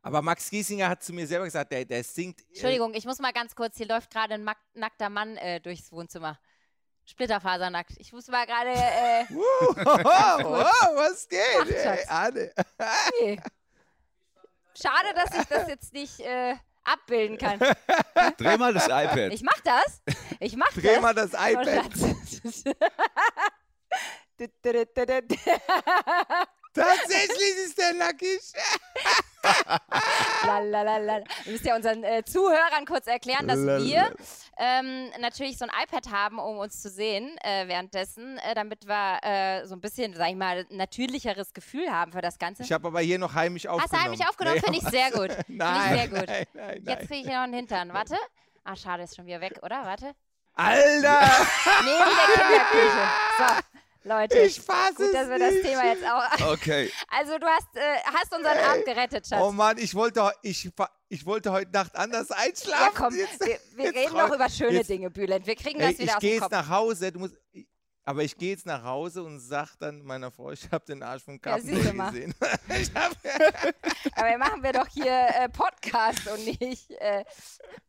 Aber 0.09 0.23
Max 0.23 0.49
Giesinger 0.49 0.89
hat 0.89 1.03
zu 1.03 1.13
mir 1.13 1.27
selber 1.27 1.45
gesagt, 1.45 1.71
der, 1.71 1.85
der 1.85 2.03
singt. 2.03 2.41
äh, 2.41 2.45
Entschuldigung, 2.49 2.95
ich 2.95 3.05
muss 3.05 3.19
mal 3.19 3.31
ganz 3.31 3.53
kurz, 3.53 3.77
hier 3.77 3.87
läuft 3.87 4.09
gerade 4.09 4.33
ein 4.33 4.49
nackter 4.73 5.09
Mann 5.09 5.37
äh, 5.37 5.59
durchs 5.61 5.91
Wohnzimmer. 5.91 6.39
Splitterfasernackt. 7.05 7.93
Ich 7.97 8.11
muss 8.11 8.27
mal 8.27 8.45
gerade. 8.47 8.71
Äh, 8.71 9.25
Uh, 9.31 9.41
oh, 9.77 10.95
was 10.95 11.27
geht? 11.27 11.39
Ach. 11.85 12.09
Anne. 12.09 12.51
nee. 13.21 13.39
Schade, 14.79 15.13
dass 15.13 15.39
ich 15.39 15.45
das 15.47 15.67
jetzt 15.67 15.93
nicht 15.93 16.19
äh, 16.21 16.55
abbilden 16.83 17.37
kann. 17.37 17.59
Dreh 18.37 18.57
mal 18.57 18.73
das 18.73 18.85
iPad. 18.85 19.31
Ich 19.31 19.43
mach 19.43 19.59
das. 19.61 20.01
Ich 20.39 20.55
mach 20.55 20.71
Dreh 20.73 20.93
das. 20.93 21.01
mal 21.01 21.13
das 21.13 21.33
Oh, 21.33 21.37
iPad. 21.37 21.91
Tatsächlich 26.73 27.55
ist 27.65 27.77
der 27.77 27.93
nackig. 27.93 28.41
Lalalala. 30.45 31.23
Wir 31.43 31.53
müssen 31.53 31.67
ja 31.67 31.75
unseren 31.75 32.03
äh, 32.03 32.23
Zuhörern 32.23 32.85
kurz 32.85 33.07
erklären, 33.07 33.47
dass 33.47 33.59
wir 33.59 34.11
ähm, 34.57 35.09
natürlich 35.19 35.57
so 35.57 35.65
ein 35.65 35.71
iPad 35.83 36.11
haben, 36.11 36.39
um 36.39 36.57
uns 36.57 36.81
zu 36.81 36.89
sehen 36.89 37.37
äh, 37.43 37.67
währenddessen, 37.67 38.37
äh, 38.39 38.53
damit 38.55 38.87
wir 38.87 39.19
äh, 39.23 39.65
so 39.65 39.75
ein 39.75 39.81
bisschen, 39.81 40.13
sag 40.13 40.29
ich 40.29 40.35
mal, 40.35 40.65
natürlicheres 40.69 41.53
Gefühl 41.53 41.91
haben 41.91 42.11
für 42.11 42.21
das 42.21 42.37
Ganze. 42.39 42.63
Ich 42.63 42.71
habe 42.71 42.87
aber 42.87 43.01
hier 43.01 43.19
noch 43.19 43.33
heimisch 43.33 43.65
Hast 43.65 43.73
aufgenommen. 43.73 43.91
du 43.91 44.03
heimlich 44.03 44.27
aufgenommen? 44.27 44.55
Nee, 44.57 44.61
Finde 44.61 44.79
ich 44.79 44.89
sehr 44.89 45.11
gut. 45.11 45.31
Finde 45.45 45.45
ich 45.49 45.57
Nein, 45.57 45.97
sehr 45.97 46.07
gut. 46.07 46.27
nein, 46.27 46.45
nein, 46.53 46.75
Jetzt 46.77 46.85
nein. 46.85 46.97
kriege 47.07 47.15
ich 47.21 47.25
hier 47.27 47.35
noch 47.37 47.43
einen 47.43 47.53
Hintern. 47.53 47.93
Warte. 47.93 48.15
Ah, 48.63 48.75
schade, 48.75 49.03
ist 49.03 49.15
schon 49.15 49.25
wieder 49.25 49.41
weg, 49.41 49.59
oder? 49.63 49.83
Warte. 49.85 50.13
Alter! 50.55 51.21
Neben 51.85 52.09
der 52.15 52.35
Kinderküche. 52.35 53.09
So, 53.37 53.43
Leute. 54.03 54.39
Ich 54.39 54.61
fass 54.61 54.95
Gut, 54.95 55.07
es 55.07 55.11
dass 55.13 55.29
wir 55.29 55.39
das 55.39 55.51
nicht. 55.53 55.63
Thema 55.65 55.85
jetzt 55.85 56.03
auch. 56.05 56.51
Okay. 56.53 56.91
Also, 57.09 57.37
du 57.37 57.45
hast, 57.45 57.67
äh, 57.75 57.97
hast 58.05 58.33
unseren 58.35 58.57
Abend 58.57 58.85
gerettet, 58.85 59.27
Schatz. 59.27 59.41
Oh 59.43 59.51
Mann, 59.51 59.77
ich 59.77 59.93
wollte, 59.93 60.31
ich, 60.41 60.69
ich 61.09 61.25
wollte 61.25 61.51
heute 61.51 61.71
Nacht 61.71 61.95
anders 61.95 62.31
einschlafen. 62.31 62.81
ja, 62.85 62.91
komm, 62.95 63.15
Jetzt- 63.15 63.39
wir, 63.45 63.59
wir 63.75 63.85
jetzt 63.85 63.95
reden 63.95 64.17
noch 64.17 64.33
über 64.33 64.49
schöne 64.49 64.77
jetzt- 64.77 64.89
Dinge, 64.89 65.09
Bülent. 65.09 65.45
Wir 65.45 65.55
kriegen 65.55 65.79
Ey, 65.79 65.89
das 65.91 65.99
wieder 65.99 66.11
ich 66.11 66.15
aus 66.15 66.21
gehe 66.21 66.35
dem 66.35 66.41
jetzt 66.43 66.51
nach 66.51 66.69
Hause, 66.69 67.11
du 67.11 67.19
musst, 67.19 67.35
ich, 67.51 67.67
aber 68.05 68.23
ich 68.23 68.35
gehe 68.37 68.51
jetzt 68.51 68.65
nach 68.65 68.83
Hause 68.83 69.21
und 69.21 69.39
sag 69.39 69.75
dann 69.77 70.01
meiner 70.01 70.31
Frau, 70.31 70.51
ich 70.51 70.67
habe 70.71 70.83
den 70.85 71.03
Arsch 71.03 71.23
siehst 71.25 71.85
du 71.89 71.93
mal. 71.93 72.09
gesehen. 72.11 72.33
ich 72.69 72.89
Aber 74.15 74.37
machen 74.37 74.63
wir 74.63 74.73
doch 74.73 74.87
hier 74.87 75.11
äh, 75.35 75.49
Podcast 75.49 76.27
und 76.27 76.43
nicht 76.45 76.89
äh, 76.91 77.23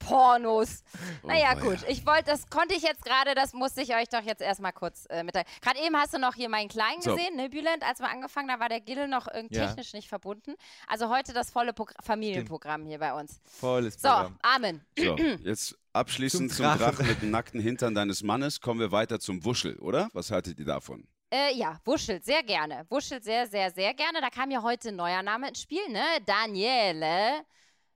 Pornos. 0.01 0.83
Oh, 1.23 1.29
naja, 1.29 1.51
weia. 1.51 1.61
gut. 1.61 1.79
Ich 1.89 2.05
wollte, 2.05 2.25
das 2.25 2.49
konnte 2.51 2.75
ich 2.75 2.83
jetzt 2.83 3.05
gerade, 3.05 3.35
das 3.37 3.53
musste 3.53 3.83
ich 3.83 3.95
euch 3.95 4.09
doch 4.09 4.23
jetzt 4.23 4.43
erstmal 4.43 4.73
kurz 4.73 5.07
äh, 5.11 5.23
mitteilen. 5.23 5.47
Gerade 5.63 5.79
eben 5.81 5.97
hast 5.97 6.13
du 6.15 6.19
noch 6.19 6.35
hier 6.35 6.49
meinen 6.49 6.69
Kleinen 6.69 7.01
So. 7.03 7.15
gesehen, 7.15 7.37
ne, 7.37 7.49
Bülent? 7.49 7.83
Als 7.85 8.01
wir 8.01 8.09
angefangen 8.11 8.51
haben, 8.51 8.59
da 8.59 8.63
war 8.63 8.69
der 8.69 8.81
Gil 8.81 9.07
noch 9.07 9.29
irgendwie 9.33 9.57
Ja. 9.57 9.67
technisch 9.69 9.93
nicht 9.93 10.09
verbunden. 10.09 10.55
Also 10.89 11.09
heute 11.09 11.33
das 11.33 11.51
volle 11.51 11.73
Progr 11.73 11.95
Familienprogramm 12.03 12.85
hier 12.87 12.99
bei 12.99 13.13
uns. 13.15 13.41
Volles 13.45 13.95
So, 14.01 14.09
Programm. 14.09 14.39
Amen. 14.43 14.85
So, 14.99 15.17
jetzt 15.45 15.79
abschließend 15.93 16.51
Zum 16.51 16.57
zum 16.57 16.65
Drachen. 16.67 16.79
Drachen. 16.97 17.07
mit 17.07 17.23
dem 17.23 17.31
nackten 17.31 17.61
Hintern 17.61 17.95
deines 17.95 18.23
Mannes 18.23 18.61
kommen 18.61 18.81
wir 18.81 18.91
weiter 18.93 19.21
zum 19.21 19.45
Wuschel, 19.45 19.79
oder? 19.79 20.09
Was 20.13 20.31
haltet 20.31 20.59
ihr 20.59 20.65
davon? 20.67 21.07
Äh, 21.33 21.55
ja, 21.55 21.79
wuschelt 21.85 22.25
sehr 22.25 22.43
gerne. 22.43 22.85
Wuschelt 22.91 23.23
sehr, 23.23 23.47
sehr, 23.47 23.71
sehr 23.71 23.95
gerne. 23.95 24.21
Da 24.21 24.31
kam 24.31 24.51
ja 24.51 24.63
heute 24.63 24.89
ein 24.89 24.97
neuer 24.97 25.23
Name 25.23 25.49
ins 25.51 25.61
Spiel, 25.63 25.87
ne? 25.89 26.03
Daniele. 26.27 27.45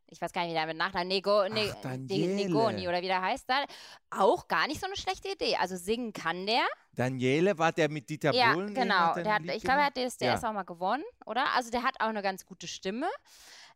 Ich 0.09 0.21
weiß 0.21 0.33
gar 0.33 0.43
nicht, 0.43 0.51
wie 0.51 0.55
der 0.55 0.67
mit 0.67 0.77
Nachnamen. 0.77 1.09
Nego, 1.09 1.49
ne, 1.49 1.71
Ach, 1.71 1.75
De- 1.75 1.83
Daniele. 1.83 2.35
Negoni 2.35 2.87
oder 2.89 3.03
wie 3.03 3.07
der 3.07 3.21
heißt 3.23 3.49
da. 3.49 3.65
Auch 4.11 4.47
gar 4.49 4.67
nicht 4.67 4.81
so 4.81 4.87
eine 4.87 4.97
schlechte 4.97 5.29
Idee. 5.29 5.57
Also 5.57 5.77
singen 5.77 6.13
kann 6.13 6.47
der. 6.47 6.65
Daniele, 6.93 7.59
war 7.59 7.73
der 7.73 7.89
mit 7.89 8.09
Dieter 8.09 8.33
Ja, 8.33 8.53
Bohlen? 8.53 8.75
genau. 8.75 9.15
Der 9.15 9.35
hat, 9.35 9.43
ich 9.43 9.63
glaube, 9.63 9.81
er 9.81 9.87
hat 9.87 9.95
gemacht? 9.95 10.13
DSDS 10.13 10.21
Ja. 10.43 10.49
auch 10.49 10.53
mal 10.53 10.63
gewonnen, 10.65 11.05
oder? 11.27 11.45
Also 11.55 11.71
der 11.71 11.83
hat 11.83 11.97
auch 12.01 12.07
eine 12.09 12.23
ganz 12.23 12.45
gute 12.47 12.69
Stimme. 12.69 13.09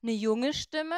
Eine 0.03 0.13
junge 0.13 0.53
Stimme. 0.55 0.97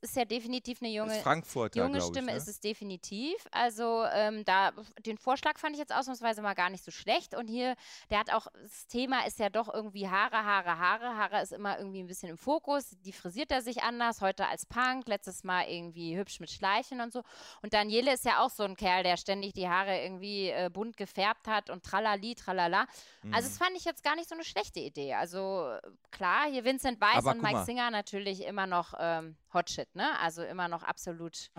Das 0.00 0.10
ist 0.10 0.16
ja 0.16 0.24
definitiv 0.24 0.78
eine 0.80 0.90
junge, 0.90 1.22
junge 1.22 1.70
glaub 1.70 1.94
ich, 1.94 2.02
Stimme 2.04 2.32
ne? 2.32 2.36
ist 2.36 2.48
es 2.48 2.60
definitiv. 2.60 3.34
Also 3.50 4.04
ähm, 4.12 4.44
da 4.44 4.72
den 5.06 5.18
Vorschlag 5.18 5.58
fand 5.58 5.74
ich 5.74 5.78
jetzt 5.78 5.94
ausnahmsweise 5.94 6.42
mal 6.42 6.54
gar 6.54 6.70
nicht 6.70 6.84
so 6.84 6.90
schlecht. 6.90 7.34
Und 7.34 7.48
hier, 7.48 7.74
der 8.10 8.18
hat 8.18 8.32
auch, 8.32 8.46
das 8.62 8.86
Thema 8.86 9.26
ist 9.26 9.38
ja 9.38 9.50
doch 9.50 9.72
irgendwie 9.72 10.08
Haare, 10.08 10.44
Haare, 10.44 10.78
Haare. 10.78 11.16
Haare 11.16 11.42
ist 11.42 11.52
immer 11.52 11.78
irgendwie 11.78 12.00
ein 12.00 12.06
bisschen 12.06 12.30
im 12.30 12.38
Fokus. 12.38 12.96
Die 13.04 13.12
frisiert 13.12 13.50
er 13.50 13.62
sich 13.62 13.82
anders, 13.82 14.20
heute 14.20 14.46
als 14.46 14.66
Punk, 14.66 15.06
letztes 15.06 15.44
Mal 15.44 15.68
irgendwie 15.68 16.16
hübsch 16.16 16.40
mit 16.40 16.50
Schleifen 16.50 17.00
und 17.00 17.12
so. 17.12 17.22
Und 17.62 17.72
Daniele 17.72 18.14
ist 18.14 18.24
ja 18.24 18.44
auch 18.44 18.50
so 18.50 18.64
ein 18.64 18.76
Kerl, 18.76 19.02
der 19.02 19.16
ständig 19.16 19.52
die 19.52 19.68
Haare 19.68 20.02
irgendwie 20.02 20.48
äh, 20.48 20.70
bunt 20.72 20.96
gefärbt 20.96 21.46
hat 21.46 21.70
und 21.70 21.84
tralali, 21.84 22.34
tralala. 22.34 22.86
Mhm. 23.22 23.34
Also 23.34 23.48
das 23.48 23.58
fand 23.58 23.76
ich 23.76 23.84
jetzt 23.84 24.02
gar 24.02 24.16
nicht 24.16 24.28
so 24.28 24.34
eine 24.34 24.44
schlechte 24.44 24.80
Idee. 24.80 25.14
Also 25.14 25.76
klar, 26.10 26.46
hier 26.50 26.64
Vincent 26.64 27.00
Weiss 27.00 27.18
Aber 27.18 27.32
und 27.32 27.42
Mike 27.42 27.54
mal. 27.54 27.64
Singer 27.64 27.90
natürlich 27.90 28.44
immer 28.44 28.66
noch 28.66 28.94
ähm, 28.98 29.36
Hotshit, 29.54 29.94
ne? 29.94 30.18
Also 30.20 30.42
immer 30.42 30.68
noch 30.68 30.82
absolut 30.82 31.50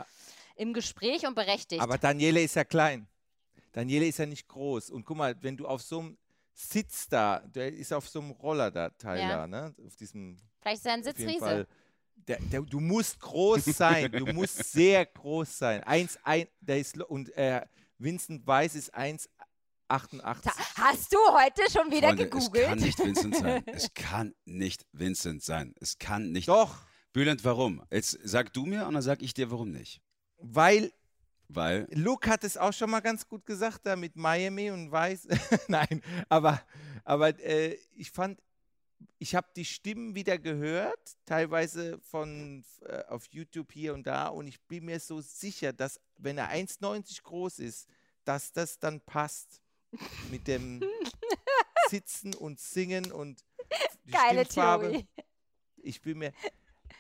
im 0.56 0.74
Gespräch 0.74 1.26
und 1.26 1.36
berechtigt. 1.36 1.82
Aber 1.82 1.98
Daniele 1.98 2.42
ist 2.42 2.56
ja 2.56 2.64
klein. 2.64 3.08
Daniele 3.72 4.06
ist 4.06 4.20
ja 4.20 4.26
nicht 4.26 4.48
groß. 4.48 4.90
Und 4.92 5.06
guck 5.06 5.18
mal, 5.18 5.36
wenn 5.42 5.58
du 5.58 5.68
auf 5.68 5.82
so 5.82 6.00
einem 6.00 6.18
Sitz 6.54 7.08
da, 7.10 7.40
der 7.40 7.74
ist 7.74 7.92
auf 7.92 8.08
so 8.08 8.20
einem 8.20 8.32
Roller 8.32 8.72
da, 8.72 8.90
Teil 8.90 9.20
Ja. 9.20 9.30
da, 9.30 9.48
ne? 9.48 9.76
Auf 9.86 9.96
diesem 9.98 10.38
Vielleicht 10.62 10.78
ist 10.78 10.86
er 10.86 10.94
ein 10.94 11.04
Sitzriese. 11.04 11.68
Der, 12.28 12.40
der, 12.40 12.62
du 12.62 12.80
musst 12.80 13.20
groß 13.20 13.66
sein. 13.66 14.10
Du 14.12 14.26
musst 14.34 14.72
sehr 14.72 15.06
groß 15.06 15.58
sein. 15.58 15.84
Eins, 15.84 16.18
ein, 16.24 16.48
der 16.62 16.80
ist 16.80 16.98
und 17.04 17.30
äh, 17.38 17.62
Vincent 17.98 18.48
Weiss 18.48 18.74
ist 18.76 18.96
1,88. 18.96 19.28
Ta- 20.42 20.54
Hast 20.76 21.14
du 21.14 21.18
heute 21.34 21.62
schon 21.72 21.92
wieder 21.92 22.08
Freunde, 22.08 22.24
es 22.24 22.30
gegoogelt? 22.32 22.66
kann 22.68 22.80
nicht 22.80 23.00
Vincent 23.00 23.36
sein. 23.36 23.64
Es 23.68 23.94
kann 23.94 24.34
nicht 24.46 24.86
Vincent 24.94 25.44
sein. 25.44 25.76
Es 25.80 25.98
kann 26.00 26.32
nicht. 26.32 26.48
Doch, 26.48 26.78
Bülent, 27.15 27.45
warum? 27.45 27.82
Jetzt 27.91 28.19
sag 28.25 28.51
du 28.51 28.65
mir 28.65 28.86
und 28.86 28.93
dann 28.93 29.01
sag 29.01 29.21
ich 29.21 29.34
dir, 29.34 29.49
warum 29.49 29.71
nicht. 29.71 30.01
weil 30.38 30.91
Weil, 31.47 31.88
Luke 31.91 32.30
hat 32.30 32.43
es 32.43 32.58
auch 32.58 32.73
schon 32.73 32.89
mal 32.89 32.99
ganz 32.99 33.25
gut 33.25 33.45
gesagt, 33.45 33.86
da 33.86 33.95
mit 33.95 34.17
Miami 34.17 34.69
und 34.69 34.91
Weiß. 34.91 35.25
Nein, 35.69 36.01
aber, 36.28 36.62
aber 37.06 37.30
äh, 37.39 37.78
ich 37.95 38.12
fand, 38.12 38.41
ich 39.17 39.34
habe 39.34 39.47
die 39.56 39.63
Stimmen 39.63 40.13
wieder 40.13 40.38
gehört, 40.38 41.15
teilweise 41.25 41.99
von 41.99 42.65
äh, 42.82 43.06
auf 43.06 43.28
YouTube 43.28 43.71
hier 43.71 43.93
und 43.93 44.06
da, 44.06 44.28
und 44.28 44.47
ich 44.47 44.60
bin 44.63 44.84
mir 44.84 44.99
so 44.99 45.21
sicher, 45.21 45.71
dass 45.71 46.01
wenn 46.17 46.38
er 46.38 46.51
1,90 46.51 47.23
groß 47.23 47.60
ist, 47.60 47.88
dass 48.25 48.51
das 48.51 48.78
dann 48.78 48.99
passt 48.99 49.62
mit 50.32 50.49
dem 50.49 50.84
Sitzen 51.89 52.36
und 52.36 52.60
Singen 52.60 53.10
und 53.13 53.45
die 54.04 54.12
Geile 54.12 54.43
Stimmfarbe. 54.43 54.89
Theorie. 54.89 55.08
Ich 55.78 56.01
bin 56.01 56.17
mir. 56.17 56.34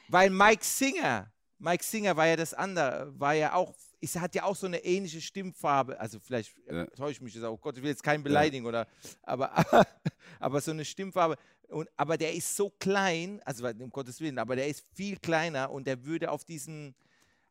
Weil 0.09 0.29
Mike 0.29 0.63
Singer, 0.63 1.31
Mike 1.57 1.83
Singer 1.83 2.15
war 2.15 2.27
ja 2.27 2.35
das 2.35 2.53
andere, 2.53 3.11
war 3.17 3.33
ja 3.33 3.53
auch, 3.53 3.73
es 4.01 4.15
hat 4.17 4.35
ja 4.35 4.43
auch 4.43 4.55
so 4.55 4.67
eine 4.67 4.83
ähnliche 4.83 5.21
Stimmfarbe. 5.21 5.99
Also 5.99 6.19
vielleicht 6.19 6.55
Ja. 6.69 6.85
täusche 6.87 7.13
ich 7.13 7.21
mich 7.21 7.33
jetzt 7.33 7.43
auch, 7.43 7.53
oh 7.53 7.57
Gott, 7.57 7.77
ich 7.77 7.83
will 7.83 7.89
jetzt 7.89 8.03
keinen 8.03 8.23
beleidigen 8.23 8.65
oder, 8.65 8.87
aber, 9.23 9.51
aber, 10.39 10.61
so 10.61 10.71
eine 10.71 10.85
Stimmfarbe. 10.85 11.37
Und, 11.69 11.89
aber 11.97 12.17
der 12.17 12.33
ist 12.35 12.55
so 12.55 12.69
klein, 12.69 13.41
also 13.45 13.67
um 13.67 13.89
Gottes 13.89 14.19
Willen, 14.21 14.37
aber 14.37 14.55
der 14.55 14.67
ist 14.67 14.85
viel 14.93 15.17
kleiner 15.17 15.71
und 15.71 15.87
der 15.87 16.05
würde 16.05 16.29
auf 16.29 16.45
diesen, 16.45 16.93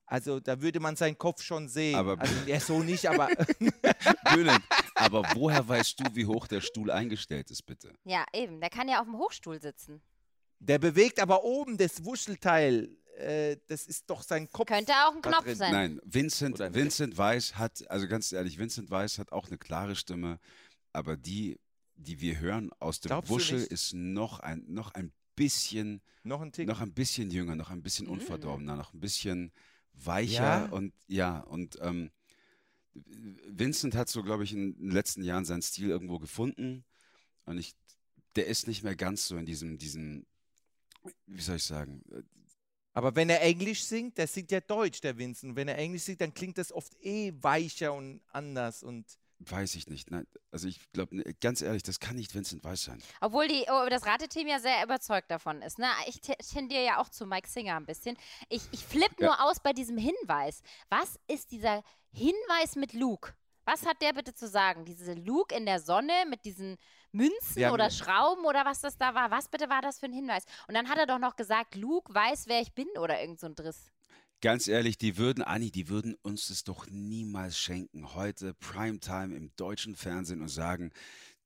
also 0.06 0.38
da 0.38 0.60
würde 0.60 0.78
man 0.78 0.94
seinen 0.94 1.18
Kopf 1.18 1.42
schon 1.42 1.66
sehen. 1.68 1.96
Aber- 1.96 2.20
also 2.20 2.32
er 2.46 2.60
so 2.60 2.80
nicht, 2.84 3.08
aber 3.08 3.28
Bülent, 4.32 4.62
aber 4.94 5.24
woher 5.34 5.66
weißt 5.66 5.98
du, 5.98 6.04
wie 6.14 6.26
hoch 6.26 6.46
der 6.46 6.60
Stuhl 6.60 6.90
eingestellt 6.92 7.50
ist, 7.50 7.62
bitte? 7.66 7.92
Ja, 8.04 8.24
eben. 8.32 8.60
Der 8.60 8.70
kann 8.70 8.88
ja 8.88 9.00
auf 9.00 9.06
dem 9.06 9.16
Hochstuhl 9.18 9.60
sitzen. 9.60 10.00
Der 10.58 10.78
bewegt 10.78 11.20
aber 11.20 11.44
oben 11.44 11.76
das 11.76 12.04
Wuschelteil. 12.04 12.88
Äh, 13.16 13.58
das 13.68 13.86
ist 13.86 14.08
doch 14.10 14.22
sein 14.22 14.50
Kopf. 14.50 14.66
Könnte 14.68 14.92
auch 14.92 15.14
ein 15.14 15.22
Knopf 15.22 15.54
sein. 15.54 15.72
Nein, 15.72 16.00
Vincent, 16.04 16.56
Oder? 16.56 16.74
Vincent 16.74 17.16
Weiss 17.16 17.56
hat, 17.56 17.88
also 17.90 18.08
ganz 18.08 18.32
ehrlich, 18.32 18.58
Vincent 18.58 18.90
Weiss 18.90 19.18
hat 19.18 19.30
auch 19.30 19.46
eine 19.46 19.58
klare 19.58 19.94
Stimme, 19.94 20.40
aber 20.92 21.16
die, 21.16 21.60
die 21.94 22.20
wir 22.20 22.40
hören 22.40 22.70
aus 22.80 23.00
dem 23.00 23.10
Glaubst 23.10 23.30
Wuschel, 23.30 23.62
ist 23.62 23.92
noch 23.92 24.40
ein, 24.40 24.64
noch 24.66 24.92
ein 24.94 25.12
bisschen, 25.36 26.00
Noch 26.24 26.40
ein 26.40 26.50
Tick. 26.50 26.66
noch 26.66 26.80
ein 26.80 26.92
bisschen 26.92 27.30
jünger, 27.30 27.54
noch 27.54 27.70
ein 27.70 27.82
bisschen 27.82 28.08
unverdorbener, 28.08 28.74
noch 28.76 28.92
ein 28.94 29.00
bisschen 29.00 29.52
weicher 29.92 30.42
Ja? 30.42 30.64
und 30.66 30.92
ja, 31.06 31.38
und 31.40 31.78
ähm, 31.82 32.10
Vincent 32.94 33.94
hat 33.94 34.08
so, 34.08 34.22
glaube 34.22 34.44
ich, 34.44 34.52
in 34.52 34.74
den 34.78 34.90
letzten 34.90 35.22
Jahren 35.22 35.44
seinen 35.44 35.62
Stil 35.62 35.88
irgendwo 35.88 36.18
gefunden 36.18 36.84
und 37.44 37.58
ich, 37.58 37.74
der 38.36 38.46
ist 38.46 38.66
nicht 38.66 38.82
mehr 38.82 38.96
ganz 38.96 39.26
so 39.28 39.36
in 39.36 39.46
diesem, 39.46 39.78
diesem, 39.78 40.26
wie 41.26 41.40
soll 41.40 41.56
ich 41.56 41.64
sagen, 41.64 42.02
äh, 42.12 42.22
Aber 42.92 43.14
wenn 43.16 43.28
er 43.30 43.42
Englisch 43.42 43.84
singt, 43.84 44.18
der 44.18 44.26
singt 44.26 44.50
ja 44.50 44.60
Deutsch, 44.60 45.00
der 45.00 45.16
Vincent. 45.18 45.56
Wenn 45.56 45.68
er 45.68 45.76
Englisch 45.78 46.02
singt, 46.02 46.20
dann 46.20 46.32
klingt 46.32 46.58
das 46.58 46.72
oft 46.72 46.94
eh 47.02 47.32
weicher 47.40 47.92
und 47.92 48.20
anders. 48.32 48.82
Und 48.82 49.04
Weiß 49.40 49.74
ich 49.74 49.88
nicht. 49.88 50.10
Nein, 50.12 50.26
also 50.52 50.68
ich 50.68 50.80
glaube, 50.92 51.22
ganz 51.40 51.60
ehrlich, 51.60 51.82
das 51.82 51.98
kann 51.98 52.14
nicht 52.16 52.34
Vincent 52.34 52.62
Weiss 52.64 52.84
sein. 52.84 53.02
Obwohl 53.20 53.48
die, 53.48 53.66
oh, 53.68 53.86
das 53.90 54.06
Rateteam 54.06 54.46
ja 54.46 54.60
sehr 54.60 54.82
überzeugt 54.84 55.28
davon 55.30 55.60
ist. 55.60 55.78
Ne? 55.78 55.88
Ich 56.06 56.20
te- 56.20 56.36
tendiere 56.38 56.84
ja 56.84 56.98
auch 57.00 57.08
zu 57.08 57.26
Mike 57.26 57.48
Singer 57.48 57.76
ein 57.76 57.84
bisschen. 57.84 58.16
Ich, 58.48 58.62
ich 58.70 58.84
flippe 58.84 59.16
Ja. 59.22 59.26
nur 59.26 59.44
aus 59.44 59.58
bei 59.60 59.72
diesem 59.72 59.98
Hinweis. 59.98 60.62
Was 60.88 61.18
ist 61.26 61.50
dieser 61.50 61.82
Hinweis 62.12 62.76
mit 62.76 62.92
Luke? 62.92 63.34
Was 63.66 63.84
hat 63.84 64.00
der 64.02 64.12
bitte 64.12 64.34
zu 64.34 64.46
sagen? 64.46 64.84
Diese 64.84 65.14
Luke 65.14 65.54
in 65.54 65.66
der 65.66 65.80
Sonne 65.80 66.12
mit 66.30 66.44
diesen 66.44 66.76
Münzen 67.14 67.64
haben 67.64 67.72
oder 67.72 67.84
ja- 67.84 67.90
Schrauben 67.90 68.44
oder 68.44 68.64
was 68.64 68.80
das 68.80 68.96
da 68.98 69.14
war? 69.14 69.30
Was 69.30 69.48
bitte 69.48 69.68
war 69.68 69.80
das 69.82 69.98
für 69.98 70.06
ein 70.06 70.12
Hinweis? 70.12 70.44
Und 70.68 70.74
dann 70.74 70.88
hat 70.88 70.98
er 70.98 71.06
doch 71.06 71.18
noch 71.18 71.36
gesagt, 71.36 71.74
Luke 71.76 72.12
weiß, 72.14 72.44
wer 72.48 72.60
ich 72.60 72.72
bin 72.74 72.88
oder 73.00 73.20
irgend 73.20 73.40
so 73.40 73.46
ein 73.46 73.54
Driss. 73.54 73.90
Ganz 74.40 74.68
ehrlich, 74.68 74.98
die 74.98 75.16
würden, 75.16 75.42
Anni, 75.42 75.70
die 75.70 75.88
würden 75.88 76.16
uns 76.22 76.48
das 76.48 76.64
doch 76.64 76.86
niemals 76.90 77.56
schenken. 77.58 78.14
Heute 78.14 78.52
Primetime 78.54 79.34
im 79.34 79.50
deutschen 79.56 79.96
Fernsehen 79.96 80.42
und 80.42 80.48
sagen, 80.48 80.92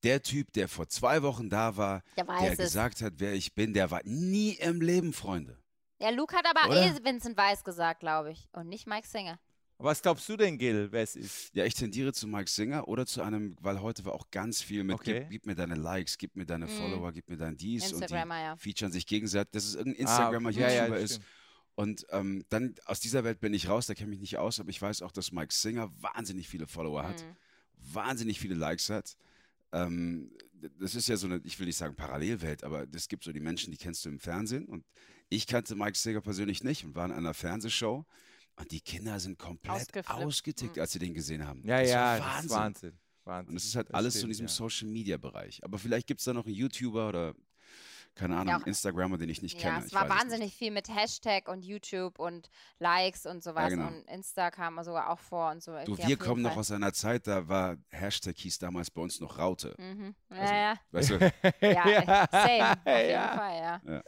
der 0.03 0.21
Typ, 0.21 0.51
der 0.53 0.67
vor 0.67 0.89
zwei 0.89 1.21
Wochen 1.23 1.49
da 1.49 1.77
war, 1.77 2.01
Der 2.17 2.25
der 2.25 2.51
es. 2.53 2.57
gesagt 2.57 3.01
hat, 3.01 3.13
wer 3.17 3.33
ich 3.33 3.53
bin, 3.53 3.73
der 3.73 3.91
war 3.91 4.01
nie 4.03 4.51
im 4.55 4.81
Leben, 4.81 5.13
Freunde. 5.13 5.57
Ja, 6.01 6.09
Luke 6.09 6.35
hat 6.35 6.45
aber 6.45 6.69
Oder? 6.71 6.85
eh 6.85 7.03
Vincent 7.03 7.37
Weiss 7.37 7.63
gesagt, 7.63 7.99
glaube 7.99 8.31
ich. 8.31 8.47
Und 8.53 8.67
nicht 8.69 8.87
Mike 8.87 9.07
Singer. 9.07 9.37
Was 9.79 10.01
glaubst 10.01 10.27
du 10.29 10.35
denn, 10.37 10.57
Gil, 10.57 10.91
wer 10.91 11.03
es 11.03 11.15
ist? 11.15 11.53
Ja, 11.55 11.65
ich 11.65 11.73
tendiere 11.73 12.13
zu 12.13 12.27
Mike 12.27 12.49
Singer 12.49 12.87
oder 12.87 13.05
zu 13.05 13.21
einem, 13.21 13.55
weil 13.61 13.81
heute 13.81 14.03
war 14.05 14.13
auch 14.13 14.29
ganz 14.29 14.61
viel 14.61 14.83
mit, 14.83 14.95
Okay. 14.95 15.21
gib, 15.21 15.29
gib 15.29 15.45
mir 15.45 15.55
deine 15.55 15.75
Likes, 15.75 16.17
gib 16.17 16.35
mir 16.35 16.45
deine 16.45 16.65
Mhm. 16.65 16.69
Follower, 16.69 17.11
gib 17.11 17.29
mir 17.29 17.37
dein 17.37 17.55
dies 17.55 17.83
und 17.93 17.99
die 17.99 18.03
Instagrammer, 18.03 18.39
ja. 18.41 18.55
featuren 18.57 18.91
sich 18.91 19.05
gegenseitig, 19.07 19.51
dass 19.51 19.65
es 19.65 19.75
irgendein 19.75 20.05
Ah, 20.05 20.09
Instagrammer, 20.09 20.49
okay. 20.49 20.59
Ja, 20.61 20.69
ja, 20.69 20.81
YouTuber 20.83 20.95
das 20.99 21.03
ist. 21.05 21.15
stimmt. 21.15 21.27
Und 21.75 22.05
ähm, 22.09 22.43
dann 22.49 22.75
aus 22.85 22.99
dieser 22.99 23.23
Welt 23.23 23.39
bin 23.39 23.53
ich 23.53 23.69
raus, 23.69 23.87
da 23.87 23.93
kenne 23.93 24.07
ich 24.07 24.19
mich 24.19 24.31
nicht 24.31 24.37
aus, 24.37 24.59
aber 24.59 24.69
ich 24.69 24.81
weiß 24.81 25.01
auch, 25.01 25.13
dass 25.13 25.31
Mike 25.31 25.53
Singer 25.53 25.89
wahnsinnig 26.01 26.49
viele 26.49 26.67
Follower 26.67 27.03
hat, 27.03 27.21
Mhm. 27.21 27.35
wahnsinnig 27.93 28.37
viele 28.39 28.55
Likes 28.55 28.89
hat. 28.89 29.15
Ähm, 29.71 30.31
das 30.79 30.95
ist 30.95 31.07
ja 31.07 31.15
so 31.15 31.27
eine, 31.27 31.39
ich 31.45 31.57
will 31.57 31.67
nicht 31.67 31.77
sagen 31.77 31.95
Parallelwelt, 31.95 32.65
aber 32.65 32.85
es 32.93 33.07
gibt 33.07 33.23
so 33.23 33.31
die 33.31 33.39
Menschen, 33.39 33.71
die 33.71 33.77
kennst 33.77 34.03
du 34.03 34.09
im 34.09 34.19
Fernsehen. 34.19 34.65
Und 34.65 34.83
ich 35.29 35.47
kannte 35.47 35.73
Mike 35.75 35.97
Singer 35.97 36.19
persönlich 36.19 36.65
nicht 36.65 36.83
und 36.83 36.95
war 36.95 37.05
in 37.05 37.11
einer 37.13 37.33
Fernsehshow. 37.33 38.05
Und 38.59 38.71
die 38.71 38.81
Kinder 38.81 39.19
sind 39.19 39.39
komplett 39.39 40.07
ausgetickt, 40.09 40.75
Mhm. 40.75 40.81
als 40.81 40.91
sie 40.91 40.99
den 40.99 41.13
gesehen 41.13 41.45
haben. 41.47 41.63
Ja, 41.65 41.79
das 41.81 41.89
ja, 41.89 41.95
war 41.95 42.17
das 42.19 42.45
ist 42.45 42.49
Wahnsinn. 42.51 42.51
Wahnsinn. 42.51 42.99
Wahnsinn. 43.25 43.51
Und 43.51 43.57
es 43.57 43.65
ist 43.65 43.75
halt 43.75 43.89
Das 43.89 43.93
alles 43.95 44.13
so 44.15 44.17
in 44.17 44.21
stimmt, 44.21 44.31
diesem 44.33 44.45
ja. 44.47 44.51
Social-Media-Bereich. 44.53 45.63
Aber 45.63 45.77
vielleicht 45.79 46.07
gibt 46.07 46.19
es 46.19 46.25
da 46.25 46.33
noch 46.33 46.45
einen 46.45 46.55
YouTuber 46.55 47.09
oder, 47.09 47.33
keine 48.15 48.35
Ahnung, 48.35 48.47
Ja, 48.49 48.55
einen 48.55 48.65
Instagrammer, 48.65 49.17
den 49.17 49.29
ich 49.29 49.41
nicht 49.41 49.61
Ja, 49.61 49.69
kenne. 49.71 49.79
es 49.85 49.87
Ich 49.87 49.93
war 49.93 50.09
wahnsinnig 50.09 50.53
viel 50.55 50.71
mit 50.71 50.89
Hashtag 50.93 51.47
und 51.47 51.63
YouTube 51.63 52.19
und 52.19 52.49
Likes 52.79 53.25
und 53.25 53.43
sowas. 53.43 53.69
genau. 53.69 53.87
Und 53.87 54.03
Insta 54.09 54.49
kam 54.51 54.81
sogar 54.83 55.09
auch 55.11 55.19
vor 55.19 55.51
und 55.51 55.61
so. 55.63 55.71
Du, 55.85 55.97
wir 55.97 56.17
kommen 56.17 56.41
noch 56.41 56.51
Fall. 56.51 56.59
aus 56.59 56.71
einer 56.71 56.91
Zeit, 56.91 57.27
da 57.27 57.47
war 57.47 57.77
Hashtag 57.91 58.35
hieß 58.37 58.57
damals 58.57 58.89
bei 58.91 59.01
uns 59.01 59.19
noch 59.21 59.37
Raute. 59.37 59.75
Mhm. 59.77 60.15
Ja, 60.31 60.37
Also- 60.37 60.53
ja. 60.53 60.79
Weißt 60.91 61.09
du? 61.11 61.19
Ja, 61.61 61.87
Ja, 61.87 62.27
same. 62.31 62.71
Auf 62.71 62.77
jeden 62.85 63.09
ja. 63.11 63.35
Fall, 63.37 63.55
ja. 63.55 63.81
Ja, 63.85 64.03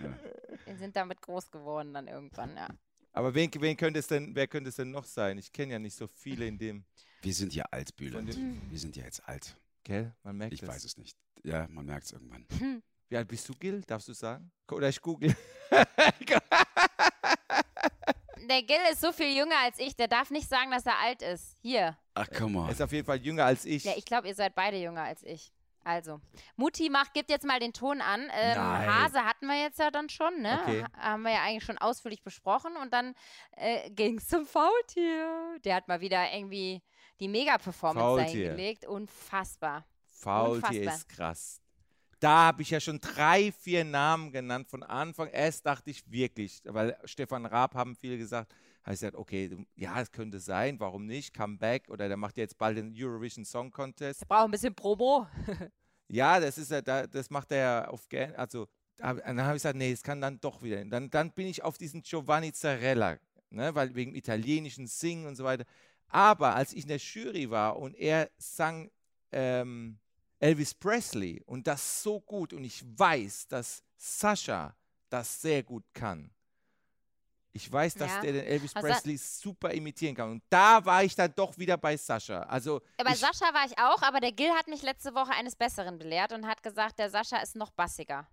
ja. 0.00 0.18
Wir 0.66 0.76
sind 0.76 0.96
damit 0.96 1.22
groß 1.22 1.50
geworden 1.50 1.94
dann 1.94 2.08
irgendwann, 2.08 2.56
ja. 2.56 2.68
Aber 3.16 3.34
wen, 3.34 3.50
wen 3.58 3.76
könnte 3.78 3.98
es 3.98 4.06
denn, 4.08 4.34
wer 4.34 4.46
könnte 4.46 4.68
es 4.68 4.76
denn 4.76 4.90
noch 4.90 5.04
sein? 5.06 5.38
Ich 5.38 5.50
kenne 5.50 5.72
ja 5.72 5.78
nicht 5.78 5.96
so 5.96 6.06
viele 6.06 6.46
in 6.46 6.58
dem. 6.58 6.84
Wir 7.22 7.32
sind 7.32 7.54
ja 7.54 7.64
alt, 7.70 7.96
Bülent. 7.96 8.34
Von 8.34 8.60
Wir 8.70 8.78
sind 8.78 8.94
ja 8.94 9.04
jetzt 9.04 9.26
alt. 9.26 9.56
Gell? 9.84 10.14
Man 10.22 10.36
merkt 10.36 10.52
Ich 10.52 10.62
es. 10.62 10.68
weiß 10.68 10.84
es 10.84 10.98
nicht. 10.98 11.16
Ja, 11.42 11.66
man 11.70 11.86
merkt 11.86 12.04
es 12.04 12.12
irgendwann. 12.12 12.46
Wie 13.08 13.16
alt 13.16 13.26
bist 13.26 13.48
du, 13.48 13.54
Gil? 13.54 13.80
Darfst 13.86 14.08
du 14.08 14.12
sagen? 14.12 14.50
Oder 14.70 14.90
ich 14.90 15.00
google. 15.00 15.34
Der 18.48 18.62
Gil 18.62 18.76
ist 18.92 19.00
so 19.00 19.12
viel 19.12 19.36
jünger 19.36 19.58
als 19.64 19.78
ich, 19.78 19.96
der 19.96 20.06
darf 20.08 20.30
nicht 20.30 20.48
sagen, 20.48 20.70
dass 20.70 20.86
er 20.86 20.98
alt 21.00 21.20
ist. 21.22 21.56
Hier. 21.62 21.96
Ach, 22.14 22.28
come 22.30 22.58
Er 22.58 22.64
on. 22.64 22.70
ist 22.70 22.80
auf 22.82 22.92
jeden 22.92 23.04
Fall 23.06 23.16
jünger 23.20 23.44
als 23.46 23.64
ich. 23.64 23.82
Ja, 23.84 23.94
ich 23.96 24.04
glaube, 24.04 24.28
ihr 24.28 24.34
seid 24.34 24.54
beide 24.54 24.76
jünger 24.76 25.02
als 25.02 25.22
ich. 25.24 25.52
Also, 25.86 26.20
Mutti 26.56 26.90
macht, 26.90 27.14
gibt 27.14 27.30
jetzt 27.30 27.46
mal 27.46 27.60
den 27.60 27.72
Ton 27.72 28.00
an. 28.00 28.22
Ähm. 28.32 28.56
Hase 28.58 29.24
hatten 29.24 29.46
wir 29.46 29.62
jetzt 29.62 29.78
ja 29.78 29.92
dann 29.92 30.08
schon, 30.08 30.42
ne? 30.42 30.58
Okay. 30.64 30.82
Ha- 30.82 30.98
Haben 31.12 31.22
wir 31.22 31.30
ja 31.32 31.42
eigentlich 31.44 31.62
schon 31.64 31.78
ausführlich 31.78 32.24
besprochen. 32.24 32.76
Und 32.76 32.92
dann 32.92 33.14
äh, 33.52 33.88
ging 33.90 34.18
es 34.18 34.26
zum 34.26 34.46
Faultier. 34.46 35.60
Der 35.64 35.76
hat 35.76 35.86
mal 35.86 36.00
wieder 36.00 36.32
irgendwie 36.32 36.82
die 37.20 37.28
Mega-Performance 37.28 38.16
dahingelegt. 38.24 38.84
Unfassbar. 38.86 39.84
Faultier 40.06 40.56
Unfassbar. 40.80 40.94
ist 40.94 41.08
krass. 41.08 41.60
Da 42.18 42.46
habe 42.46 42.62
ich 42.62 42.70
ja 42.70 42.80
schon 42.80 43.00
drei, 43.00 43.52
vier 43.52 43.84
Namen 43.84 44.32
genannt 44.32 44.68
von 44.68 44.82
Anfang. 44.82 45.28
Erst 45.28 45.66
dachte 45.66 45.90
ich 45.90 46.10
wirklich, 46.10 46.62
weil 46.64 46.96
Stefan 47.04 47.46
Raab 47.46 47.74
haben 47.74 47.94
viele 47.94 48.18
gesagt, 48.18 48.52
habe 48.86 48.94
ich 48.94 49.00
gesagt, 49.00 49.16
okay, 49.16 49.50
ja, 49.74 50.00
es 50.00 50.12
könnte 50.12 50.38
sein, 50.38 50.78
warum 50.78 51.06
nicht? 51.06 51.34
Comeback 51.34 51.88
oder 51.88 52.06
der 52.08 52.16
macht 52.16 52.36
jetzt 52.36 52.56
bald 52.56 52.76
den 52.78 52.94
Eurovision 52.96 53.44
Song 53.44 53.70
Contest. 53.70 54.20
Wir 54.22 54.26
brauchen 54.28 54.44
ein 54.46 54.50
bisschen 54.52 54.74
Promo. 54.74 55.26
Ja, 56.08 56.38
das 56.38 56.56
ist 56.56 56.70
ja, 56.70 56.80
da- 56.80 57.04
das 57.08 57.30
macht 57.30 57.50
er 57.50 57.58
ja 57.58 57.88
auf 57.88 58.08
gern, 58.08 58.32
also 58.36 58.68
da- 58.96 59.14
dann 59.14 59.40
habe 59.42 59.56
ich 59.56 59.62
gesagt, 59.62 59.76
nee, 59.76 59.90
es 59.90 60.04
kann 60.04 60.20
dann 60.20 60.38
doch 60.38 60.62
wieder. 60.62 60.84
Dann, 60.84 61.10
dann 61.10 61.32
bin 61.32 61.48
ich 61.48 61.64
auf 61.64 61.78
diesen 61.78 62.00
Giovanni 62.02 62.52
Zarella, 62.52 63.18
ne, 63.50 63.74
weil 63.74 63.92
wegen 63.96 64.14
italienischen 64.14 64.86
Singen 64.86 65.26
und 65.26 65.34
so 65.34 65.42
weiter. 65.42 65.64
Aber 66.06 66.54
als 66.54 66.72
ich 66.72 66.82
in 66.84 66.88
der 66.90 66.98
Jury 66.98 67.50
war 67.50 67.76
und 67.76 67.96
er 67.96 68.30
sang 68.38 68.88
ähm, 69.32 69.98
Elvis 70.38 70.74
Presley 70.74 71.42
und 71.44 71.66
das 71.66 72.04
so 72.04 72.20
gut 72.20 72.52
und 72.52 72.62
ich 72.62 72.84
weiß, 72.96 73.48
dass 73.48 73.82
Sascha 73.96 74.76
das 75.10 75.42
sehr 75.42 75.64
gut 75.64 75.84
kann. 75.92 76.30
Ich 77.56 77.72
weiß, 77.72 77.94
dass 77.94 78.10
Ja. 78.10 78.20
der 78.20 78.32
den 78.32 78.44
Elvis 78.44 78.76
Also- 78.76 78.86
Presley 78.86 79.16
super 79.16 79.70
imitieren 79.70 80.14
kann. 80.14 80.30
Und 80.32 80.42
da 80.50 80.84
war 80.84 81.02
ich 81.02 81.14
dann 81.14 81.32
doch 81.34 81.56
wieder 81.56 81.78
bei 81.78 81.96
Sascha. 81.96 82.40
Also 82.42 82.82
Bei 82.98 83.12
ich, 83.12 83.18
Sascha 83.18 83.52
war 83.54 83.64
ich 83.66 83.78
auch, 83.78 84.02
aber 84.02 84.20
der 84.20 84.32
Gil 84.32 84.50
hat 84.50 84.68
mich 84.68 84.82
letzte 84.82 85.14
Woche 85.14 85.30
eines 85.32 85.56
Besseren 85.56 85.98
belehrt 85.98 86.32
und 86.32 86.46
hat 86.46 86.62
gesagt, 86.62 86.98
der 86.98 87.08
Sascha 87.10 87.38
ist 87.38 87.56
noch 87.56 87.70
bassiger. 87.70 88.26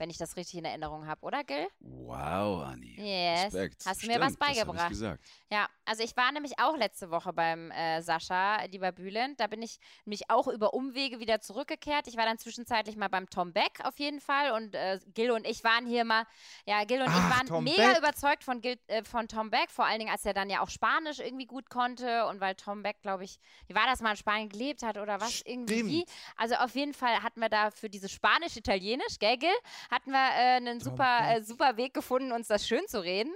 Wenn 0.00 0.08
ich 0.08 0.16
das 0.16 0.34
richtig 0.36 0.58
in 0.58 0.64
Erinnerung 0.64 1.06
habe, 1.06 1.20
oder 1.20 1.44
Gil? 1.44 1.68
Wow, 1.80 2.64
Anni. 2.64 2.96
Yes. 2.96 3.52
Respekt. 3.52 3.84
Hast 3.84 4.02
du 4.02 4.06
mir 4.06 4.18
was 4.18 4.32
Stimmt, 4.32 4.40
das 4.40 4.48
hab 4.48 4.66
beigebracht? 4.66 5.20
Ja, 5.50 5.68
also 5.84 6.02
ich 6.02 6.16
war 6.16 6.32
nämlich 6.32 6.58
auch 6.58 6.74
letzte 6.74 7.10
Woche 7.10 7.34
beim 7.34 7.70
äh, 7.70 8.00
Sascha, 8.00 8.64
lieber 8.64 8.92
Bülent. 8.92 9.40
Da 9.40 9.46
bin 9.46 9.60
ich 9.60 9.78
nämlich 10.06 10.30
auch 10.30 10.48
über 10.48 10.72
Umwege 10.72 11.20
wieder 11.20 11.42
zurückgekehrt. 11.42 12.06
Ich 12.06 12.16
war 12.16 12.24
dann 12.24 12.38
zwischenzeitlich 12.38 12.96
mal 12.96 13.08
beim 13.08 13.28
Tom 13.28 13.52
Beck 13.52 13.80
auf 13.84 13.98
jeden 13.98 14.20
Fall 14.20 14.52
und 14.52 14.74
äh, 14.74 15.00
Gil 15.12 15.32
und 15.32 15.46
ich 15.46 15.64
waren 15.64 15.86
hier 15.86 16.04
mal, 16.04 16.24
ja, 16.64 16.82
Gil 16.84 17.02
und 17.02 17.08
Ach, 17.10 17.18
ich 17.18 17.36
waren 17.36 17.46
Tom 17.46 17.64
mega 17.64 17.88
Beck. 17.88 17.98
überzeugt 17.98 18.42
von, 18.42 18.62
Gil, 18.62 18.78
äh, 18.86 19.04
von 19.04 19.28
Tom 19.28 19.50
Beck, 19.50 19.70
vor 19.70 19.84
allen 19.84 19.98
Dingen, 19.98 20.10
als 20.10 20.24
er 20.24 20.32
dann 20.32 20.48
ja 20.48 20.62
auch 20.62 20.70
Spanisch 20.70 21.18
irgendwie 21.18 21.46
gut 21.46 21.68
konnte 21.68 22.24
und 22.26 22.40
weil 22.40 22.54
Tom 22.54 22.82
Beck, 22.82 23.02
glaube 23.02 23.24
ich, 23.24 23.38
wie 23.66 23.74
war 23.74 23.84
das 23.84 24.00
mal 24.00 24.12
in 24.12 24.16
Spanien 24.16 24.48
gelebt 24.48 24.82
hat 24.82 24.96
oder 24.96 25.20
was 25.20 25.42
irgendwie. 25.42 25.80
Stimmt. 25.80 26.04
Also 26.36 26.54
auf 26.54 26.74
jeden 26.74 26.94
Fall 26.94 27.22
hatten 27.22 27.40
wir 27.40 27.50
da 27.50 27.70
für 27.70 27.90
dieses 27.90 28.10
Spanisch-Italienisch, 28.12 29.18
gell, 29.18 29.36
Gil, 29.36 29.50
hatten 29.90 30.10
wir 30.12 30.18
äh, 30.18 30.56
einen 30.56 30.80
super, 30.80 31.20
äh, 31.36 31.42
super 31.42 31.76
Weg 31.76 31.94
gefunden, 31.94 32.32
uns 32.32 32.48
das 32.48 32.66
schön 32.66 32.86
zu 32.86 33.02
reden. 33.02 33.32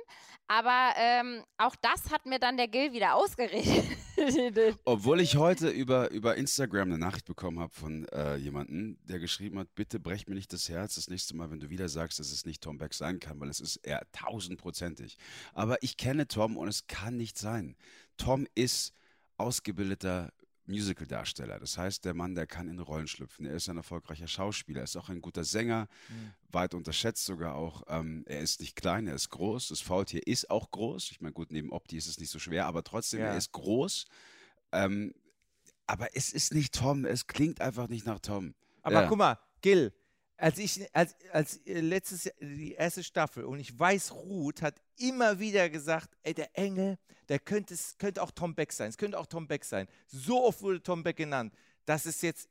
Aber 0.46 0.92
ähm, 0.96 1.42
auch 1.56 1.74
das 1.76 2.10
hat 2.10 2.26
mir 2.26 2.38
dann 2.38 2.58
der 2.58 2.68
Gil 2.68 2.92
wieder 2.92 3.14
ausgeredet. 3.14 3.96
Obwohl 4.84 5.20
ich 5.20 5.36
heute 5.36 5.70
über, 5.70 6.10
über 6.10 6.36
Instagram 6.36 6.88
eine 6.88 6.98
Nachricht 6.98 7.24
bekommen 7.24 7.60
habe 7.60 7.72
von 7.72 8.06
äh, 8.08 8.36
jemandem, 8.36 8.98
der 9.04 9.18
geschrieben 9.20 9.58
hat, 9.58 9.74
bitte 9.74 9.98
brech 9.98 10.26
mir 10.26 10.34
nicht 10.34 10.52
das 10.52 10.68
Herz 10.68 10.96
das 10.96 11.08
nächste 11.08 11.34
Mal, 11.34 11.50
wenn 11.50 11.60
du 11.60 11.70
wieder 11.70 11.88
sagst, 11.88 12.18
dass 12.18 12.30
es 12.30 12.44
nicht 12.44 12.62
Tom 12.62 12.76
Beck 12.76 12.92
sein 12.92 13.20
kann, 13.20 13.40
weil 13.40 13.48
es 13.48 13.60
ist 13.60 13.76
er 13.78 14.02
tausendprozentig. 14.12 15.16
Aber 15.54 15.82
ich 15.82 15.96
kenne 15.96 16.28
Tom 16.28 16.58
und 16.58 16.68
es 16.68 16.86
kann 16.86 17.16
nicht 17.16 17.38
sein. 17.38 17.74
Tom 18.18 18.46
ist 18.54 18.92
ausgebildeter 19.38 20.30
Musical-Darsteller. 20.66 21.58
Das 21.58 21.76
heißt, 21.78 22.04
der 22.04 22.14
Mann, 22.14 22.34
der 22.34 22.46
kann 22.46 22.68
in 22.68 22.78
Rollen 22.80 23.06
schlüpfen. 23.06 23.46
Er 23.46 23.54
ist 23.54 23.68
ein 23.68 23.76
erfolgreicher 23.76 24.28
Schauspieler, 24.28 24.80
er 24.80 24.84
ist 24.84 24.96
auch 24.96 25.08
ein 25.08 25.20
guter 25.20 25.44
Sänger, 25.44 25.88
weit 26.50 26.74
unterschätzt 26.74 27.24
sogar 27.24 27.54
auch. 27.54 27.82
Ähm, 27.88 28.24
er 28.26 28.40
ist 28.40 28.60
nicht 28.60 28.76
klein, 28.76 29.06
er 29.06 29.14
ist 29.14 29.30
groß. 29.30 29.68
Das 29.68 29.80
Faultier 29.80 30.26
ist 30.26 30.50
auch 30.50 30.70
groß. 30.70 31.10
Ich 31.10 31.20
meine, 31.20 31.32
gut, 31.32 31.50
neben 31.50 31.70
Opti 31.72 31.96
ist 31.96 32.06
es 32.06 32.18
nicht 32.18 32.30
so 32.30 32.38
schwer, 32.38 32.66
aber 32.66 32.82
trotzdem, 32.84 33.20
Ja. 33.20 33.26
er 33.32 33.36
ist 33.36 33.52
groß. 33.52 34.06
Ähm, 34.72 35.12
aber 35.86 36.16
es 36.16 36.32
ist 36.32 36.54
nicht 36.54 36.74
Tom, 36.74 37.04
es 37.04 37.26
klingt 37.26 37.60
einfach 37.60 37.88
nicht 37.88 38.06
nach 38.06 38.20
Tom. 38.20 38.54
Aber 38.82 39.02
Ja. 39.02 39.08
guck 39.08 39.18
mal, 39.18 39.38
Gil, 39.60 39.92
als 40.36 40.58
ich, 40.58 40.94
als, 40.94 41.14
als 41.32 41.58
äh, 41.66 41.80
letztes 41.80 42.24
Jahr, 42.24 42.34
die 42.40 42.72
erste 42.72 43.04
Staffel 43.04 43.44
und 43.44 43.60
ich 43.60 43.78
weiß, 43.78 44.12
Ruth 44.12 44.62
hat 44.62 44.80
immer 44.96 45.38
wieder 45.38 45.70
gesagt, 45.70 46.16
ey, 46.22 46.34
der 46.34 46.56
Engel, 46.58 46.98
der 47.28 47.38
könnte, 47.38 47.74
es 47.74 47.96
könnte 47.98 48.22
auch 48.22 48.30
Tom 48.32 48.54
Beck 48.54 48.72
sein, 48.72 48.88
es 48.88 48.96
könnte 48.98 49.18
auch 49.18 49.26
Tom 49.26 49.46
Beck 49.46 49.64
sein. 49.64 49.86
So 50.06 50.44
oft 50.44 50.60
wurde 50.62 50.82
Tom 50.82 51.02
Beck 51.02 51.16
genannt, 51.16 51.54
dass 51.84 52.06
es 52.06 52.20
jetzt 52.22 52.48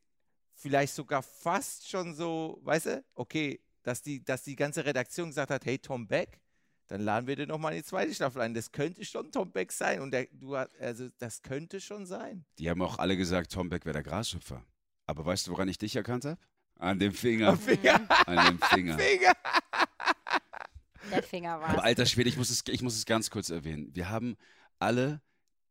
vielleicht 0.56 0.94
sogar 0.94 1.22
fast 1.24 1.90
schon 1.90 2.16
so, 2.16 2.60
weißt 2.64 2.86
du, 2.88 3.06
okay, 3.16 3.60
dass 3.84 4.02
die, 4.02 4.24
dass 4.24 4.44
die 4.44 4.56
ganze 4.56 4.86
Redaktion 4.86 5.30
gesagt 5.30 5.52
hat, 5.52 5.66
hey, 5.66 5.78
Tom 5.78 6.08
Beck, 6.08 6.40
dann 6.88 7.02
laden 7.02 7.28
wir 7.28 7.36
den 7.36 7.50
nochmal 7.50 7.74
in 7.74 7.80
die 7.80 7.84
zweite 7.86 8.14
Staffel 8.14 8.42
ein. 8.42 8.54
Das 8.54 8.72
könnte 8.72 9.04
schon 9.04 9.32
Tom 9.32 9.52
Beck 9.52 9.72
sein. 9.72 10.02
Und 10.02 10.12
der, 10.12 10.28
du, 10.32 10.56
hast- 10.56 10.78
also 10.80 11.10
das 11.18 11.42
könnte 11.42 11.82
schon 11.82 12.06
sein. 12.06 12.46
Die 12.60 12.70
haben 12.70 12.82
auch 12.82 13.00
alle 13.00 13.18
gesagt, 13.18 13.52
Tom 13.52 13.70
Beck 13.70 13.86
wäre 13.86 13.94
der 13.94 14.04
Grashüpfer. 14.04 14.64
Aber 15.06 15.26
weißt 15.26 15.48
du, 15.48 15.52
woran 15.52 15.68
ich 15.70 15.78
dich 15.78 15.96
erkannt 15.96 16.26
habe? 16.26 16.40
An 16.84 17.00
dem 17.00 17.14
Finger. 17.14 17.56
Finger, 17.56 18.28
An 18.28 18.46
dem 18.46 18.60
Finger. 18.60 18.98
Finger. 18.98 19.34
Der 21.12 21.24
Finger 21.24 21.62
war 21.62 21.70
Aber 21.70 21.84
alter 21.84 22.06
Schwede, 22.06 22.28
ich 22.28 22.36
muss, 22.36 22.50
es, 22.50 22.64
ich 22.68 22.82
muss 22.82 22.98
es 22.98 23.06
ganz 23.06 23.30
kurz 23.30 23.50
erwähnen. 23.50 23.90
Wir 23.94 24.10
haben 24.10 24.36
alle, 24.80 25.22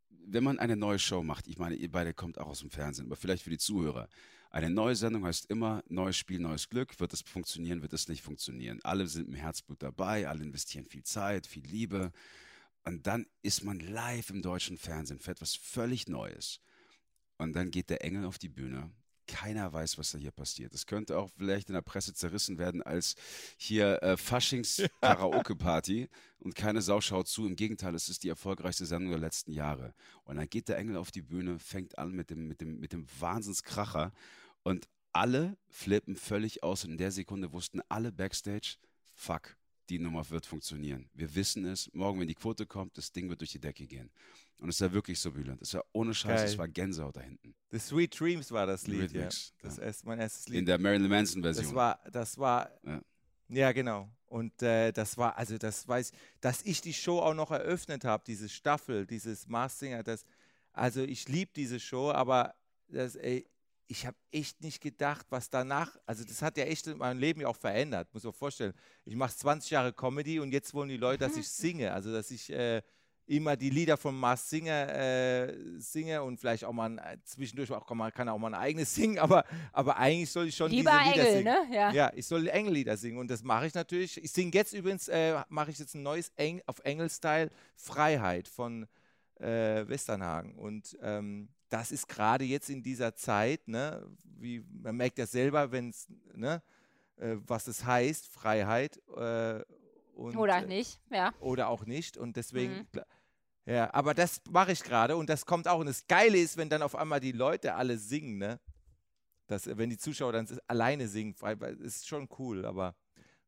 wenn 0.08 0.42
man 0.42 0.58
eine 0.58 0.74
neue 0.74 0.98
Show 0.98 1.22
macht, 1.22 1.48
ich 1.48 1.58
meine, 1.58 1.74
ihr 1.74 1.90
beide 1.90 2.14
kommt 2.14 2.38
auch 2.38 2.46
aus 2.46 2.60
dem 2.60 2.70
Fernsehen, 2.70 3.06
aber 3.06 3.16
vielleicht 3.16 3.42
für 3.42 3.50
die 3.50 3.58
Zuhörer, 3.58 4.08
eine 4.50 4.70
neue 4.70 4.96
Sendung 4.96 5.26
heißt 5.26 5.50
immer 5.50 5.82
neues 5.88 6.16
Spiel, 6.16 6.38
neues 6.38 6.68
Glück. 6.70 6.98
Wird 6.98 7.12
es 7.12 7.20
funktionieren, 7.20 7.82
wird 7.82 7.92
es 7.92 8.08
nicht 8.08 8.22
funktionieren. 8.22 8.80
Alle 8.82 9.06
sind 9.06 9.28
im 9.28 9.34
Herzblut 9.34 9.82
dabei, 9.82 10.28
alle 10.28 10.42
investieren 10.42 10.86
viel 10.86 11.02
Zeit, 11.02 11.46
viel 11.46 11.66
Liebe. 11.66 12.12
Und 12.84 13.06
dann 13.06 13.26
ist 13.42 13.64
man 13.64 13.80
live 13.80 14.30
im 14.30 14.40
deutschen 14.40 14.78
Fernsehen 14.78 15.20
für 15.20 15.30
etwas 15.30 15.54
völlig 15.54 16.08
Neues. 16.08 16.60
Und 17.36 17.52
dann 17.54 17.70
geht 17.70 17.90
der 17.90 18.02
Engel 18.02 18.24
auf 18.24 18.38
die 18.38 18.50
Bühne. 18.50 18.90
Keiner 19.32 19.72
weiß, 19.72 19.96
was 19.96 20.10
da 20.10 20.18
hier 20.18 20.30
passiert. 20.30 20.74
Es 20.74 20.84
könnte 20.84 21.18
auch 21.18 21.30
vielleicht 21.38 21.70
in 21.70 21.74
der 21.74 21.80
Presse 21.80 22.12
zerrissen 22.12 22.58
werden 22.58 22.82
als 22.82 23.14
hier 23.56 24.02
äh, 24.02 24.18
Faschings-Karaoke-Party 24.18 26.10
und 26.40 26.54
keine 26.54 26.82
Sau 26.82 27.00
schaut 27.00 27.28
zu. 27.28 27.46
Im 27.46 27.56
Gegenteil, 27.56 27.94
es 27.94 28.10
ist 28.10 28.24
die 28.24 28.28
erfolgreichste 28.28 28.84
Sendung 28.84 29.12
der 29.12 29.20
letzten 29.20 29.52
Jahre. 29.52 29.94
Und 30.24 30.36
dann 30.36 30.50
geht 30.50 30.68
der 30.68 30.76
Engel 30.76 30.98
auf 30.98 31.10
die 31.10 31.22
Bühne, 31.22 31.58
fängt 31.58 31.96
an 31.96 32.12
mit 32.12 32.28
dem, 32.28 32.46
mit 32.46 32.60
dem, 32.60 32.78
mit 32.78 32.92
dem 32.92 33.06
Wahnsinnskracher 33.20 34.12
und 34.64 34.86
alle 35.14 35.56
flippen 35.70 36.14
völlig 36.14 36.62
aus. 36.62 36.84
Und 36.84 36.90
in 36.90 36.98
der 36.98 37.10
Sekunde 37.10 37.52
wussten 37.52 37.80
alle 37.88 38.12
Backstage, 38.12 38.76
fuck, 39.14 39.56
die 39.88 39.98
Nummer 39.98 40.28
wird 40.28 40.44
funktionieren. 40.44 41.08
Wir 41.14 41.34
wissen 41.34 41.64
es. 41.64 41.90
Morgen, 41.94 42.20
wenn 42.20 42.28
die 42.28 42.34
Quote 42.34 42.66
kommt, 42.66 42.98
das 42.98 43.12
Ding 43.12 43.30
wird 43.30 43.40
durch 43.40 43.52
die 43.52 43.60
Decke 43.60 43.86
gehen. 43.86 44.10
Und 44.62 44.68
es 44.68 44.80
war 44.80 44.92
wirklich 44.92 45.18
so 45.18 45.34
wühlend. 45.34 45.60
Es 45.60 45.74
war 45.74 45.84
ohne 45.92 46.14
Scheiß, 46.14 46.52
es 46.52 46.56
war 46.56 46.68
Gänsehaut 46.68 47.16
da 47.16 47.20
hinten. 47.20 47.52
The 47.72 47.80
Sweet 47.80 48.18
Dreams 48.20 48.52
war 48.52 48.64
das 48.64 48.86
Lied, 48.86 49.10
ja. 49.10 49.22
Rhythmics, 49.24 49.52
Das 49.60 49.76
ja. 49.78 49.82
ist 49.82 50.06
mein 50.06 50.20
erstes 50.20 50.48
Lied. 50.48 50.60
In 50.60 50.66
der 50.66 50.78
Marilyn 50.78 51.10
Manson-Version. 51.10 51.64
Das 51.64 51.74
war, 51.74 52.00
das 52.12 52.38
war, 52.38 52.70
Ja. 52.84 53.02
ja, 53.48 53.72
genau. 53.72 54.08
Und 54.26 54.62
äh, 54.62 54.92
das 54.92 55.18
war, 55.18 55.36
also 55.36 55.58
das 55.58 55.88
weiß, 55.88 56.12
dass 56.40 56.62
ich 56.62 56.80
die 56.80 56.92
Show 56.94 57.18
auch 57.18 57.34
noch 57.34 57.50
eröffnet 57.50 58.04
habe, 58.04 58.22
diese 58.24 58.48
Staffel, 58.48 59.04
dieses 59.04 59.48
Mars 59.48 59.80
Singer, 59.80 60.04
das, 60.04 60.24
also 60.72 61.02
ich 61.02 61.28
liebe 61.28 61.50
diese 61.56 61.80
Show, 61.80 62.12
aber 62.12 62.54
das, 62.86 63.16
ey, 63.16 63.44
ich 63.88 64.06
habe 64.06 64.16
echt 64.30 64.62
nicht 64.62 64.80
gedacht, 64.80 65.26
was 65.30 65.50
danach, 65.50 65.98
also 66.06 66.22
das 66.24 66.40
hat 66.40 66.56
ja 66.56 66.64
echt 66.64 66.86
mein 66.96 67.18
Leben 67.18 67.40
ja 67.40 67.48
auch 67.48 67.56
verändert, 67.56 68.14
muss 68.14 68.22
man 68.22 68.32
vorstellen. 68.32 68.74
Ich 69.04 69.16
mache 69.16 69.36
20 69.36 69.72
Jahre 69.72 69.92
Comedy 69.92 70.38
und 70.38 70.52
jetzt 70.52 70.72
wollen 70.72 70.88
die 70.88 70.96
Leute, 70.98 71.18
dass 71.18 71.36
ich 71.36 71.48
singe, 71.50 71.92
also 71.92 72.12
dass 72.12 72.30
ich 72.30 72.48
äh, 72.52 72.80
immer 73.26 73.56
die 73.56 73.70
Lieder 73.70 73.96
von 73.96 74.18
Mars 74.18 74.50
Singer 74.50 74.88
äh, 74.92 75.54
singe 75.78 76.22
und 76.22 76.38
vielleicht 76.38 76.64
auch 76.64 76.72
mal 76.72 76.90
ein, 76.90 76.98
äh, 76.98 77.18
zwischendurch 77.24 77.70
auch, 77.70 77.88
man 77.94 78.12
kann 78.12 78.28
auch 78.28 78.38
mal 78.38 78.54
ein 78.54 78.60
eigenes 78.60 78.94
singen, 78.94 79.18
aber, 79.18 79.44
aber 79.72 79.96
eigentlich 79.96 80.30
soll 80.30 80.48
ich 80.48 80.56
schon 80.56 80.70
Lieber 80.70 80.90
diese 81.04 81.10
Lieder 81.10 81.28
Engel, 81.28 81.36
singen. 81.38 81.70
ne? 81.70 81.76
Ja. 81.76 81.92
Ja, 81.92 82.12
ich 82.14 82.26
soll 82.26 82.48
Engellieder 82.48 82.96
singen 82.96 83.18
und 83.18 83.30
das 83.30 83.42
mache 83.42 83.66
ich 83.66 83.74
natürlich. 83.74 84.22
Ich 84.22 84.32
singe 84.32 84.50
jetzt 84.54 84.72
übrigens, 84.72 85.08
äh, 85.08 85.40
mache 85.48 85.70
ich 85.70 85.78
jetzt 85.78 85.94
ein 85.94 86.02
neues 86.02 86.32
Eng 86.36 86.62
auf 86.66 86.80
Engel-Style, 86.80 87.50
Freiheit 87.76 88.48
von 88.48 88.86
äh, 89.38 89.86
Westernhagen. 89.88 90.54
Und 90.56 90.96
ähm, 91.02 91.48
das 91.68 91.90
ist 91.92 92.08
gerade 92.08 92.44
jetzt 92.44 92.70
in 92.70 92.82
dieser 92.82 93.14
Zeit, 93.14 93.66
ne, 93.68 94.06
wie 94.38 94.64
man 94.82 94.96
merkt 94.96 95.18
ja 95.18 95.26
selber, 95.26 95.70
wenn 95.72 95.90
es, 95.90 96.06
ne, 96.34 96.62
äh, 97.16 97.36
was 97.46 97.66
es 97.68 97.84
heißt, 97.84 98.26
Freiheit. 98.26 99.00
Äh, 100.12 100.16
und, 100.16 100.36
Oder 100.36 100.58
äh, 100.58 100.66
nicht, 100.66 101.00
ja. 101.10 101.32
oder 101.40 101.68
auch 101.68 101.84
nicht. 101.84 102.16
Und 102.16 102.36
deswegen, 102.36 102.86
Mhm. 102.92 103.02
ja, 103.66 103.92
aber 103.94 104.14
das 104.14 104.40
mache 104.50 104.72
ich 104.72 104.82
gerade 104.82 105.16
und 105.16 105.28
das 105.28 105.46
kommt 105.46 105.68
auch. 105.68 105.78
Und 105.78 105.86
das 105.86 106.06
Geile 106.06 106.38
ist, 106.38 106.56
wenn 106.56 106.68
dann 106.68 106.82
auf 106.82 106.94
einmal 106.94 107.20
die 107.20 107.32
Leute 107.32 107.74
alle 107.74 107.96
singen, 107.98 108.38
ne? 108.38 108.60
Das, 109.48 109.66
wenn 109.66 109.90
die 109.90 109.98
Zuschauer 109.98 110.32
dann 110.32 110.46
alleine 110.66 111.08
singen, 111.08 111.34
ist 111.80 112.06
schon 112.08 112.28
cool, 112.38 112.64
aber. 112.64 112.94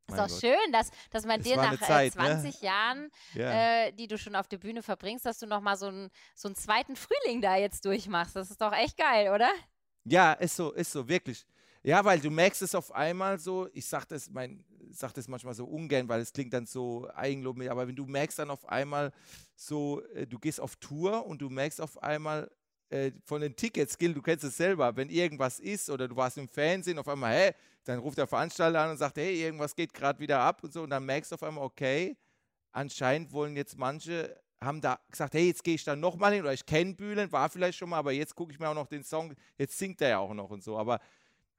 Ist 0.07 0.17
doch 0.19 0.27
Gott. 0.27 0.39
schön, 0.39 0.71
dass, 0.71 0.91
dass 1.09 1.25
man 1.25 1.39
Es 1.39 1.47
dir 1.47 1.55
nach 1.55 1.69
eine 1.69 1.79
Zeit, 1.79 2.15
äh, 2.15 2.19
ne? 2.19 2.25
20 2.41 2.61
Jahren, 2.61 3.09
Ja. 3.33 3.85
äh, 3.87 3.91
die 3.91 4.07
du 4.07 4.19
schon 4.19 4.35
auf 4.35 4.47
der 4.47 4.59
Bühne 4.59 4.83
verbringst, 4.83 5.25
dass 5.25 5.39
du 5.39 5.47
nochmal 5.47 5.77
so, 5.77 5.87
einen- 5.87 6.11
so 6.35 6.47
einen 6.47 6.55
zweiten 6.55 6.95
Frühling 6.95 7.41
da 7.41 7.55
jetzt 7.55 7.85
durchmachst. 7.85 8.35
Das 8.35 8.51
ist 8.51 8.61
doch 8.61 8.71
echt 8.73 8.97
geil, 8.97 9.31
oder? 9.33 9.49
ja, 10.03 10.33
ist 10.33 10.55
so, 10.57 10.71
ist 10.73 10.91
so, 10.91 11.07
wirklich. 11.09 11.43
Ja, 11.85 12.03
weil 12.03 12.19
du 12.19 12.31
merkst 12.31 12.63
es 12.63 12.73
auf 12.73 12.91
einmal 12.95 13.37
so, 13.37 13.69
ich 13.71 13.85
sag 13.85 14.05
das, 14.05 14.31
mein, 14.31 14.65
sag 14.89 15.13
das 15.13 15.27
manchmal 15.27 15.53
so 15.53 15.65
ungern, 15.65 16.09
weil 16.09 16.19
es 16.19 16.33
klingt 16.33 16.51
dann 16.51 16.65
so 16.65 17.07
eigenlob, 17.13 17.61
aber 17.69 17.87
wenn 17.87 17.95
du 17.95 18.07
merkst 18.07 18.39
dann 18.39 18.49
auf 18.49 18.67
einmal 18.67 19.13
so, 19.55 20.01
äh, 20.15 20.25
du 20.25 20.39
gehst 20.39 20.59
auf 20.59 20.77
Tour 20.77 21.27
und 21.27 21.43
du 21.43 21.49
merkst 21.51 21.79
auf 21.79 22.01
einmal 22.01 22.49
äh, 22.89 23.11
von 23.23 23.39
den 23.41 23.55
Tickets, 23.55 23.99
Gil, 23.99 24.15
du 24.15 24.23
kennst 24.23 24.43
es 24.43 24.57
selber, 24.57 24.95
wenn 24.95 25.11
irgendwas 25.11 25.59
ist 25.59 25.87
oder 25.91 26.07
du 26.07 26.15
warst 26.15 26.39
im 26.39 26.47
Fernsehen, 26.47 26.97
auf 26.97 27.07
einmal, 27.07 27.35
hä, 27.35 27.51
dann 27.83 27.99
ruft 27.99 28.17
der 28.17 28.25
Veranstalter 28.25 28.81
an 28.81 28.89
und 28.89 28.97
sagt, 28.97 29.17
hey, 29.17 29.39
irgendwas 29.43 29.75
geht 29.75 29.93
gerade 29.93 30.19
wieder 30.19 30.39
ab 30.39 30.63
und 30.63 30.73
so 30.73 30.81
und 30.81 30.89
dann 30.89 31.05
merkst 31.05 31.31
du 31.31 31.35
auf 31.35 31.43
einmal, 31.43 31.65
okay, 31.65 32.17
anscheinend 32.71 33.31
wollen 33.31 33.55
jetzt 33.55 33.77
manche, 33.77 34.35
haben 34.59 34.81
da 34.81 34.99
gesagt, 35.11 35.35
hey, 35.35 35.49
jetzt 35.49 35.63
gehe 35.63 35.75
ich 35.75 35.83
da 35.83 35.95
nochmal 35.95 36.33
hin 36.33 36.41
oder 36.41 36.53
ich 36.53 36.65
kenne 36.65 36.95
Bühlen, 36.95 37.31
war 37.31 37.47
vielleicht 37.47 37.77
schon 37.77 37.89
mal, 37.89 37.99
aber 37.99 38.11
jetzt 38.11 38.33
gucke 38.33 38.51
ich 38.51 38.59
mir 38.59 38.69
auch 38.69 38.73
noch 38.73 38.87
den 38.87 39.03
Song, 39.03 39.35
jetzt 39.59 39.77
singt 39.77 40.01
er 40.01 40.09
ja 40.09 40.17
auch 40.17 40.33
noch 40.33 40.49
und 40.49 40.63
so, 40.63 40.79
aber 40.79 40.99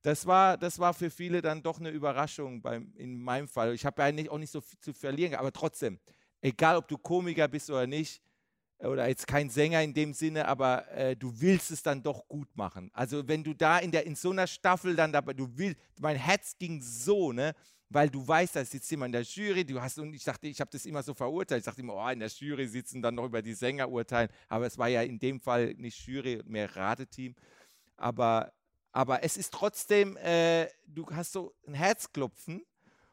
das 0.07 0.25
war, 0.25 0.57
das 0.57 0.79
war 0.79 0.95
für 0.95 1.11
viele 1.11 1.43
dann 1.43 1.65
doch 1.65 1.81
eine 1.81 1.91
Überraschung 1.91 2.63
beim, 2.63 2.93
in 2.95 3.21
meinem 3.21 3.49
Fall. 3.49 3.75
Ich 3.75 3.85
habe 3.85 4.01
ja 4.03 4.13
nicht, 4.13 4.31
auch 4.31 4.39
nicht 4.39 4.53
so 4.53 4.61
viel 4.61 4.79
zu 4.79 4.93
verlieren, 4.93 5.35
aber 5.35 5.53
trotzdem, 5.53 5.99
egal 6.41 6.77
ob 6.77 6.87
du 6.87 6.97
Komiker 6.97 7.49
bist 7.49 7.69
oder 7.71 7.89
nicht, 7.89 8.23
oder 8.79 9.09
jetzt 9.09 9.27
kein 9.27 9.51
Sänger 9.51 9.83
in 9.83 9.93
dem 9.93 10.13
Sinne, 10.15 10.47
aber 10.47 10.89
äh, 10.93 11.17
du 11.17 11.33
willst 11.41 11.73
es 11.73 11.83
dann 11.83 12.05
doch 12.05 12.29
gut 12.29 12.47
machen. 12.57 12.89
Also 12.93 13.27
wenn 13.27 13.43
du 13.43 13.53
da 13.53 13.79
in, 13.79 13.91
der, 13.91 14.07
in 14.07 14.15
so 14.15 14.31
einer 14.31 14.47
Staffel 14.47 14.95
dann 14.95 15.13
dabei, 15.13 15.33
du 15.33 15.49
willst, 15.59 15.81
mein 15.99 16.17
Herz 16.17 16.57
ging 16.57 16.81
so, 16.81 17.33
ne? 17.33 17.53
Weil 17.89 18.09
du 18.09 18.27
weißt, 18.27 18.55
da 18.55 18.65
sitzt 18.65 18.89
jemand 18.93 19.09
in 19.09 19.13
der 19.13 19.23
Jury, 19.23 19.65
du 19.65 19.81
hast, 19.81 19.99
und 19.99 20.15
ich 20.15 20.23
dachte, 20.23 20.47
ich 20.47 20.61
habe 20.61 20.71
das 20.71 20.87
immer 20.87 21.03
so 21.03 21.15
verurteilt. 21.15 21.61
Ich 21.61 21.65
dachte 21.65 21.81
immer, 21.81 21.95
oh, 21.95 22.09
in 22.09 22.21
der 22.21 22.29
Jury 22.29 22.69
sitzen 22.69 23.03
dann 23.03 23.17
noch 23.17 23.25
über 23.25 23.43
die 23.43 23.55
Sänger 23.55 23.89
urteilen. 23.89 24.29
Aber 24.49 24.67
es 24.67 24.79
war 24.79 24.89
ja 24.89 25.03
in 25.03 25.19
dem 25.19 25.41
Fall 25.41 25.75
nicht 25.75 26.07
Jury, 26.07 26.43
mehr 26.45 26.77
Rateteam. 26.77 27.35
Aber, 27.97 28.53
aber 28.97 29.23
es 29.23 29.37
ist 29.37 29.53
trotzdem, 29.53 30.17
äh, 30.17 30.69
du 30.87 31.05
hast 31.13 31.33
so 31.33 31.55
ein 31.67 31.75
Herzklopfen 31.75 32.65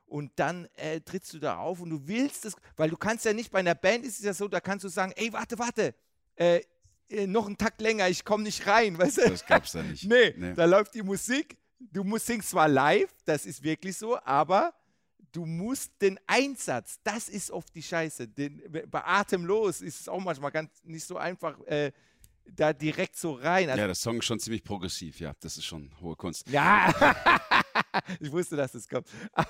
und 0.06 0.32
dann 0.38 0.70
äh, 0.78 1.02
trittst 1.02 1.34
du 1.34 1.40
da 1.40 1.58
auf 1.58 1.82
und 1.82 1.90
du 1.90 2.08
willst 2.08 2.46
es, 2.46 2.56
weil 2.78 2.90
du 2.90 2.96
kannst 2.96 3.26
ja 3.26 3.34
nicht, 3.34 3.52
bei 3.52 3.60
einer 3.60 3.76
Band 3.76 4.06
ist 4.06 4.20
es 4.20 4.24
ja 4.26 4.34
so, 4.34 4.48
da 4.48 4.62
kannst 4.62 4.86
du 4.86 4.88
sagen, 4.90 5.12
ey, 5.18 5.34
warte, 5.34 5.60
warte, 5.60 5.94
äh, 6.36 6.62
äh, 7.10 7.28
noch 7.28 7.48
einen 7.48 7.58
Takt 7.58 7.82
länger, 7.82 8.08
ich 8.08 8.24
komme 8.24 8.44
nicht 8.44 8.66
rein, 8.66 8.98
weißt 8.98 9.18
du? 9.18 9.30
Das 9.30 9.46
gab's 9.46 9.74
da 9.74 9.84
nicht. 9.84 10.04
Nee, 10.08 10.34
Nee. 10.38 10.54
da 10.54 10.64
läuft 10.64 10.94
die 10.94 11.04
Musik, 11.04 11.58
du 11.80 12.06
musst 12.06 12.28
singst 12.28 12.52
zwar 12.52 12.70
live, 12.70 13.14
das 13.26 13.46
ist 13.46 13.62
wirklich 13.62 13.98
so, 13.98 14.18
aber 14.24 14.74
du 15.34 15.46
musst 15.46 15.92
den 16.02 16.18
Einsatz, 16.28 17.00
das 17.04 17.28
ist 17.28 17.52
oft 17.52 17.76
die 17.76 17.84
Scheiße. 17.84 18.30
Den, 18.30 18.62
bei 18.90 19.04
Atemlos 19.04 19.82
ist 19.82 20.00
es 20.00 20.08
auch 20.08 20.22
manchmal 20.22 20.52
ganz 20.52 20.70
nicht 20.86 21.06
so 21.06 21.18
einfach, 21.18 21.60
äh, 21.66 21.92
da 22.46 22.74
direkt 22.74 23.16
so 23.16 23.34
rein. 23.34 23.70
Also, 23.70 23.80
Ja, 23.82 23.88
der 23.88 23.96
Song 23.96 24.18
ist 24.20 24.26
schon 24.26 24.40
ziemlich 24.40 24.64
progressiv, 24.64 25.20
ja. 25.20 25.34
Das 25.40 25.58
ist 25.58 25.66
schon 25.66 25.92
hohe 26.02 26.16
Kunst. 26.16 26.48
ja, 26.50 26.94
ich 28.20 28.32
wusste, 28.32 28.56
dass 28.56 28.72
das 28.74 28.88
kommt. 28.88 29.08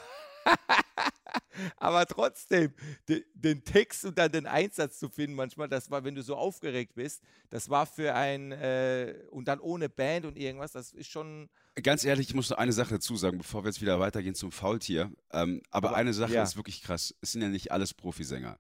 Aber 1.78 2.06
trotzdem, 2.08 2.74
de, 3.08 3.24
den 3.34 3.64
Text 3.64 4.06
und 4.06 4.18
dann 4.18 4.32
den 4.32 4.48
Einsatz 4.48 4.98
zu 5.00 5.08
finden, 5.10 5.36
manchmal, 5.36 5.68
das 5.68 5.89
war, 5.91 6.04
wenn 6.04 6.16
du 6.16 6.24
so 6.24 6.36
aufgeregt 6.36 6.96
bist, 6.96 7.22
das 7.50 7.70
war 7.70 7.86
für 7.86 8.16
ein, 8.16 8.52
äh, 8.52 9.16
und 9.30 9.48
dann 9.48 9.60
ohne 9.60 9.88
Band 9.88 10.26
und 10.26 10.38
irgendwas, 10.38 10.72
das 10.72 10.91
ist 10.94 11.10
schon, 11.10 11.50
Ganz 11.82 12.04
ehrlich, 12.04 12.30
ich 12.30 12.36
muss 12.36 12.50
noch 12.52 12.58
eine 12.58 12.72
Sache 12.74 12.96
dazu 12.96 13.16
sagen, 13.16 13.39
bevor 13.39 13.64
wir 13.64 13.70
jetzt 13.70 13.82
wieder 13.82 14.00
weitergehen 14.00 14.36
zum 14.36 14.52
Faultier. 14.52 15.12
Ähm, 15.32 15.62
aber, 15.72 15.89
Aber- 15.89 15.98
eine 15.98 16.14
Sache 16.14 16.34
ja. 16.34 16.44
ist 16.44 16.56
wirklich 16.56 16.82
krass. 16.84 17.16
Es 17.22 17.32
sind 17.32 17.41
ja 17.41 17.50
nicht 17.50 17.72
alles 17.72 17.94
Profisänger. 17.96 18.60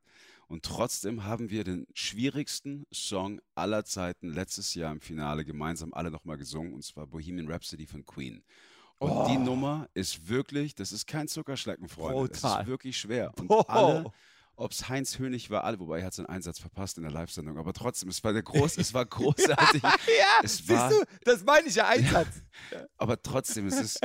Und 0.53 0.63
trotzdem 0.63 1.23
haben 1.23 1.49
wir 1.49 1.63
den 1.63 1.87
schwierigsten 1.95 2.85
Song 2.93 3.41
aller 3.55 3.85
Zeiten 3.85 4.29
letztes 4.29 4.75
Jahr 4.75 4.91
im 4.91 5.01
Finale 5.01 5.45
gemeinsam 5.45 5.95
alle 5.95 6.11
nochmal 6.11 6.37
gesungen, 6.37 6.75
und 6.75 6.83
zwar 6.83 7.07
Bohemian 7.07 7.51
Rhapsody 7.51 7.87
von 7.87 8.05
Queen. 8.05 8.43
Und 8.99 9.09
die 9.31 9.37
Oh. 9.37 9.39
Nummer 9.39 9.89
ist 9.95 10.27
wirklich, 10.29 10.75
das 10.75 10.91
ist 10.91 11.07
kein 11.07 11.27
Zuckerschlecken, 11.27 11.89
Freunde. 11.89 12.31
Es 12.31 12.39
Brutal. 12.41 12.61
ist 12.61 12.67
wirklich 12.67 12.95
schwer. 12.99 13.31
Und 13.39 13.49
Oh. 13.49 13.61
alle, 13.67 14.11
ob 14.55 14.71
es 14.73 14.87
Heinz 14.89 15.17
Hönig 15.17 15.49
war, 15.49 15.63
alle, 15.63 15.79
wobei 15.79 16.01
er 16.01 16.05
hat 16.05 16.13
seinen 16.13 16.27
Einsatz 16.27 16.59
verpasst 16.59 16.97
in 16.97 17.03
der 17.03 17.11
Live-Sendung, 17.11 17.57
aber 17.57 17.73
trotzdem, 17.73 18.09
es 18.09 18.23
war 18.23 18.31
der 18.31 18.43
groß, 18.43 18.77
es 18.77 18.93
war 18.93 19.05
großartig. 19.07 19.81
ja, 19.81 19.95
Es 20.43 20.57
siehst 20.57 20.69
war- 20.69 20.91
du, 20.91 21.03
das 21.23 21.43
meine 21.43 21.67
ich 21.67 21.73
ja 21.73 21.87
Einsatz. 21.87 22.43
aber 22.97 23.19
trotzdem, 23.23 23.65
es 23.65 23.79
ist, 23.79 23.99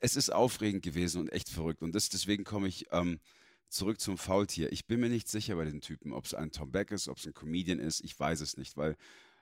es 0.00 0.16
ist 0.16 0.30
aufregend 0.34 0.82
gewesen 0.82 1.22
und 1.22 1.32
echt 1.32 1.48
verrückt. 1.48 1.80
Und 1.80 1.94
das, 1.94 2.10
deswegen 2.10 2.44
komme 2.44 2.68
ich 2.68 2.84
ähm, 2.92 3.20
zurück 3.68 4.00
zum 4.00 4.18
Faultier. 4.18 4.72
Ich 4.72 4.86
bin 4.86 5.00
mir 5.00 5.08
nicht 5.08 5.28
sicher 5.28 5.56
bei 5.56 5.64
den 5.64 5.80
Typen, 5.80 6.12
ob 6.12 6.24
es 6.24 6.34
ein 6.34 6.50
Tom 6.50 6.70
Beck 6.70 6.90
ist, 6.90 7.08
ob 7.08 7.18
es 7.18 7.26
ein 7.26 7.34
Comedian 7.34 7.78
ist. 7.78 8.00
Ich 8.00 8.18
weiß 8.18 8.40
es 8.40 8.56
nicht, 8.56 8.76
weil 8.76 8.96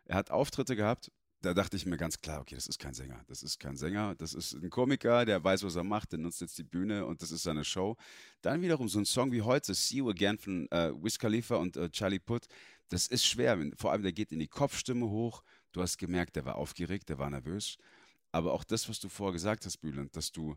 er 0.04 0.16
hat 0.16 0.30
Auftritte 0.30 0.76
gehabt. 0.76 1.10
Da 1.42 1.54
dachte 1.54 1.76
ich 1.76 1.86
mir 1.86 1.96
ganz 1.96 2.20
klar, 2.20 2.40
okay, 2.40 2.54
das 2.54 2.66
ist 2.66 2.78
kein 2.78 2.94
Sänger. 2.94 3.22
Das 3.28 3.42
ist 3.42 3.60
kein 3.60 3.76
Sänger. 3.76 4.14
Das 4.16 4.34
ist 4.34 4.54
ein 4.54 4.70
Komiker, 4.70 5.24
der 5.24 5.44
weiß, 5.44 5.62
was 5.64 5.76
er 5.76 5.84
macht, 5.84 6.12
der 6.12 6.18
nutzt 6.18 6.40
jetzt 6.40 6.58
die 6.58 6.64
Bühne 6.64 7.04
und 7.04 7.22
das 7.22 7.30
ist 7.30 7.42
seine 7.42 7.64
Show. 7.64 7.96
Dann 8.40 8.62
wiederum 8.62 8.88
so 8.88 8.98
ein 8.98 9.04
Song 9.04 9.30
wie 9.32 9.42
heute, 9.42 9.74
See 9.74 9.98
You 9.98 10.10
Again 10.10 10.38
von 10.38 10.70
äh, 10.70 10.92
Wiz 11.02 11.18
Khalifa 11.18 11.56
und 11.56 11.76
äh, 11.76 11.90
Charlie 11.90 12.18
Puth. 12.18 12.48
Das 12.88 13.06
ist 13.06 13.26
schwer. 13.26 13.58
Vor 13.76 13.92
allem, 13.92 14.02
der 14.02 14.12
geht 14.12 14.32
in 14.32 14.38
die 14.38 14.48
Kopfstimme 14.48 15.08
hoch. 15.08 15.42
Du 15.72 15.82
hast 15.82 15.98
gemerkt, 15.98 16.36
der 16.36 16.44
war 16.44 16.56
aufgeregt, 16.56 17.08
der 17.10 17.18
war 17.18 17.28
nervös. 17.28 17.76
Aber 18.32 18.52
auch 18.52 18.64
das, 18.64 18.88
was 18.88 18.98
du 18.98 19.08
vorher 19.08 19.32
gesagt 19.32 19.66
hast, 19.66 19.78
Bülent, 19.78 20.16
dass 20.16 20.32
du 20.32 20.56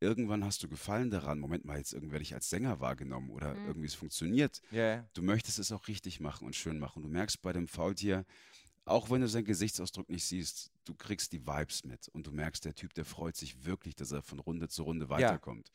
irgendwann 0.00 0.44
hast 0.44 0.62
du 0.62 0.68
Gefallen 0.68 1.10
daran, 1.10 1.38
Moment 1.38 1.64
mal, 1.64 1.78
jetzt 1.78 1.92
werde 1.94 2.22
ich 2.22 2.34
als 2.34 2.48
Sänger 2.50 2.80
wahrgenommen 2.80 3.30
oder 3.30 3.54
Mhm. 3.54 3.66
irgendwie 3.66 3.86
es 3.86 3.94
funktioniert. 3.94 4.60
Ja, 4.70 5.04
Du 5.14 5.22
möchtest 5.22 5.58
es 5.58 5.70
auch 5.72 5.88
richtig 5.88 6.20
machen 6.20 6.46
und 6.46 6.56
schön 6.56 6.78
machen. 6.78 7.02
Du 7.02 7.08
merkst 7.08 7.40
bei 7.42 7.52
dem 7.52 7.68
Faultier, 7.68 8.24
auch 8.86 9.10
wenn 9.10 9.20
du 9.20 9.28
seinen 9.28 9.44
Gesichtsausdruck 9.44 10.08
nicht 10.08 10.24
siehst, 10.24 10.70
du 10.84 10.94
kriegst 10.94 11.32
die 11.32 11.46
Vibes 11.46 11.84
mit 11.84 12.08
und 12.08 12.26
du 12.26 12.32
merkst, 12.32 12.64
der 12.64 12.74
Typ, 12.74 12.94
der 12.94 13.04
freut 13.04 13.36
sich 13.36 13.64
wirklich, 13.64 13.94
dass 13.94 14.10
er 14.10 14.22
von 14.22 14.38
Runde 14.40 14.68
zu 14.68 14.82
Runde 14.84 15.08
weiterkommt. 15.08 15.70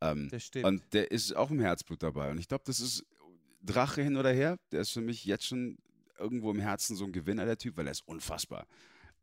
Ähm, 0.00 0.28
das 0.30 0.44
stimmt. 0.44 0.64
und 0.66 0.82
der 0.94 1.10
ist 1.10 1.36
auch 1.36 1.50
im 1.50 1.60
Herzblut 1.60 2.02
dabei. 2.02 2.30
Und 2.30 2.38
ich 2.38 2.48
glaube, 2.48 2.64
das 2.66 2.80
ist 2.80 3.04
Drache 3.62 4.02
hin 4.02 4.16
oder 4.16 4.32
her. 4.32 4.58
Der 4.72 4.80
ist 4.80 4.90
für 4.90 5.00
mich 5.00 5.24
jetzt 5.24 5.44
schon 5.46 5.76
irgendwo 6.18 6.50
im 6.50 6.58
Herzen 6.60 6.96
so 6.96 7.04
ein 7.04 7.12
Gewinner, 7.12 7.44
der 7.44 7.58
Typ, 7.58 7.76
weil 7.76 7.86
er 7.86 7.92
ist 7.92 8.06
unfassbar. 8.08 8.66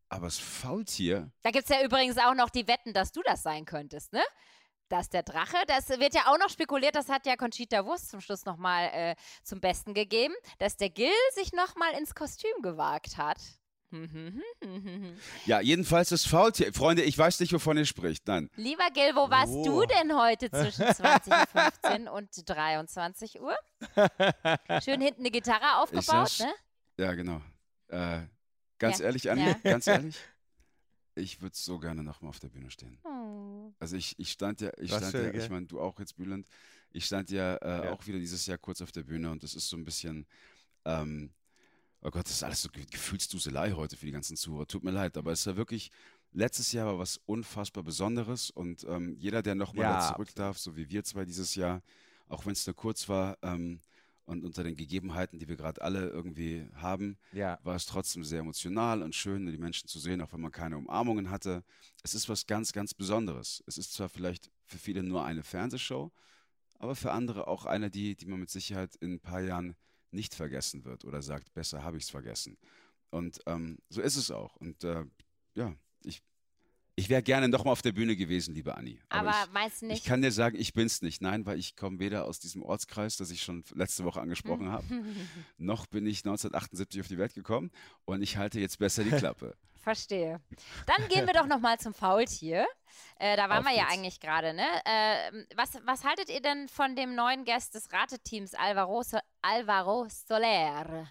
Aber 0.08 0.26
das 0.26 0.38
Faultier, 0.38 1.30
Da 1.42 1.50
gibt 1.50 1.68
es 1.68 1.76
ja 1.76 1.82
übrigens 1.84 2.16
auch 2.18 2.34
noch 2.34 2.50
die 2.50 2.66
Wetten, 2.68 2.92
dass 2.92 3.10
du 3.12 3.22
das 3.22 3.42
sein 3.42 3.64
könntest, 3.64 4.12
ne? 4.12 4.22
Dass 4.88 5.08
der 5.08 5.24
Drache, 5.24 5.56
das 5.66 5.88
wird 5.88 6.14
ja 6.14 6.26
auch 6.32 6.38
noch 6.38 6.48
spekuliert, 6.48 6.94
das 6.94 7.08
hat 7.08 7.26
ja 7.26 7.34
Conchita 7.34 7.84
Wurst 7.84 8.08
zum 8.10 8.20
Schluss 8.20 8.44
nochmal 8.44 8.88
äh, 8.92 9.16
zum 9.42 9.60
Besten 9.60 9.94
gegeben, 9.94 10.34
dass 10.60 10.76
der 10.76 10.90
Gil 10.90 11.10
sich 11.34 11.52
nochmal 11.52 11.92
ins 11.98 12.14
Kostüm 12.14 12.62
gewagt 12.62 13.16
hat. 13.16 13.38
ja, 15.46 15.60
jedenfalls 15.60 16.10
das 16.10 16.24
Faultier. 16.26 16.72
Freunde, 16.72 17.02
ich 17.02 17.16
weiß 17.16 17.40
nicht, 17.40 17.52
wovon 17.52 17.76
ihr 17.76 17.84
spricht. 17.86 18.26
Nein. 18.28 18.50
Lieber 18.56 18.88
Gil, 18.92 19.14
wo 19.14 19.30
warst 19.30 19.52
Oh. 19.52 19.64
du 19.64 19.86
denn 19.86 20.16
heute 20.16 20.50
zwischen 20.50 20.84
20.15 20.84 22.08
und 22.08 22.28
23 22.48 23.40
Uhr? 23.40 23.56
Schön 24.84 25.00
hinten 25.00 25.20
eine 25.22 25.30
Gitarre 25.30 25.78
aufgebaut, 25.82 26.36
ne? 26.40 26.52
Ja, 26.98 27.12
genau. 27.14 27.40
Äh, 27.88 28.22
ganz 28.78 28.98
Ja, 28.98 29.06
ehrlich, 29.06 29.30
Anni, 29.30 29.42
ja. 29.42 29.54
ganz 29.62 29.86
ehrlich. 29.86 30.16
Ich 31.14 31.40
würde 31.40 31.56
so 31.56 31.78
gerne 31.78 32.02
nochmal 32.02 32.28
auf 32.28 32.38
der 32.40 32.48
Bühne 32.48 32.70
stehen. 32.70 32.98
Oh. 33.04 33.72
Also 33.78 33.96
ich, 33.96 34.18
ich 34.18 34.30
stand 34.32 34.60
ja, 34.60 34.70
ich 34.78 34.90
Was 34.90 35.08
stand 35.08 35.14
ja, 35.34 35.42
ich 35.42 35.48
meine, 35.50 35.66
du 35.66 35.80
auch 35.80 35.98
jetzt, 35.98 36.16
Bülent, 36.16 36.46
ich 36.90 37.06
stand 37.06 37.30
ja, 37.30 37.56
äh, 37.56 37.86
Ja. 37.86 37.92
auch 37.92 38.06
wieder 38.06 38.18
dieses 38.18 38.44
Jahr 38.46 38.58
kurz 38.58 38.82
auf 38.82 38.92
der 38.92 39.02
Bühne 39.02 39.30
und 39.30 39.42
das 39.42 39.54
ist 39.54 39.68
so 39.68 39.76
ein 39.76 39.84
bisschen, 39.84 40.26
ähm, 40.84 41.30
oh 42.02 42.10
Gott, 42.10 42.26
das 42.26 42.32
ist 42.32 42.42
alles 42.42 42.60
so 42.62 42.68
Ge- 42.68 42.84
Gefühlsduselei 42.84 43.72
heute 43.72 43.96
für 43.96 44.04
die 44.06 44.12
ganzen 44.12 44.36
Zuhörer. 44.36 44.66
Tut 44.66 44.84
mir 44.84 44.90
leid, 44.90 45.16
aber 45.16 45.32
es 45.32 45.46
war 45.46 45.56
wirklich, 45.56 45.90
letztes 46.32 46.72
Jahr 46.72 46.86
war 46.86 46.98
was 46.98 47.18
unfassbar 47.24 47.82
Besonderes 47.82 48.50
und 48.50 48.84
ähm, 48.84 49.16
jeder, 49.18 49.42
der 49.42 49.54
nochmal 49.54 49.84
Ja, 49.86 49.98
da 50.00 50.12
zurück 50.14 50.34
darf, 50.34 50.58
so 50.58 50.76
wie 50.76 50.90
wir 50.90 51.02
zwei 51.02 51.24
dieses 51.24 51.54
Jahr, 51.54 51.82
auch 52.28 52.44
wenn 52.44 52.52
es 52.52 52.66
nur 52.66 52.76
kurz 52.76 53.08
war 53.08 53.38
ähm, 53.42 53.80
und 54.26 54.44
unter 54.44 54.62
den 54.64 54.76
Gegebenheiten, 54.76 55.38
die 55.38 55.48
wir 55.48 55.56
gerade 55.56 55.80
alle 55.82 56.08
irgendwie 56.08 56.68
haben, 56.74 57.16
Ja. 57.32 57.58
war 57.62 57.76
es 57.76 57.86
trotzdem 57.86 58.24
sehr 58.24 58.40
emotional 58.40 59.02
und 59.02 59.14
schön, 59.14 59.46
die 59.46 59.56
Menschen 59.56 59.88
zu 59.88 59.98
sehen, 59.98 60.20
auch 60.20 60.32
wenn 60.32 60.40
man 60.40 60.52
keine 60.52 60.76
Umarmungen 60.76 61.30
hatte. 61.30 61.64
Es 62.02 62.14
ist 62.14 62.28
was 62.28 62.46
ganz, 62.46 62.72
ganz 62.72 62.92
Besonderes. 62.92 63.62
Es 63.66 63.78
ist 63.78 63.94
zwar 63.94 64.08
vielleicht 64.08 64.50
für 64.64 64.78
viele 64.78 65.02
nur 65.02 65.24
eine 65.24 65.42
Fernsehshow, 65.42 66.12
aber 66.74 66.94
für 66.96 67.12
andere 67.12 67.46
auch 67.46 67.64
eine, 67.64 67.90
die, 67.90 68.16
die 68.16 68.26
man 68.26 68.40
mit 68.40 68.50
Sicherheit 68.50 68.96
in 68.96 69.14
ein 69.14 69.20
paar 69.20 69.40
Jahren 69.40 69.76
nicht 70.10 70.34
vergessen 70.34 70.84
wird 70.84 71.04
oder 71.04 71.22
sagt, 71.22 71.54
besser 71.54 71.82
habe 71.84 71.96
ich 71.96 72.04
es 72.04 72.10
vergessen. 72.10 72.58
Und 73.10 73.40
ähm, 73.46 73.78
so 73.88 74.00
ist 74.02 74.16
es 74.16 74.30
auch. 74.30 74.56
Und 74.56 74.82
äh, 74.84 75.04
ja, 75.54 75.74
ich, 76.04 76.22
ich 76.96 77.10
wäre 77.10 77.22
gerne 77.22 77.48
nochmal 77.48 77.72
auf 77.72 77.82
der 77.82 77.92
Bühne 77.92 78.16
gewesen, 78.16 78.54
liebe 78.54 78.74
Anni. 78.76 78.98
Aber 79.10 79.30
ich, 79.30 79.52
meinst 79.52 79.82
du 79.82 79.86
ich 79.86 79.92
nicht? 79.92 80.06
kann 80.06 80.22
dir 80.22 80.32
sagen, 80.32 80.56
ich 80.58 80.72
bin's 80.72 81.02
nicht. 81.02 81.20
Nein, 81.20 81.44
weil 81.44 81.58
ich 81.58 81.76
komme 81.76 81.98
weder 81.98 82.24
aus 82.24 82.40
diesem 82.40 82.62
Ortskreis, 82.62 83.16
das 83.18 83.30
ich 83.30 83.42
schon 83.42 83.64
letzte 83.74 84.04
Woche 84.04 84.20
angesprochen 84.20 84.70
habe, 84.72 84.86
noch 85.58 85.86
bin 85.86 86.06
ich 86.06 86.20
1978 86.20 87.00
auf 87.02 87.08
die 87.08 87.18
Welt 87.18 87.34
gekommen 87.34 87.70
und 88.06 88.22
ich 88.22 88.38
halte 88.38 88.58
jetzt 88.60 88.78
besser 88.78 89.04
die 89.04 89.10
Klappe. 89.10 89.54
Verstehe. 89.86 90.40
Dann 90.86 91.06
gehen 91.08 91.26
wir 91.26 91.32
doch 91.34 91.46
noch 91.46 91.60
mal 91.60 91.78
zum 91.78 91.94
Faultier. 91.94 92.66
Äh, 93.20 93.36
da 93.36 93.48
waren 93.48 93.58
Auf 93.58 93.66
wir 93.66 93.76
ja 93.76 93.84
geht's. 93.84 93.94
eigentlich 93.94 94.18
gerade, 94.18 94.52
ne? 94.52 94.66
Äh, 94.84 95.44
was, 95.54 95.78
was 95.84 96.02
haltet 96.02 96.28
ihr 96.28 96.40
denn 96.40 96.66
von 96.66 96.96
dem 96.96 97.14
neuen 97.14 97.44
Guest 97.44 97.74
des 97.76 97.92
Rateteams, 97.92 98.54
Alvaro, 98.54 99.04
so 99.04 99.18
Alvaro 99.42 100.08
Soler, 100.08 101.08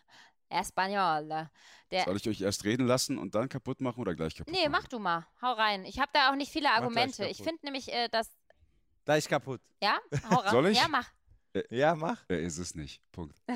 Espanol? 0.50 1.50
Der, 1.96 2.04
Soll 2.04 2.18
ich 2.18 2.28
euch 2.28 2.42
erst 2.42 2.66
reden 2.66 2.86
lassen 2.86 3.18
und 3.18 3.36
dann 3.36 3.48
kaputt 3.48 3.80
machen 3.80 4.02
oder 4.02 4.14
gleich 4.16 4.36
kaputt 4.36 4.54
nee, 4.54 4.68
machen? 4.68 4.72
mach 4.72 4.88
du 4.90 5.00
mal. 5.00 5.26
Hau 5.42 5.54
rein. 5.54 5.86
Ich 5.86 5.98
habe 5.98 6.10
da 6.14 6.30
auch 6.30 6.36
nicht 6.36 6.52
viele 6.52 6.70
Argumente. 6.70 7.26
Ich 7.28 7.38
finde 7.38 7.60
nämlich, 7.64 7.92
äh, 7.94 8.10
dass. 8.10 8.30
Gleich 9.06 9.30
kaputt. 9.30 9.62
Ja? 9.82 9.98
Hau 10.30 10.40
rein. 10.42 10.52
Soll 10.52 10.68
ich? 10.68 10.78
Ja, 10.78 10.90
mach. 10.90 11.10
Ja, 11.70 11.96
mach. 11.96 12.26
Er 12.28 12.42
ist 12.42 12.58
es 12.58 12.76
nicht. 12.76 13.02
Punkt. 13.14 13.42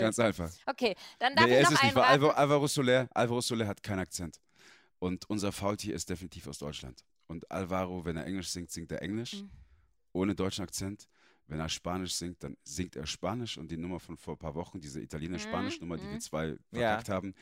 Ganz 0.00 0.18
einfach. 0.20 0.48
okay, 0.66 0.94
dann 1.18 1.34
darf 1.34 1.46
Nee, 1.46 1.54
er 1.54 1.62
ich 1.62 1.64
ist 1.64 1.70
noch 1.72 1.78
es 1.78 1.82
nicht, 1.82 1.96
einen 1.96 1.96
weil 1.96 2.02
raten. 2.04 2.14
Alvaro, 2.22 2.32
Alvaro, 2.38 2.66
Soler, 2.68 3.08
Alvaro 3.12 3.40
Soler 3.40 3.66
hat 3.66 3.82
keinen 3.82 3.98
Akzent. 3.98 4.40
Und 5.00 5.28
unser 5.28 5.50
Faultier 5.50 5.94
ist 5.94 6.08
definitiv 6.08 6.46
aus 6.46 6.58
Deutschland. 6.58 7.04
Und 7.26 7.50
Alvaro, 7.50 8.04
wenn 8.04 8.16
er 8.16 8.26
Englisch 8.26 8.50
singt, 8.50 8.70
singt 8.70 8.92
er 8.92 9.02
Englisch. 9.02 9.34
Mhm. 9.34 9.50
Ohne 10.12 10.34
deutschen 10.36 10.62
Akzent. 10.62 11.08
Wenn 11.48 11.60
er 11.60 11.68
Spanisch 11.68 12.14
singt, 12.14 12.42
dann 12.42 12.56
singt 12.64 12.96
er 12.96 13.06
Spanisch. 13.06 13.56
Und 13.58 13.70
die 13.70 13.76
Nummer 13.76 14.00
von 14.00 14.16
vor 14.16 14.34
ein 14.34 14.38
paar 14.38 14.54
Wochen, 14.54 14.80
diese 14.80 15.00
Italienisch-Spanisch-Nummer, 15.00 15.96
die 15.96 16.04
mhm. 16.04 16.12
wir 16.12 16.20
zwei 16.20 16.46
Ja. 16.48 16.56
verkackt 17.00 17.08
haben, 17.08 17.34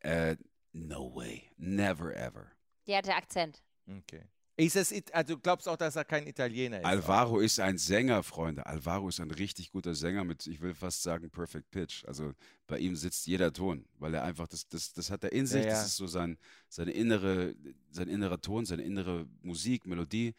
äh, 0.00 0.36
no 0.72 1.14
way. 1.14 1.42
Never 1.56 2.14
ever. 2.16 2.46
Die 2.86 2.96
hatte 2.96 3.14
Akzent. 3.14 3.62
Okay. 3.86 4.22
Ist 4.56 4.76
es, 4.76 4.94
also 5.12 5.34
du 5.34 5.40
glaubst 5.40 5.68
auch, 5.68 5.76
dass 5.76 5.96
er 5.96 6.04
kein 6.04 6.28
Italiener 6.28 6.78
ist? 6.78 6.84
Alvaro 6.84 7.40
ist 7.40 7.58
ein 7.58 7.76
Sänger, 7.76 8.22
Freunde. 8.22 8.64
Alvaro 8.64 9.08
ist 9.08 9.18
ein 9.18 9.32
richtig 9.32 9.72
guter 9.72 9.96
Sänger 9.96 10.22
mit, 10.22 10.46
ich 10.46 10.60
will 10.60 10.74
fast 10.74 11.02
sagen, 11.02 11.28
Perfect 11.28 11.72
Pitch. 11.72 12.04
Also 12.04 12.34
bei 12.68 12.78
ihm 12.78 12.94
sitzt 12.94 13.26
jeder 13.26 13.52
Ton, 13.52 13.84
weil 13.98 14.14
er 14.14 14.22
einfach, 14.22 14.46
das, 14.46 14.68
das, 14.68 14.92
das 14.92 15.10
hat 15.10 15.24
er 15.24 15.32
in 15.32 15.46
sich, 15.48 15.64
Ja, 15.64 15.70
das 15.70 15.80
ja. 15.80 15.84
ist 15.86 15.96
so 15.96 16.06
sein, 16.06 16.38
seine 16.68 16.92
innere, 16.92 17.56
sein 17.90 18.08
innerer 18.08 18.40
Ton, 18.40 18.64
seine 18.64 18.84
innere 18.84 19.26
Musik, 19.42 19.86
Melodie. 19.86 20.34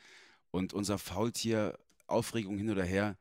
Und 0.50 0.72
unser 0.74 0.98
Faultier, 0.98 1.78
Aufregung 2.08 2.58
hin 2.58 2.70
oder 2.70 2.84
her, 2.84 3.18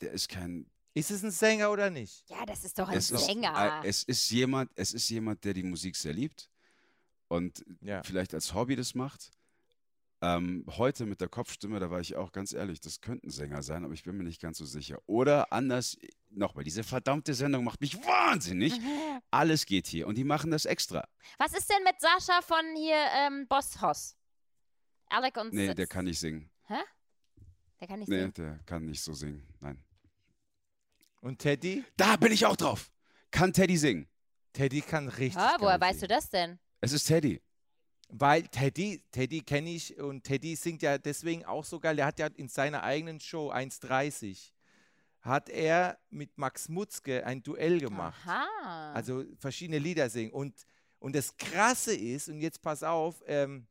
der 0.00 0.12
ist 0.12 0.28
kein, 0.28 0.66
Ist 0.94 1.10
es 1.10 1.22
ein 1.22 1.30
Sänger 1.30 1.70
oder 1.70 1.90
nicht? 1.90 2.28
Ja, 2.28 2.44
das 2.46 2.64
ist 2.64 2.78
doch 2.78 2.88
ein 2.88 2.96
es 2.98 3.10
ist, 3.10 3.26
Sänger. 3.26 3.82
äh, 3.82 3.88
es 3.88 4.02
ist 4.02 4.28
jemand, 4.30 4.70
es 4.74 4.92
ist 4.92 5.08
jemand, 5.08 5.44
der 5.44 5.54
die 5.54 5.62
Musik 5.62 5.96
sehr 5.96 6.12
liebt 6.12 6.50
und 7.28 7.64
Ja. 7.80 8.02
vielleicht 8.02 8.34
als 8.34 8.52
Hobby 8.54 8.76
das 8.76 8.94
macht. 8.94 9.30
Ähm, 10.24 10.64
heute 10.76 11.04
mit 11.04 11.20
der 11.20 11.28
Kopfstimme, 11.28 11.80
da 11.80 11.90
war 11.90 11.98
ich 11.98 12.14
auch 12.14 12.30
ganz 12.30 12.52
ehrlich, 12.52 12.80
das 12.80 13.00
könnten 13.00 13.28
Sänger 13.30 13.60
sein, 13.64 13.84
aber 13.84 13.92
ich 13.92 14.04
bin 14.04 14.16
mir 14.16 14.22
nicht 14.22 14.40
ganz 14.40 14.58
so 14.58 14.64
sicher. 14.64 15.00
Oder 15.06 15.52
anders, 15.52 15.96
nochmal, 16.30 16.62
diese 16.62 16.84
verdammte 16.84 17.34
Sendung 17.34 17.64
macht 17.64 17.80
mich 17.80 17.96
wahnsinnig. 18.04 18.72
Alles 19.32 19.66
geht 19.66 19.88
hier 19.88 20.06
und 20.06 20.16
die 20.16 20.22
machen 20.24 20.52
das 20.52 20.64
extra. 20.64 21.08
Was 21.38 21.52
ist 21.54 21.68
denn 21.68 21.82
mit 21.82 21.98
Sascha 22.00 22.40
von 22.42 22.64
hier 22.76 23.02
ähm, 23.16 23.48
Boss 23.48 23.80
Hoss? 23.82 24.14
Alec 25.08 25.36
und 25.38 25.52
Nee, 25.54 25.66
Sitz. 25.68 25.76
der 25.76 25.86
kann 25.88 26.04
nicht 26.04 26.20
singen. 26.20 26.48
Der 27.82 27.88
kann 27.88 27.98
nicht 27.98 28.08
Nee, 28.08 28.20
singen. 28.20 28.34
der 28.34 28.60
kann 28.64 28.86
nicht 28.86 29.02
so 29.02 29.12
singen. 29.12 29.42
Nein. 29.58 29.76
Und 31.20 31.40
Teddy? 31.40 31.84
Da 31.96 32.14
bin 32.14 32.30
ich 32.30 32.46
auch 32.46 32.54
drauf. 32.54 32.92
Kann 33.32 33.52
Teddy 33.52 33.76
singen? 33.76 34.06
Teddy 34.52 34.82
kann 34.82 35.08
richtig. 35.08 35.42
Ah, 35.42 35.56
woher 35.58 35.80
weißt 35.80 35.96
du 36.02 36.06
singen. 36.06 36.08
das 36.10 36.30
denn? 36.30 36.58
Es 36.80 36.92
ist 36.92 37.06
Teddy. 37.06 37.40
Weil 38.08 38.44
Teddy, 38.44 39.02
Teddy 39.10 39.40
kenne 39.40 39.70
ich 39.70 39.98
und 39.98 40.22
Teddy 40.22 40.54
singt 40.54 40.82
ja 40.82 40.96
deswegen 40.96 41.44
auch 41.44 41.64
so 41.64 41.80
geil. 41.80 41.96
Der 41.96 42.06
hat 42.06 42.20
ja 42.20 42.28
in 42.28 42.46
seiner 42.48 42.84
eigenen 42.84 43.18
Show 43.18 43.50
1,30 43.50 44.52
hat 45.22 45.48
er 45.48 45.98
mit 46.08 46.38
Max 46.38 46.68
Mutzke 46.68 47.26
ein 47.26 47.42
Duell 47.42 47.80
gemacht. 47.80 48.16
Aha. 48.26 48.92
Also 48.92 49.24
verschiedene 49.40 49.80
Lieder 49.80 50.08
singen. 50.08 50.32
Und, 50.32 50.54
und 51.00 51.16
das 51.16 51.36
Krasse 51.36 51.96
ist, 51.96 52.28
und 52.28 52.40
jetzt 52.40 52.62
pass 52.62 52.84
auf, 52.84 53.20
ähm, 53.26 53.66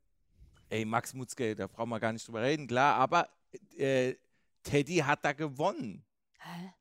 ey, 0.68 0.84
Max 0.84 1.14
Mutzke, 1.14 1.56
da 1.56 1.68
brauchen 1.68 1.90
wir 1.92 2.00
gar 2.02 2.12
nicht 2.12 2.28
drüber 2.28 2.42
reden, 2.42 2.68
klar, 2.68 2.96
aber 2.96 3.30
äh, 3.78 4.16
Teddy 4.64 4.98
hat 4.98 5.26
da 5.26 5.34
gewonnen 5.34 6.06
Hä? 6.40 6.74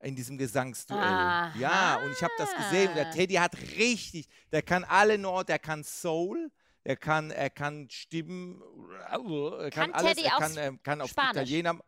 in 0.00 0.14
diesem 0.14 0.38
Gesangsduell. 0.38 1.02
Aha. 1.02 1.58
Ja, 1.58 1.96
und 2.04 2.12
ich 2.12 2.22
habe 2.22 2.32
das 2.38 2.54
gesehen. 2.54 2.94
Der 2.94 3.10
Teddy 3.10 3.34
hat 3.34 3.56
richtig, 3.76 4.28
der 4.52 4.62
kann 4.62 4.84
alle 4.84 5.18
Nord, 5.18 5.48
der 5.48 5.58
kann 5.58 5.82
Soul, 5.82 6.50
er 6.84 6.96
kann, 6.96 7.30
er 7.30 7.50
kann 7.50 7.90
Stimmen, 7.90 8.62
er 9.08 9.70
kann, 9.70 9.70
Kann 9.70 9.92
alles, 9.92 10.14
Teddy 10.14 10.26
er 10.26 10.34
auch 10.36 10.40
kann, 10.40 10.56
er 10.56 10.78
kann 10.78 11.00
auf 11.00 11.10
Spanisch? 11.10 11.30
Italiener, 11.32 11.80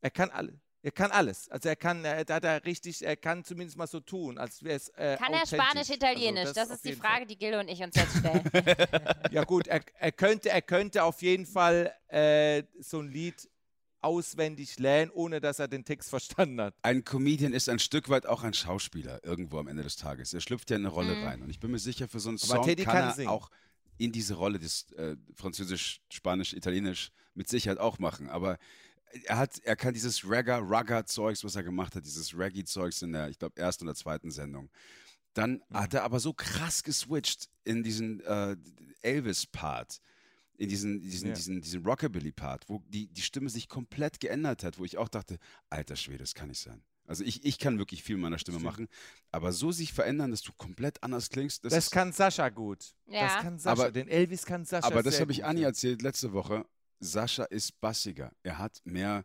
er 0.00 0.10
kann 0.10 0.30
alles. 0.30 0.54
Er 0.84 0.90
kann 0.90 1.12
alles. 1.12 1.48
Also 1.48 1.68
er 1.68 1.76
kann, 1.76 2.04
er, 2.04 2.24
da 2.24 2.34
hat 2.34 2.44
er 2.44 2.64
richtig, 2.64 3.04
er 3.06 3.16
kann 3.16 3.44
zumindest 3.44 3.76
mal 3.78 3.86
so 3.86 4.00
tun, 4.00 4.36
als 4.36 4.62
wäre 4.64 4.74
es 4.76 4.88
äh, 4.90 5.16
Kann 5.16 5.32
er. 5.32 5.46
Spanisch, 5.46 5.90
Italienisch? 5.90 6.40
Also 6.48 6.54
das, 6.54 6.70
auf 6.70 6.76
ist 6.76 6.84
die 6.84 6.94
Frage, 6.94 7.18
Fall. 7.18 7.26
die 7.26 7.38
Gil 7.38 7.54
und 7.54 7.68
ich 7.68 7.80
uns 7.82 7.94
jetzt 7.94 8.18
stellen. 8.18 8.42
Ja 9.30 9.44
gut, 9.44 9.68
er, 9.68 9.80
er, 9.98 10.12
könnte, 10.12 10.50
er 10.50 10.60
könnte 10.60 11.04
auf 11.04 11.22
jeden 11.22 11.46
Fall 11.46 11.92
äh, 12.08 12.64
so 12.80 12.98
ein 13.00 13.08
Lied 13.10 13.48
auswendig 14.00 14.78
lernen, 14.80 15.10
ohne 15.14 15.40
dass 15.40 15.58
er 15.60 15.68
den 15.68 15.84
Text 15.84 16.10
verstanden 16.10 16.60
hat. 16.60 16.74
Ein 16.82 17.04
Comedian 17.04 17.52
ist 17.52 17.68
ein 17.68 17.78
Stück 17.78 18.08
weit 18.08 18.26
auch 18.26 18.42
ein 18.42 18.52
Schauspieler 18.52 19.20
irgendwo 19.24 19.58
am 19.58 19.68
Ende 19.68 19.84
des 19.84 19.96
Tages. 19.96 20.34
Er 20.34 20.40
schlüpft 20.40 20.70
ja 20.70 20.76
in 20.76 20.82
eine 20.84 20.92
Rolle 20.92 21.14
Mhm. 21.14 21.24
rein. 21.24 21.42
Und 21.42 21.50
ich 21.50 21.60
bin 21.60 21.70
mir 21.70 21.78
sicher, 21.78 22.08
für 22.08 22.18
so 22.18 22.28
einen 22.30 22.38
Aber 22.38 22.56
Song 22.56 22.64
Teddy 22.64 22.82
kann, 22.84 22.94
kann 22.94 23.04
er 23.10 23.14
singen. 23.14 23.28
auch 23.28 23.48
in 23.98 24.10
diese 24.10 24.34
Rolle 24.34 24.58
des 24.58 24.90
äh, 24.92 25.14
Französisch, 25.36 26.00
Spanisch, 26.12 26.52
Italienisch 26.54 27.12
mit 27.34 27.48
Sicherheit 27.48 27.78
auch 27.78 28.00
machen. 28.00 28.28
Aber 28.28 28.58
er 29.24 29.38
hat, 29.38 29.58
er 29.64 29.76
kann 29.76 29.94
dieses 29.94 30.28
Ragga, 30.28 30.58
Ragga-Zeugs, 30.58 31.44
was 31.44 31.56
er 31.56 31.62
gemacht 31.62 31.94
hat, 31.94 32.04
dieses 32.04 32.36
Reggae-Zeugs 32.36 33.02
in 33.02 33.12
der, 33.12 33.28
ich 33.28 33.38
glaube, 33.38 33.60
ersten 33.60 33.84
oder 33.84 33.94
zweiten 33.94 34.30
Sendung. 34.30 34.70
Dann 35.34 35.62
Mhm. 35.70 35.76
hat 35.76 35.94
er 35.94 36.02
aber 36.04 36.20
so 36.20 36.32
krass 36.32 36.82
geswitcht 36.82 37.48
in 37.64 37.82
diesen 37.82 38.20
äh, 38.20 38.56
Elvis-Part, 39.02 40.00
in 40.56 40.68
diesen, 40.68 41.00
diesen, 41.00 41.28
Ja. 41.28 41.34
diesen, 41.34 41.60
diesen 41.60 41.84
Rockabilly-Part, 41.84 42.68
wo 42.68 42.82
die, 42.88 43.06
die 43.08 43.22
Stimme 43.22 43.48
sich 43.50 43.68
komplett 43.68 44.20
geändert 44.20 44.62
hat, 44.64 44.78
wo 44.78 44.84
ich 44.84 44.98
auch 44.98 45.08
dachte, 45.08 45.38
alter 45.70 45.96
Schwede, 45.96 46.18
das 46.18 46.34
kann 46.34 46.48
nicht 46.48 46.60
sein. 46.60 46.82
Also 47.06 47.24
ich, 47.24 47.44
ich 47.44 47.58
kann 47.58 47.78
wirklich 47.78 48.02
viel 48.04 48.16
mit 48.16 48.22
meiner 48.22 48.38
Stimme 48.38 48.60
machen, 48.60 48.88
aber 49.32 49.52
so 49.52 49.72
sich 49.72 49.92
verändern, 49.92 50.30
dass 50.30 50.42
du 50.42 50.52
komplett 50.52 51.02
anders 51.02 51.30
klingst, 51.30 51.64
das, 51.64 51.72
Das, 51.72 51.90
kann 51.90 52.12
Sascha 52.12 52.48
gut. 52.48 52.94
Ja. 53.06 53.22
Das 53.26 53.42
kann 53.42 53.58
Sascha. 53.58 53.82
Aber- 53.82 53.90
den 53.92 54.08
Elvis 54.08 54.44
kann 54.46 54.64
Sascha 54.64 54.86
aber 54.86 55.02
das 55.02 55.20
habe 55.20 55.32
ich 55.32 55.44
Anni 55.44 55.62
erzählt 55.62 56.00
letzte 56.02 56.32
Woche. 56.32 56.64
Sascha 57.02 57.44
ist 57.44 57.80
bassiger. 57.80 58.32
Er 58.42 58.58
hat 58.58 58.80
mehr, 58.84 59.24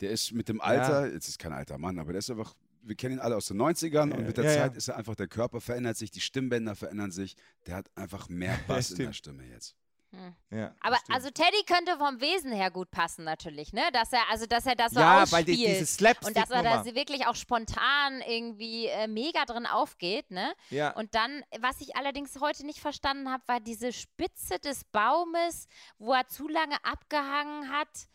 der 0.00 0.10
ist 0.10 0.32
mit 0.32 0.48
dem 0.48 0.60
Alter, 0.60 1.12
jetzt 1.12 1.28
ist 1.28 1.38
kein 1.38 1.52
alter 1.52 1.78
Mann, 1.78 1.98
aber 1.98 2.12
der 2.12 2.20
ist 2.20 2.30
einfach, 2.30 2.54
wir 2.82 2.94
kennen 2.94 3.14
ihn 3.16 3.20
alle 3.20 3.36
aus 3.36 3.48
den 3.48 3.60
90ern 3.60 4.12
und 4.12 4.26
mit 4.26 4.36
der 4.36 4.44
Ja, 4.44 4.50
ja. 4.50 4.56
Zeit 4.62 4.76
ist 4.76 4.88
er 4.88 4.96
einfach, 4.96 5.14
der 5.16 5.28
Körper 5.28 5.60
verändert 5.60 5.96
sich, 5.96 6.10
die 6.10 6.20
Stimmbänder 6.20 6.74
verändern 6.74 7.10
sich. 7.10 7.36
Der 7.66 7.76
hat 7.76 7.90
einfach 7.96 8.28
mehr 8.28 8.58
Bass 8.68 8.92
in 8.92 8.98
der. 8.98 9.12
Stimme 9.12 9.44
jetzt. 9.44 9.74
Hm. 10.10 10.34
Ja, 10.50 10.74
Aber 10.80 10.96
stimmt. 10.96 11.14
also 11.16 11.30
Teddy 11.30 11.64
könnte 11.66 11.98
vom 11.98 12.20
Wesen 12.20 12.50
her 12.50 12.70
gut 12.70 12.90
passen 12.90 13.24
natürlich, 13.24 13.74
ne? 13.74 13.82
Dass 13.92 14.10
er 14.12 14.22
also 14.30 14.46
dass 14.46 14.64
er 14.64 14.74
das 14.74 14.92
so 14.92 15.00
ja, 15.00 15.22
ausspielt 15.22 15.46
weil 15.48 15.54
die, 15.54 16.26
und 16.26 16.36
dass 16.36 16.50
er 16.50 16.62
da 16.62 16.84
wirklich 16.94 17.26
auch 17.26 17.34
spontan 17.34 18.22
irgendwie 18.26 18.86
äh, 18.86 19.06
mega 19.06 19.44
drin 19.44 19.66
aufgeht, 19.66 20.30
ne? 20.30 20.54
ja. 20.70 20.90
Und 20.94 21.14
dann, 21.14 21.42
was 21.60 21.80
ich 21.80 21.96
allerdings 21.96 22.40
heute 22.40 22.64
nicht 22.64 22.80
verstanden 22.80 23.30
habe, 23.30 23.42
war 23.46 23.60
diese 23.60 23.92
Spitze 23.92 24.58
des 24.58 24.84
Baumes, 24.84 25.68
wo 25.98 26.14
er 26.14 26.26
zu 26.28 26.48
lange 26.48 26.76
abgehangen 26.84 27.70
hat, 27.70 28.08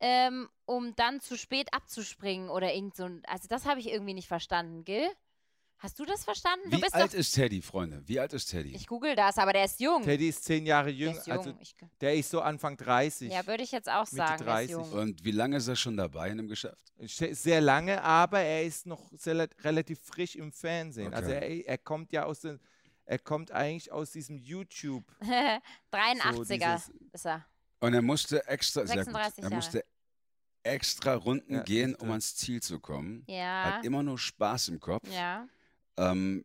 ähm, 0.00 0.48
um 0.64 0.96
dann 0.96 1.20
zu 1.20 1.36
spät 1.36 1.72
abzuspringen 1.72 2.50
oder 2.50 2.74
irgend 2.74 2.96
so. 2.96 3.04
Also 3.26 3.46
das 3.48 3.66
habe 3.66 3.80
ich 3.80 3.88
irgendwie 3.88 4.14
nicht 4.14 4.28
verstanden, 4.28 4.84
Gil. 4.84 5.08
Hast 5.78 5.98
du 5.98 6.04
das 6.06 6.24
verstanden? 6.24 6.70
Du 6.70 6.76
Wie 6.78 6.80
bist 6.80 6.94
alt 6.94 7.12
doch. 7.12 7.18
ist 7.18 7.32
Teddy, 7.34 7.60
Freunde? 7.60 8.02
Wie 8.06 8.18
alt 8.18 8.32
ist 8.32 8.46
Teddy? 8.46 8.74
Ich 8.74 8.86
google 8.86 9.14
das, 9.14 9.36
aber 9.36 9.52
der 9.52 9.66
ist 9.66 9.78
jung. 9.78 10.02
Teddy 10.02 10.28
ist 10.28 10.42
zehn 10.44 10.64
Jahre 10.64 10.86
der 10.86 10.94
jünger. 10.94 11.18
ist 11.18 11.26
jung. 11.26 11.36
Also 11.38 11.54
ich, 11.60 11.74
der 12.00 12.14
ist 12.14 12.30
so 12.30 12.40
Anfang 12.40 12.76
30. 12.78 13.30
ja, 13.30 13.46
würde 13.46 13.62
ich 13.62 13.72
jetzt 13.72 13.88
auch 13.90 14.04
Mitte 14.10 14.16
sagen. 14.16 14.44
Der 14.44 14.60
ist 14.62 14.70
30. 14.70 14.70
jung. 14.70 14.92
Und 14.92 15.24
wie 15.24 15.30
lange 15.32 15.58
ist 15.58 15.68
er 15.68 15.76
schon 15.76 15.96
dabei 15.96 16.30
in 16.30 16.38
dem 16.38 16.48
Geschäft? 16.48 16.82
Sch- 17.02 17.34
Sehr 17.34 17.60
lange, 17.60 18.02
aber 18.02 18.40
er 18.40 18.64
ist 18.64 18.86
noch 18.86 19.10
sehr, 19.12 19.48
relativ 19.62 20.00
frisch 20.00 20.34
im 20.34 20.50
Fernsehen. 20.50 21.12
Also 21.12 21.30
Okay. 21.30 21.60
er, 21.60 21.68
er 21.68 21.78
kommt 21.78 22.10
ja 22.12 22.24
aus 22.24 22.40
den, 22.40 22.58
er 23.04 23.18
kommt 23.18 23.50
eigentlich 23.50 23.92
aus 23.92 24.12
diesem 24.12 24.38
YouTube. 24.38 25.04
83er 25.92 26.46
dieses- 26.48 26.90
ist 27.12 27.26
er. 27.26 27.44
Und 27.80 27.92
er 27.92 28.00
musste 28.02 28.46
extra, 28.48 28.86
sehr 28.86 29.04
gut, 29.04 29.12
36 29.14 29.38
er 29.38 29.42
Jahre. 29.42 29.54
musste 29.56 29.84
extra 30.62 31.14
Runden 31.14 31.54
Ja, 31.56 31.62
gehen, 31.62 31.94
um 31.94 32.10
ans 32.10 32.34
Ziel 32.34 32.60
zu 32.62 32.80
kommen. 32.80 33.24
Ja. 33.28 33.76
Hat 33.76 33.84
immer 33.84 34.02
nur 34.02 34.18
Spaß 34.18 34.68
im 34.68 34.80
Kopf. 34.80 35.06
Ja. 35.12 35.46
Ähm, 35.96 36.44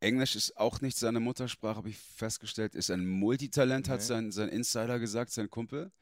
Englisch 0.00 0.34
ist 0.36 0.56
auch 0.56 0.80
nicht 0.80 0.96
seine 0.96 1.20
Muttersprache, 1.20 1.76
habe 1.76 1.88
ich 1.90 1.98
festgestellt. 1.98 2.74
Ist 2.74 2.90
ein 2.90 3.06
Multitalent, 3.06 3.88
hat 3.88 4.00
Nee. 4.00 4.06
sein, 4.06 4.32
sein 4.32 4.48
Insider 4.48 4.98
gesagt, 4.98 5.30
sein 5.30 5.48
Kumpel. 5.50 5.92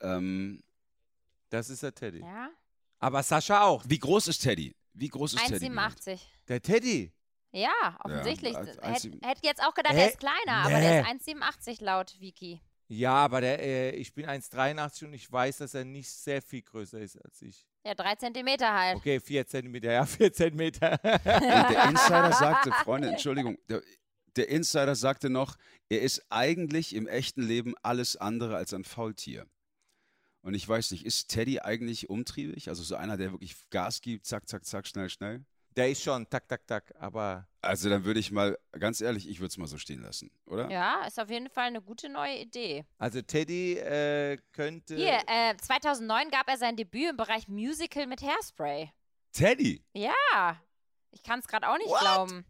Ähm, 0.00 0.62
Das 1.50 1.70
ist 1.70 1.82
der 1.82 1.94
Teddy. 1.94 2.20
Ja. 2.20 2.50
Aber 2.98 3.22
Sascha 3.22 3.62
auch. 3.62 3.84
wie 3.86 3.98
groß 3.98 4.28
ist 4.28 4.38
Teddy? 4.40 4.74
Wie 4.94 5.08
groß 5.08 5.34
ist 5.34 5.46
Teddy? 5.46 5.66
1,87. 5.66 6.20
Der 6.48 6.60
Teddy. 6.62 7.12
Ja, 7.52 7.98
offensichtlich. 8.02 8.56
als- 8.56 8.68
Hätte 8.70 8.82
1,7. 8.82 9.20
hätt 9.24 9.38
jetzt 9.44 9.62
auch 9.62 9.74
gedacht, 9.74 9.94
er 9.94 10.08
ist 10.08 10.18
kleiner, 10.18 10.52
aber 10.64 10.70
der 10.80 11.00
ist 11.00 11.04
Nee. 11.06 11.34
1,87 11.34 11.80
laut 11.84 12.18
Wiki. 12.20 12.60
Ja, 12.88 13.14
aber 13.14 13.40
der, 13.40 13.60
äh, 13.60 13.90
ich 13.96 14.14
bin 14.14 14.26
1,83 14.26 15.06
und 15.06 15.14
ich 15.14 15.30
weiß, 15.30 15.58
dass 15.58 15.74
er 15.74 15.84
nicht 15.84 16.08
sehr 16.08 16.40
viel 16.40 16.62
größer 16.62 17.00
ist 17.00 17.16
als 17.24 17.42
ich. 17.42 17.66
Ja, 17.84 17.94
drei 17.94 18.14
Zentimeter 18.14 18.72
halt. 18.72 18.96
Okay, 18.96 19.20
4 19.20 19.46
Zentimeter, 19.46 19.92
ja, 19.92 20.06
4 20.06 20.32
Zentimeter. 20.32 20.96
Der 20.98 21.84
Insider 21.88 22.32
sagte, 22.32 22.70
Freunde, 22.84 23.08
Entschuldigung, 23.08 23.58
der, 23.68 23.82
der 24.36 24.48
Insider 24.48 24.94
sagte 24.94 25.30
noch, 25.30 25.56
er 25.88 26.02
ist 26.02 26.24
eigentlich 26.30 26.94
im 26.94 27.08
echten 27.08 27.42
Leben 27.42 27.74
alles 27.82 28.16
andere 28.16 28.56
als 28.56 28.72
ein 28.72 28.84
Faultier. 28.84 29.46
Und 30.42 30.54
ich 30.54 30.68
weiß 30.68 30.92
nicht, 30.92 31.04
ist 31.04 31.28
Teddy 31.28 31.60
eigentlich 31.60 32.08
umtriebig? 32.08 32.68
Also 32.68 32.84
so 32.84 32.94
einer, 32.94 33.16
der 33.16 33.32
wirklich 33.32 33.56
Gas 33.70 34.00
gibt, 34.00 34.26
zack, 34.26 34.48
zack, 34.48 34.64
zack, 34.64 34.86
schnell, 34.86 35.08
schnell? 35.08 35.44
Der 35.76 35.90
ist 35.90 36.02
schon, 36.02 36.28
tak, 36.30 36.48
tak, 36.48 36.66
tak, 36.66 36.94
aber 36.98 37.46
Also 37.60 37.90
dann 37.90 38.02
würde 38.04 38.18
ich 38.20 38.30
mal, 38.32 38.58
ganz 38.72 39.00
ehrlich, 39.02 39.28
ich 39.28 39.38
würde 39.40 39.48
es 39.48 39.58
mal 39.58 39.66
so 39.66 39.76
stehen 39.76 40.00
lassen, 40.02 40.30
oder? 40.46 40.70
Ja, 40.70 41.04
ist 41.04 41.20
auf 41.20 41.28
jeden 41.28 41.50
Fall 41.50 41.64
eine 41.66 41.82
gute 41.82 42.08
neue 42.08 42.38
Idee. 42.38 42.86
also 42.98 43.20
Teddy 43.20 43.74
äh, 43.78 44.38
könnte. 44.52 44.96
Hier, 44.96 45.18
äh, 45.26 45.54
2009 45.56 46.30
gab 46.30 46.48
er 46.48 46.56
sein 46.56 46.76
Debüt 46.76 47.10
im 47.10 47.16
Bereich 47.16 47.46
Musical 47.48 48.06
mit 48.06 48.22
Hairspray. 48.22 48.90
Teddy! 49.32 49.84
Ja, 49.92 50.56
ich 51.10 51.22
kann 51.22 51.40
es 51.40 51.46
gerade 51.46 51.68
auch 51.68 51.76
nicht 51.76 51.88
What? 51.90 52.00
glauben. 52.00 52.46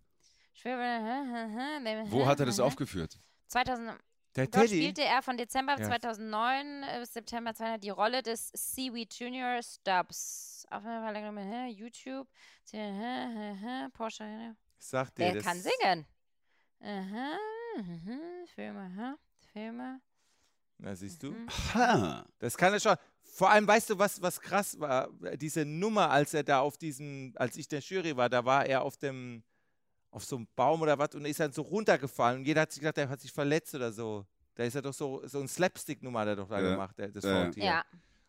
Wo 2.10 2.26
hat 2.26 2.40
er 2.40 2.46
das 2.46 2.60
aufgeführt? 2.60 3.18
2000, 3.48 3.98
der 4.36 4.46
dort 4.46 4.66
Teddy. 4.66 4.80
spielte 4.82 5.02
er 5.02 5.22
von 5.22 5.36
Dezember 5.36 5.76
Ja. 5.78 5.86
2009 5.86 6.82
äh, 6.82 7.00
bis 7.00 7.12
September 7.12 7.54
2000 7.54 7.82
die 7.82 7.90
Rolle 7.90 8.22
des 8.22 8.50
Seaweed 8.54 9.12
Junior 9.14 9.60
Stubbs. 9.62 10.55
Auf 10.70 10.82
jeden 10.84 11.02
Fall 11.02 11.44
hä, 11.44 11.68
YouTube, 11.68 12.28
hä, 12.72 12.92
hä, 12.92 13.54
hä, 13.54 13.88
Porsche. 13.92 14.24
hä. 14.24 14.54
Sagt 14.78 15.18
dir, 15.18 15.24
Der 15.26 15.34
das 15.34 15.44
kann 15.44 15.60
singen. 15.62 16.06
Aha, 16.80 17.38
mhm, 17.78 18.46
Filme, 18.54 18.80
aha, 18.80 19.16
Filme. 19.52 20.00
Na, 20.78 20.94
siehst 20.94 21.22
du? 21.22 21.30
Mhm. 21.32 21.48
Das 22.38 22.56
kann 22.56 22.72
er 22.72 22.80
schon. 22.80 22.96
Vor 23.22 23.50
allem, 23.50 23.66
weißt 23.66 23.90
du, 23.90 23.98
was, 23.98 24.20
was 24.20 24.40
krass 24.40 24.78
war? 24.78 25.08
Diese 25.36 25.64
Nummer, 25.64 26.10
als 26.10 26.34
er 26.34 26.42
da 26.42 26.60
auf 26.60 26.76
diesem, 26.76 27.32
als 27.36 27.56
ich 27.56 27.68
der 27.68 27.80
Jury 27.80 28.16
war, 28.16 28.28
da 28.28 28.44
war 28.44 28.66
er 28.66 28.82
auf 28.82 28.96
dem, 28.96 29.42
auf 30.10 30.24
so 30.24 30.36
einem 30.36 30.48
Baum 30.54 30.82
oder 30.82 30.98
was 30.98 31.14
und 31.14 31.24
ist 31.24 31.40
dann 31.40 31.52
so 31.52 31.62
runtergefallen 31.62 32.40
und 32.40 32.44
jeder 32.46 32.62
hat 32.62 32.72
sich 32.72 32.80
gedacht, 32.80 32.98
er 32.98 33.08
hat 33.08 33.20
sich 33.20 33.32
verletzt 33.32 33.74
oder 33.74 33.92
so. 33.92 34.26
Da 34.54 34.64
ist 34.64 34.74
er 34.74 34.82
doch 34.82 34.94
so, 34.94 35.26
so 35.26 35.40
ein 35.40 35.48
Slapstick-Nummer 35.48 36.20
hat 36.20 36.28
er 36.28 36.36
doch 36.36 36.48
da 36.48 36.60
Ja. 36.60 36.70
gemacht, 36.72 36.96
der, 36.98 37.08
das 37.08 37.24
Ja. 37.24 37.30
Faultier. 37.42 37.64
Ja, 37.64 37.84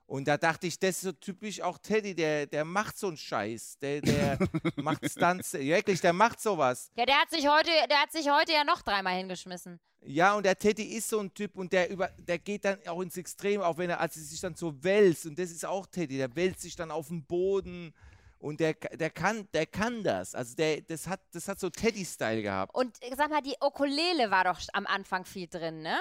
Und 0.07 0.25
da 0.25 0.37
dachte 0.37 0.67
ich, 0.67 0.79
das 0.79 0.91
ist 0.91 1.01
so 1.01 1.11
typisch 1.11 1.61
auch 1.61 1.77
Teddy, 1.77 2.15
der, 2.15 2.47
der 2.47 2.63
macht 2.63 2.97
so 2.97 3.07
einen 3.07 3.17
Scheiß. 3.17 3.77
Der, 3.79 3.99
der 3.99 4.39
macht 4.77 5.09
Stunts. 5.09 5.53
Wirklich, 5.53 5.99
der 5.99 6.13
macht 6.13 6.39
sowas. 6.39 6.89
ja, 6.95 7.05
der 7.05 7.19
hat 7.19 7.29
sich 7.29 7.47
heute, 7.47 7.69
der 7.89 8.01
hat 8.01 8.11
sich 8.13 8.29
heute 8.29 8.53
ja 8.53 8.63
noch 8.63 8.81
dreimal 8.81 9.17
hingeschmissen. 9.17 9.79
Ja, 10.01 10.35
und 10.35 10.45
der 10.45 10.57
Teddy 10.57 10.83
ist 10.95 11.09
so 11.09 11.19
ein 11.19 11.33
Typ 11.33 11.57
und 11.57 11.73
der 11.73 11.89
über, 11.89 12.07
der 12.19 12.39
geht 12.39 12.63
dann 12.63 12.77
auch 12.87 13.01
ins 13.01 13.17
Extrem, 13.17 13.61
auch 13.61 13.77
wenn 13.77 13.89
er, 13.89 13.99
als 13.99 14.15
er 14.15 14.23
sich 14.23 14.39
dann 14.39 14.55
so 14.55 14.81
wälzt, 14.81 15.25
und 15.25 15.37
das 15.37 15.51
ist 15.51 15.65
auch 15.65 15.85
Teddy, 15.87 16.17
der 16.17 16.33
wälzt 16.35 16.61
sich 16.61 16.77
dann 16.77 16.91
auf 16.91 17.09
den 17.09 17.25
Boden 17.25 17.93
und 18.39 18.61
der, 18.61 18.75
der 18.75 19.09
kann, 19.09 19.49
der 19.53 19.65
kann 19.65 20.03
das. 20.03 20.35
Also 20.35 20.55
der, 20.55 20.81
das 20.81 21.07
hat, 21.07 21.19
das 21.33 21.49
hat 21.49 21.59
so 21.59 21.69
Teddy-Style 21.69 22.41
gehabt. 22.43 22.73
Und 22.75 22.97
sag 23.17 23.29
mal, 23.29 23.41
die 23.41 23.55
Ukulele 23.59 24.31
war 24.31 24.45
doch 24.45 24.59
am 24.71 24.85
Anfang 24.85 25.25
viel 25.25 25.47
drin, 25.47 25.81
ne? 25.81 25.99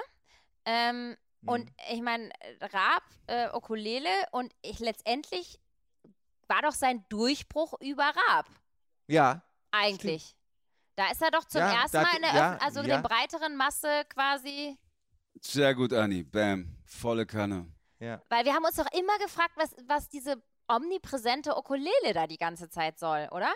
Ähm, 0.64 1.16
Und 1.46 1.64
Mhm. 1.66 1.74
ich 1.92 2.02
meine, 2.02 2.30
Raab, 2.60 3.02
äh, 3.26 3.48
Ukulele 3.54 4.08
und 4.32 4.52
ich 4.62 4.78
letztendlich 4.80 5.58
war 6.48 6.62
doch 6.62 6.72
sein 6.72 7.04
Durchbruch 7.08 7.74
über 7.80 8.04
Raab, 8.04 8.46
Ja, 9.08 9.42
eigentlich. 9.70 10.34
Da 10.96 11.10
ist 11.10 11.20
er 11.22 11.30
doch 11.30 11.44
zum 11.44 11.60
Ja, 11.60 11.82
ersten 11.82 11.96
da- 11.98 12.02
Mal 12.02 12.16
in 12.16 12.22
der 12.22 12.34
ja, 12.34 12.56
also 12.60 12.80
in 12.80 12.86
ja. 12.88 12.96
der 13.00 13.08
breiteren 13.08 13.54
Masse 13.56 14.04
quasi. 14.08 14.78
Sehr 15.42 15.74
gut, 15.74 15.92
Anni. 15.92 16.22
Bam. 16.22 16.74
Volle 16.84 17.26
Kanne. 17.26 17.66
ja. 17.98 18.22
Weil 18.30 18.44
wir 18.46 18.54
haben 18.54 18.64
uns 18.64 18.76
doch 18.76 18.90
immer 18.92 19.18
gefragt, 19.18 19.52
was, 19.56 19.74
was 19.86 20.08
diese 20.08 20.42
omnipräsente 20.68 21.54
Ukulele 21.56 22.12
da 22.14 22.26
die 22.26 22.38
ganze 22.38 22.68
Zeit 22.70 22.98
soll, 22.98 23.28
oder? 23.30 23.52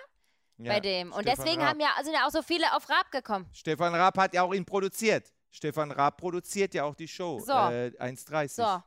ja. 0.59 0.72
Bei 0.72 0.80
dem. 0.80 1.12
Und 1.12 1.22
Stefan 1.22 1.45
deswegen 1.45 1.61
Raab. 1.62 1.70
haben 1.70 1.80
ja, 1.80 1.88
sind 2.05 2.12
ja 2.12 2.26
auch 2.26 2.30
so 2.30 2.43
viele 2.43 2.74
auf 2.76 2.88
Raab 2.91 3.11
gekommen. 3.11 3.49
Stefan 3.53 3.95
Raab 3.95 4.18
hat 4.18 4.34
ja 4.34 4.43
auch 4.43 4.53
ihn 4.53 4.64
produziert. 4.66 5.32
Stefan 5.51 5.90
Raab 5.90 6.16
produziert 6.18 6.74
ja 6.74 6.84
auch 6.84 6.94
die 6.94 7.09
Show. 7.09 7.40
So. 7.40 7.53
Äh, 7.53 7.92
1,30. 7.98 8.48
So. 8.48 8.82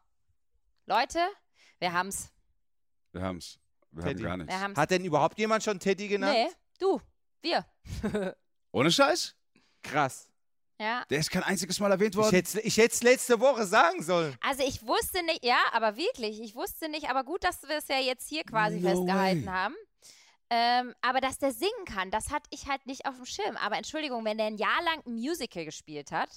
Leute, 0.86 1.20
wir 1.80 1.92
haben's. 1.94 2.30
Wir 3.12 3.22
haben's. 3.22 3.60
Wir 3.92 4.04
Teddy. 4.06 4.24
haben 4.24 4.28
gar 4.30 4.38
nichts. 4.38 4.54
Wir 4.54 4.60
haben's. 4.62 4.78
Hat 4.80 4.92
denn 4.92 5.06
überhaupt 5.06 5.38
jemand 5.38 5.64
schon 5.64 5.80
Teddy 5.80 6.08
genannt? 6.08 6.34
nee, 6.34 6.50
du, 6.80 7.00
wir. 7.42 7.66
Ohne 8.72 8.92
Scheiß? 8.92 9.36
Krass. 9.84 10.30
Ja. 10.80 11.04
Der 11.10 11.20
ist 11.20 11.30
kein 11.30 11.44
einziges 11.44 11.80
Mal 11.80 11.92
erwähnt 11.92 12.16
Ich 12.16 12.18
worden. 12.18 12.32
hätte 12.36 12.60
ich 12.62 12.78
es 12.80 13.04
letzte 13.04 13.40
Woche 13.40 13.66
sagen 13.66 14.02
sollen. 14.02 14.36
Also 14.42 14.64
ich 14.64 14.86
wusste 14.86 15.22
nicht, 15.24 15.46
ja, 15.46 15.60
aber 15.72 15.96
wirklich, 15.96 16.42
ich 16.42 16.56
wusste 16.56 16.90
nicht, 16.90 17.10
aber 17.10 17.24
gut, 17.24 17.44
dass 17.44 17.62
wir 17.64 17.78
es 17.78 17.88
ja 17.88 18.00
jetzt 18.00 18.28
hier 18.28 18.44
quasi 18.44 18.80
No 18.80 18.90
festgehalten 18.90 19.46
way. 19.46 19.52
haben. 19.52 19.76
Ähm, 20.50 20.94
aber 21.02 21.22
dass 21.22 21.38
der 21.38 21.52
singen 21.52 21.86
kann, 21.86 22.12
das 22.12 22.32
hatte 22.32 22.50
ich 22.52 22.68
halt 22.68 22.86
nicht 22.86 23.06
auf 23.06 23.16
dem 23.16 23.26
Schirm. 23.26 23.56
Aber 23.58 23.78
Entschuldigung, 23.78 24.26
wenn 24.26 24.38
der 24.38 24.48
ein 24.48 24.58
Jahr 24.58 24.84
lang 24.84 25.04
ein 25.06 25.14
Musical 25.14 25.64
gespielt 25.66 26.12
hat, 26.12 26.30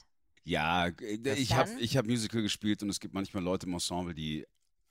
Ja, 0.47 0.87
äh, 0.87 1.35
ich 1.35 1.55
habe 1.55 1.71
ich 1.81 1.97
hab 1.97 2.07
Musical 2.07 2.41
gespielt 2.41 2.83
und 2.83 2.89
es 2.89 3.01
gibt 3.01 3.13
manchmal 3.15 3.43
Leute 3.43 3.67
im 3.67 3.73
Ensemble, 3.75 4.15
die 4.15 4.47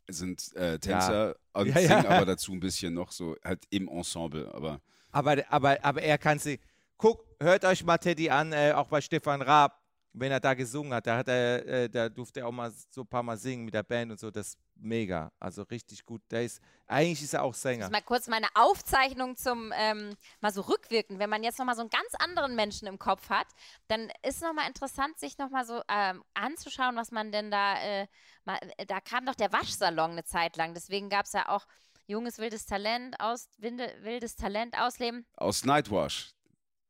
sind 0.07 0.53
äh, 0.55 0.77
Tänzer 0.77 1.35
und 1.53 1.67
Ja, 1.67 1.79
ja. 1.79 1.87
singen 1.87 2.05
aber 2.07 2.25
dazu 2.35 2.51
ein 2.51 2.59
bisschen 2.59 2.93
noch 2.93 3.11
so, 3.11 3.37
halt 3.43 3.63
im 3.69 3.87
Ensemble. 3.87 4.53
Aber 4.53 4.81
Aber, 5.11 5.37
aber, 5.49 5.83
aber 5.83 6.01
er 6.01 6.17
kann 6.17 6.39
sie. 6.39 6.59
Guck, 6.97 7.25
hört 7.39 7.63
euch 7.65 7.83
mal 7.85 7.97
Teddy 7.97 8.29
an, 8.29 8.51
äh, 8.51 8.73
auch 8.75 8.87
bei 8.89 8.99
Stefan 9.01 9.41
Raab, 9.41 9.81
wenn 10.17 10.31
er 10.31 10.39
da 10.39 10.53
gesungen 10.53 10.93
hat. 10.93 11.05
Da, 11.05 11.17
hat 11.17 11.27
er, 11.27 11.65
äh, 11.65 11.89
da 11.89 12.09
durfte 12.09 12.39
er 12.39 12.47
auch 12.47 12.51
mal 12.51 12.71
so 12.89 13.01
ein 13.01 13.07
paar 13.07 13.23
Mal 13.23 13.37
singen 13.37 13.65
mit 13.65 13.73
der 13.73 13.83
Band 13.83 14.11
und 14.11 14.19
so. 14.19 14.31
Das 14.31 14.49
ist 14.49 14.59
mega. 14.75 15.31
Also 15.39 15.63
richtig 15.63 16.05
gut. 16.05 16.21
Der 16.31 16.43
ist, 16.43 16.61
eigentlich 16.87 17.21
ist 17.21 17.33
er 17.33 17.43
auch 17.43 17.53
Sänger. 17.53 17.79
das 17.79 17.87
ist 17.87 17.91
mal 17.91 18.01
kurz 18.01 18.27
meine 18.27 18.47
Aufzeichnung 18.55 19.35
zum, 19.35 19.73
ähm, 19.75 20.15
mal 20.39 20.53
so 20.53 20.61
rückwirken. 20.61 21.19
Wenn 21.19 21.29
man 21.29 21.43
jetzt 21.43 21.59
nochmal 21.59 21.75
so 21.75 21.81
einen 21.81 21.89
ganz 21.89 22.13
anderen 22.19 22.55
Menschen 22.55 22.87
im 22.87 22.97
Kopf 22.97 23.29
hat, 23.29 23.47
dann 23.87 24.09
ist 24.23 24.41
nochmal 24.41 24.67
interessant, 24.67 25.19
sich 25.19 25.37
nochmal 25.37 25.65
so 25.65 25.81
ähm, 25.89 26.23
anzuschauen, 26.33 26.95
was 26.95 27.11
man 27.11 27.31
denn 27.31 27.51
da, 27.51 27.75
äh, 27.81 28.07
mal, 28.45 28.57
äh, 28.77 28.85
da 28.85 29.01
kam 29.01 29.25
doch 29.25 29.35
der 29.35 29.51
Waschsalon 29.51 30.11
eine 30.11 30.23
Zeit 30.23 30.55
lang. 30.55 30.73
Deswegen 30.73 31.09
gab 31.09 31.25
es 31.25 31.33
ja 31.33 31.49
auch 31.49 31.65
junges, 32.07 32.37
wildes 32.37 32.65
Talent, 32.65 33.19
aus, 33.19 33.49
winde, 33.57 33.93
wildes 34.01 34.35
Talent 34.35 34.79
ausleben. 34.79 35.25
aus 35.35 35.65
Nightwash. 35.65 36.33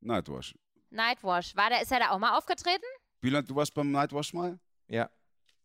Nightwash. 0.01 0.55
Nightwash. 0.91 1.55
War 1.55 1.69
der, 1.69 1.81
ist 1.81 1.91
er 1.91 1.99
da 1.99 2.11
auch 2.11 2.19
mal 2.19 2.37
aufgetreten? 2.37 2.85
Bülent, 3.25 3.49
du 3.49 3.55
warst 3.55 3.73
beim 3.73 3.89
Nightwash 3.89 4.33
mal? 4.33 4.59
Ja. 4.87 5.09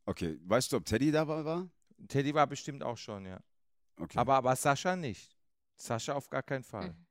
Okay. 0.06 0.38
Weißt 0.44 0.72
du, 0.72 0.78
ob 0.78 0.86
Teddy 0.86 1.12
dabei 1.12 1.44
war? 1.44 1.68
Teddy 2.08 2.32
war 2.32 2.46
bestimmt 2.46 2.82
auch 2.82 2.96
schon, 2.96 3.26
ja. 3.26 3.38
Okay. 3.98 4.16
Aber, 4.16 4.36
aber 4.36 4.56
Sascha 4.56 4.96
nicht. 4.96 5.36
Sascha 5.76 6.14
auf 6.14 6.30
gar 6.30 6.42
keinen 6.42 6.64
Fall. 6.64 6.88
Mhm. 6.88 7.06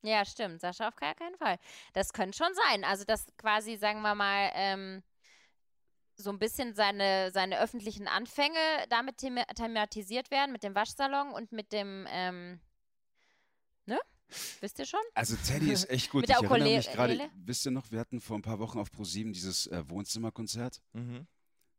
Ja, 0.00 0.24
stimmt. 0.24 0.62
Sascha 0.62 0.88
auf 0.88 0.96
gar 0.96 1.14
keinen 1.14 1.36
Fall. 1.36 1.58
Das 1.92 2.14
könnte 2.14 2.38
schon 2.38 2.54
sein. 2.54 2.82
Also, 2.82 3.04
dass 3.04 3.26
quasi, 3.36 3.76
sagen 3.76 4.00
wir 4.00 4.14
mal, 4.14 4.50
ähm, 4.54 5.02
so 6.14 6.30
ein 6.30 6.38
bisschen 6.38 6.74
seine, 6.74 7.30
seine 7.30 7.60
öffentlichen 7.60 8.08
Anfänge 8.08 8.58
damit 8.88 9.18
thema 9.18 9.44
thematisiert 9.54 10.30
werden, 10.30 10.52
mit 10.52 10.62
dem 10.62 10.74
Waschsalon 10.74 11.30
und 11.32 11.52
mit 11.52 11.74
dem, 11.74 12.06
ähm, 12.08 12.58
ne? 13.84 13.98
Wisst 14.60 14.78
ihr 14.78 14.86
schon? 14.86 15.00
Also 15.14 15.36
Teddy 15.36 15.70
ist 15.72 15.88
echt 15.90 16.10
gut. 16.10 16.22
Mit 16.22 16.30
der 16.30 16.38
ich 16.38 16.44
erinnere 16.50 16.76
mich 16.76 16.90
gerade, 16.90 17.30
wisst 17.44 17.66
ihr 17.66 17.70
noch, 17.72 17.90
wir 17.90 18.00
hatten 18.00 18.20
vor 18.20 18.36
ein 18.38 18.42
paar 18.42 18.58
Wochen 18.58 18.78
auf 18.78 18.90
ProSieben 18.90 19.32
dieses 19.32 19.66
äh, 19.68 19.82
Wohnzimmerkonzert, 19.88 20.80
Mhm. 20.92 21.26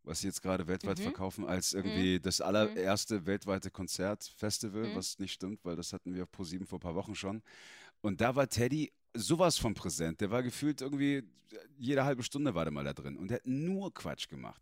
was 0.03 0.21
sie 0.21 0.27
jetzt 0.27 0.41
gerade 0.41 0.67
weltweit 0.67 0.97
Mhm. 0.99 1.03
verkaufen, 1.03 1.45
als 1.45 1.73
irgendwie 1.73 2.19
das 2.19 2.41
allererste 2.41 3.25
weltweite 3.25 3.71
Konzertfestival, 3.71 4.89
Mhm. 4.89 4.95
was 4.95 5.19
nicht 5.19 5.33
stimmt, 5.33 5.63
weil 5.63 5.75
das 5.75 5.93
hatten 5.93 6.13
wir 6.15 6.23
auf 6.23 6.31
ProSieben 6.31 6.65
vor 6.67 6.77
ein 6.77 6.81
paar 6.81 6.95
Wochen 6.95 7.15
schon. 7.15 7.41
Und 8.01 8.19
da 8.21 8.35
war 8.35 8.47
Teddy 8.49 8.91
sowas 9.13 9.57
von 9.57 9.73
präsent. 9.73 10.21
Der 10.21 10.31
war 10.31 10.41
gefühlt 10.43 10.81
irgendwie, 10.81 11.23
jede 11.77 12.03
halbe 12.05 12.23
Stunde 12.23 12.55
war 12.55 12.65
der 12.65 12.71
mal 12.71 12.83
da 12.83 12.93
drin. 12.93 13.17
Und 13.17 13.27
der 13.29 13.35
hat 13.37 13.45
nur 13.45 13.93
Quatsch 13.93 14.27
gemacht. 14.29 14.61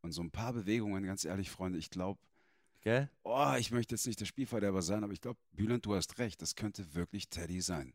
Und 0.00 0.12
so 0.12 0.22
ein 0.22 0.30
paar 0.30 0.52
Bewegungen, 0.52 1.02
ganz 1.04 1.24
ehrlich, 1.24 1.50
Freunde, 1.50 1.78
ich 1.78 1.90
glaube, 1.90 2.20
Gell? 2.88 3.10
oh, 3.22 3.54
ich 3.58 3.70
möchte 3.70 3.94
jetzt 3.96 4.06
nicht 4.06 4.18
der 4.18 4.24
Spielverderber 4.24 4.80
sein, 4.80 5.04
aber 5.04 5.12
ich 5.12 5.20
glaube, 5.20 5.38
Bülent, 5.52 5.84
du 5.84 5.94
hast 5.94 6.18
recht, 6.18 6.40
das 6.40 6.54
könnte 6.54 6.94
wirklich 6.94 7.28
Teddy 7.28 7.60
sein. 7.60 7.92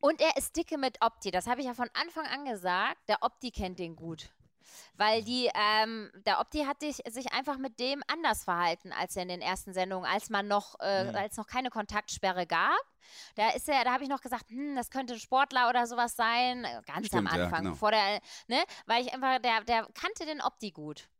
Und 0.00 0.22
er 0.22 0.34
ist 0.38 0.56
dicke 0.56 0.78
mit 0.78 1.02
Opti. 1.02 1.30
Das 1.30 1.46
habe 1.46 1.60
ich 1.60 1.66
ja 1.66 1.74
von 1.74 1.90
Anfang 1.92 2.24
an 2.26 2.46
gesagt. 2.46 2.96
Der 3.08 3.22
Opti 3.22 3.50
kennt 3.50 3.78
den 3.78 3.94
gut. 3.94 4.30
Weil 4.94 5.22
die, 5.22 5.50
ähm, 5.54 6.10
der 6.24 6.40
Opti 6.40 6.64
hat 6.64 6.80
sich, 6.80 7.02
sich 7.10 7.32
einfach 7.34 7.58
mit 7.58 7.78
dem 7.78 8.02
anders 8.06 8.44
verhalten 8.44 8.90
als 8.92 9.16
in 9.16 9.28
den 9.28 9.42
ersten 9.42 9.74
Sendungen, 9.74 10.10
als 10.10 10.30
man 10.30 10.48
noch, 10.48 10.76
äh, 10.80 11.04
Mhm. 11.04 11.14
als 11.16 11.36
noch 11.36 11.46
keine 11.46 11.68
Kontaktsperre 11.68 12.46
gab. 12.46 12.80
Da 13.34 13.50
ist 13.50 13.68
er, 13.68 13.84
da 13.84 13.92
habe 13.92 14.02
ich 14.02 14.08
noch 14.08 14.22
gesagt, 14.22 14.48
hm, 14.48 14.76
das 14.76 14.88
könnte 14.90 15.12
ein 15.12 15.20
Sportler 15.20 15.68
oder 15.68 15.86
sowas 15.86 16.16
sein. 16.16 16.64
äh, 16.64 16.80
Ganz 16.86 17.08
Stimmt, 17.08 17.30
am 17.30 17.36
ja, 17.38 17.44
Anfang, 17.44 17.64
genau. 17.64 17.74
vor 17.74 17.90
der, 17.90 18.20
ne, 18.46 18.64
weil 18.86 19.04
ich 19.04 19.12
einfach, 19.12 19.38
der, 19.40 19.62
der 19.64 19.86
kannte 19.92 20.24
den 20.24 20.40
Opti 20.40 20.70
gut. 20.70 21.10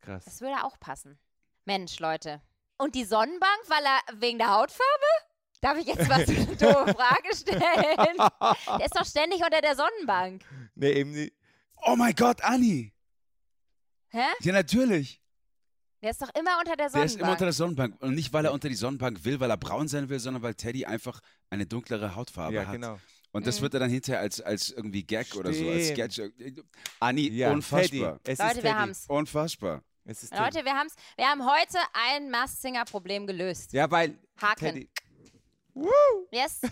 Krass. 0.00 0.26
Das 0.26 0.42
würde 0.42 0.62
auch 0.62 0.78
passen. 0.78 1.18
Mensch, 1.66 1.98
Leute. 1.98 2.40
Und 2.78 2.94
die 2.94 3.04
Sonnenbank, 3.04 3.58
weil 3.68 3.84
er 3.84 4.20
wegen 4.20 4.38
der 4.38 4.50
Hautfarbe? 4.50 5.06
Darf 5.60 5.78
ich 5.78 5.86
jetzt 5.86 6.08
was 6.08 6.22
für 6.24 6.32
eine 6.32 6.46
doofe 6.56 6.94
Frage 6.94 7.34
stellen? 7.34 7.60
Der 8.78 8.84
ist 8.86 8.96
doch 8.96 9.06
ständig 9.06 9.42
unter 9.42 9.60
der 9.60 9.74
Sonnenbank. 9.76 10.42
Nee, 10.74 10.92
eben 10.92 11.12
nicht. 11.12 11.32
Oh 11.86 11.96
mein 11.96 12.14
Gott, 12.14 12.42
Anni! 12.42 12.92
Hä? 14.10 14.24
Ja, 14.40 14.52
natürlich. 14.52 15.20
Der 16.02 16.10
ist 16.10 16.22
doch 16.22 16.30
immer 16.38 16.58
unter 16.58 16.76
der 16.76 16.88
Der 16.88 16.90
Sonnenbank. 16.90 17.10
ist 17.10 17.20
immer 17.20 17.30
unter 17.32 17.44
der 17.46 17.52
Sonnenbank. 17.52 18.02
Und 18.02 18.14
nicht, 18.14 18.32
weil 18.32 18.44
er 18.44 18.52
unter 18.52 18.68
die 18.68 18.74
Sonnenbank 18.74 19.24
will, 19.24 19.40
weil 19.40 19.50
er 19.50 19.56
braun 19.56 19.88
sein 19.88 20.08
will, 20.08 20.20
sondern 20.20 20.42
weil 20.42 20.54
Teddy 20.54 20.84
einfach 20.86 21.20
eine 21.50 21.66
dunklere 21.66 22.14
Hautfarbe 22.14 22.54
Ja, 22.56 22.66
hat. 22.66 22.72
genau. 22.72 22.98
Und 23.32 23.46
das 23.46 23.58
Mhm. 23.58 23.62
wird 23.64 23.74
er 23.74 23.80
dann 23.80 23.90
hinterher 23.90 24.20
als, 24.20 24.40
als 24.40 24.70
irgendwie 24.70 25.02
Gag 25.04 25.34
oder 25.34 25.52
so, 25.52 25.68
als 25.68 25.88
Stimmt. 25.88 26.12
Sketch. 26.12 26.20
Anni, 27.00 27.28
Ja, 27.30 27.50
unfassbar. 27.50 28.18
Teddy. 28.22 28.32
Es 28.32 28.38
ist 28.38 28.46
Leute, 28.46 28.62
wir 28.62 28.78
haben's. 28.78 29.04
Unfassbar. 29.08 29.82
Es 30.06 30.22
ist 30.22 30.30
Teddy. 30.30 30.42
Leute, 30.42 30.64
wir, 30.64 30.74
haben's, 30.74 30.94
wir 31.16 31.26
haben 31.26 31.44
heute 31.44 31.78
ein 31.92 32.30
Masked 32.30 32.60
Singer 32.60 32.84
Problem 32.84 33.26
gelöst. 33.26 33.72
Ja, 33.72 33.90
weil 33.90 34.18
Haken. 34.40 34.58
Teddy. 34.58 34.90
Yes. 36.30 36.60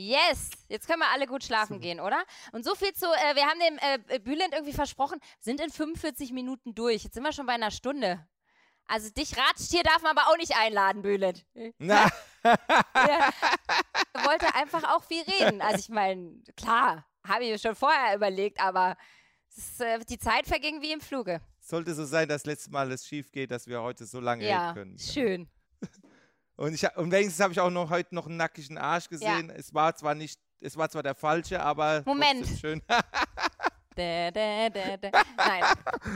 Yes. 0.00 0.50
Jetzt 0.68 0.86
können 0.86 1.00
wir 1.00 1.10
alle 1.12 1.26
gut 1.26 1.42
schlafen 1.42 1.80
gehen, 1.80 1.98
oder? 1.98 2.22
Und 2.52 2.64
so 2.64 2.76
viel 2.76 2.92
zu, 2.92 3.06
äh, 3.06 3.34
wir 3.34 3.46
haben 3.46 3.58
dem 3.58 3.78
äh, 4.08 4.20
Bülent 4.20 4.54
irgendwie 4.54 4.72
versprochen, 4.72 5.18
sind 5.40 5.60
in 5.60 5.70
45 5.70 6.30
Minuten 6.30 6.72
durch. 6.72 7.02
Jetzt 7.02 7.14
sind 7.14 7.24
wir 7.24 7.32
schon 7.32 7.46
bei 7.46 7.54
einer 7.54 7.72
Stunde. 7.72 8.24
Also 8.86 9.10
dich 9.10 9.36
Ratstier 9.36 9.82
darf 9.82 10.00
man 10.02 10.16
aber 10.16 10.30
auch 10.30 10.36
nicht 10.36 10.56
einladen, 10.56 11.02
Bülent. 11.02 11.44
Na, 11.78 12.08
Der 12.44 13.32
wollte 14.24 14.54
einfach 14.54 14.84
auch 14.84 15.02
viel 15.02 15.22
reden. 15.22 15.60
Also 15.60 15.80
ich 15.80 15.88
meine, 15.88 16.44
klar, 16.56 17.04
habe 17.26 17.44
ich 17.44 17.50
mir 17.50 17.58
schon 17.58 17.74
vorher 17.74 18.14
überlegt, 18.14 18.60
aber 18.60 18.96
es 19.50 19.58
ist, 19.58 19.80
äh, 19.80 19.98
die 20.08 20.18
Zeit 20.18 20.46
verging 20.46 20.80
wie 20.80 20.92
im 20.92 21.00
Fluge. 21.00 21.40
Sollte 21.68 21.94
so 21.94 22.04
sein, 22.04 22.28
dass 22.28 22.44
letztes 22.46 22.70
Mal 22.70 22.90
es 22.92 23.06
schief 23.06 23.30
geht, 23.30 23.50
dass 23.50 23.66
wir 23.66 23.82
heute 23.82 24.06
so 24.06 24.20
lange 24.20 24.46
Ja, 24.48 24.70
reden 24.70 24.74
können. 24.74 24.98
schön. 24.98 25.48
Und, 26.56 26.74
ich, 26.74 26.82
und 26.96 27.12
wenigstens 27.12 27.38
habe 27.40 27.52
ich 27.52 27.60
auch 27.60 27.70
noch 27.70 27.88
heute 27.88 28.12
noch 28.16 28.26
einen 28.26 28.36
nackigen 28.36 28.78
Arsch 28.78 29.08
gesehen. 29.08 29.48
Es 29.48 29.72
war 29.74 29.94
zwar 29.94 30.16
nicht, 30.16 30.40
es 30.58 30.76
war 30.76 30.88
zwar 30.90 31.04
der 31.04 31.14
falsche, 31.14 31.60
aber 31.62 32.02
Moment. 32.04 32.48
schön. 32.60 32.82
Dä, 33.96 34.32
dä, 34.32 34.68
dä. 34.70 35.10
Nein. 35.36 35.62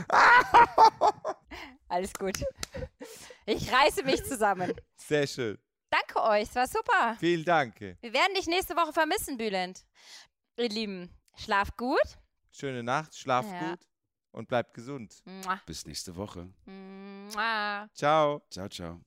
Alles 1.87 2.13
gut. 2.13 2.43
Ich 3.45 3.71
reiße 3.71 4.03
mich 4.03 4.21
zusammen. 4.25 4.73
Sehr 4.97 5.27
schön. 5.27 5.57
Danke 5.89 6.21
euch, 6.29 6.49
es 6.49 6.55
war 6.55 6.67
super. 6.67 7.15
Vielen 7.21 7.45
Dank. 7.45 7.79
Wir 7.79 8.11
werden 8.13 8.33
dich 8.35 8.47
nächste 8.47 8.75
Woche 8.75 8.91
vermissen, 8.91 9.37
Bülent. 9.37 9.85
Ihr 10.57 10.67
Lieben, 10.67 11.09
schlaft 11.37 11.77
gut. 11.77 12.17
Schöne 12.51 12.83
Nacht, 12.83 13.15
schlaf 13.15 13.45
Ja. 13.49 13.69
gut 13.69 13.79
und 14.33 14.47
bleibt 14.49 14.73
gesund. 14.73 15.21
Mua. 15.25 15.61
Bis 15.65 15.85
nächste 15.85 16.15
Woche. 16.15 16.49
Mua. 16.65 17.87
Ciao. 17.93 18.43
Ciao, 18.49 18.67
ciao. 18.67 19.01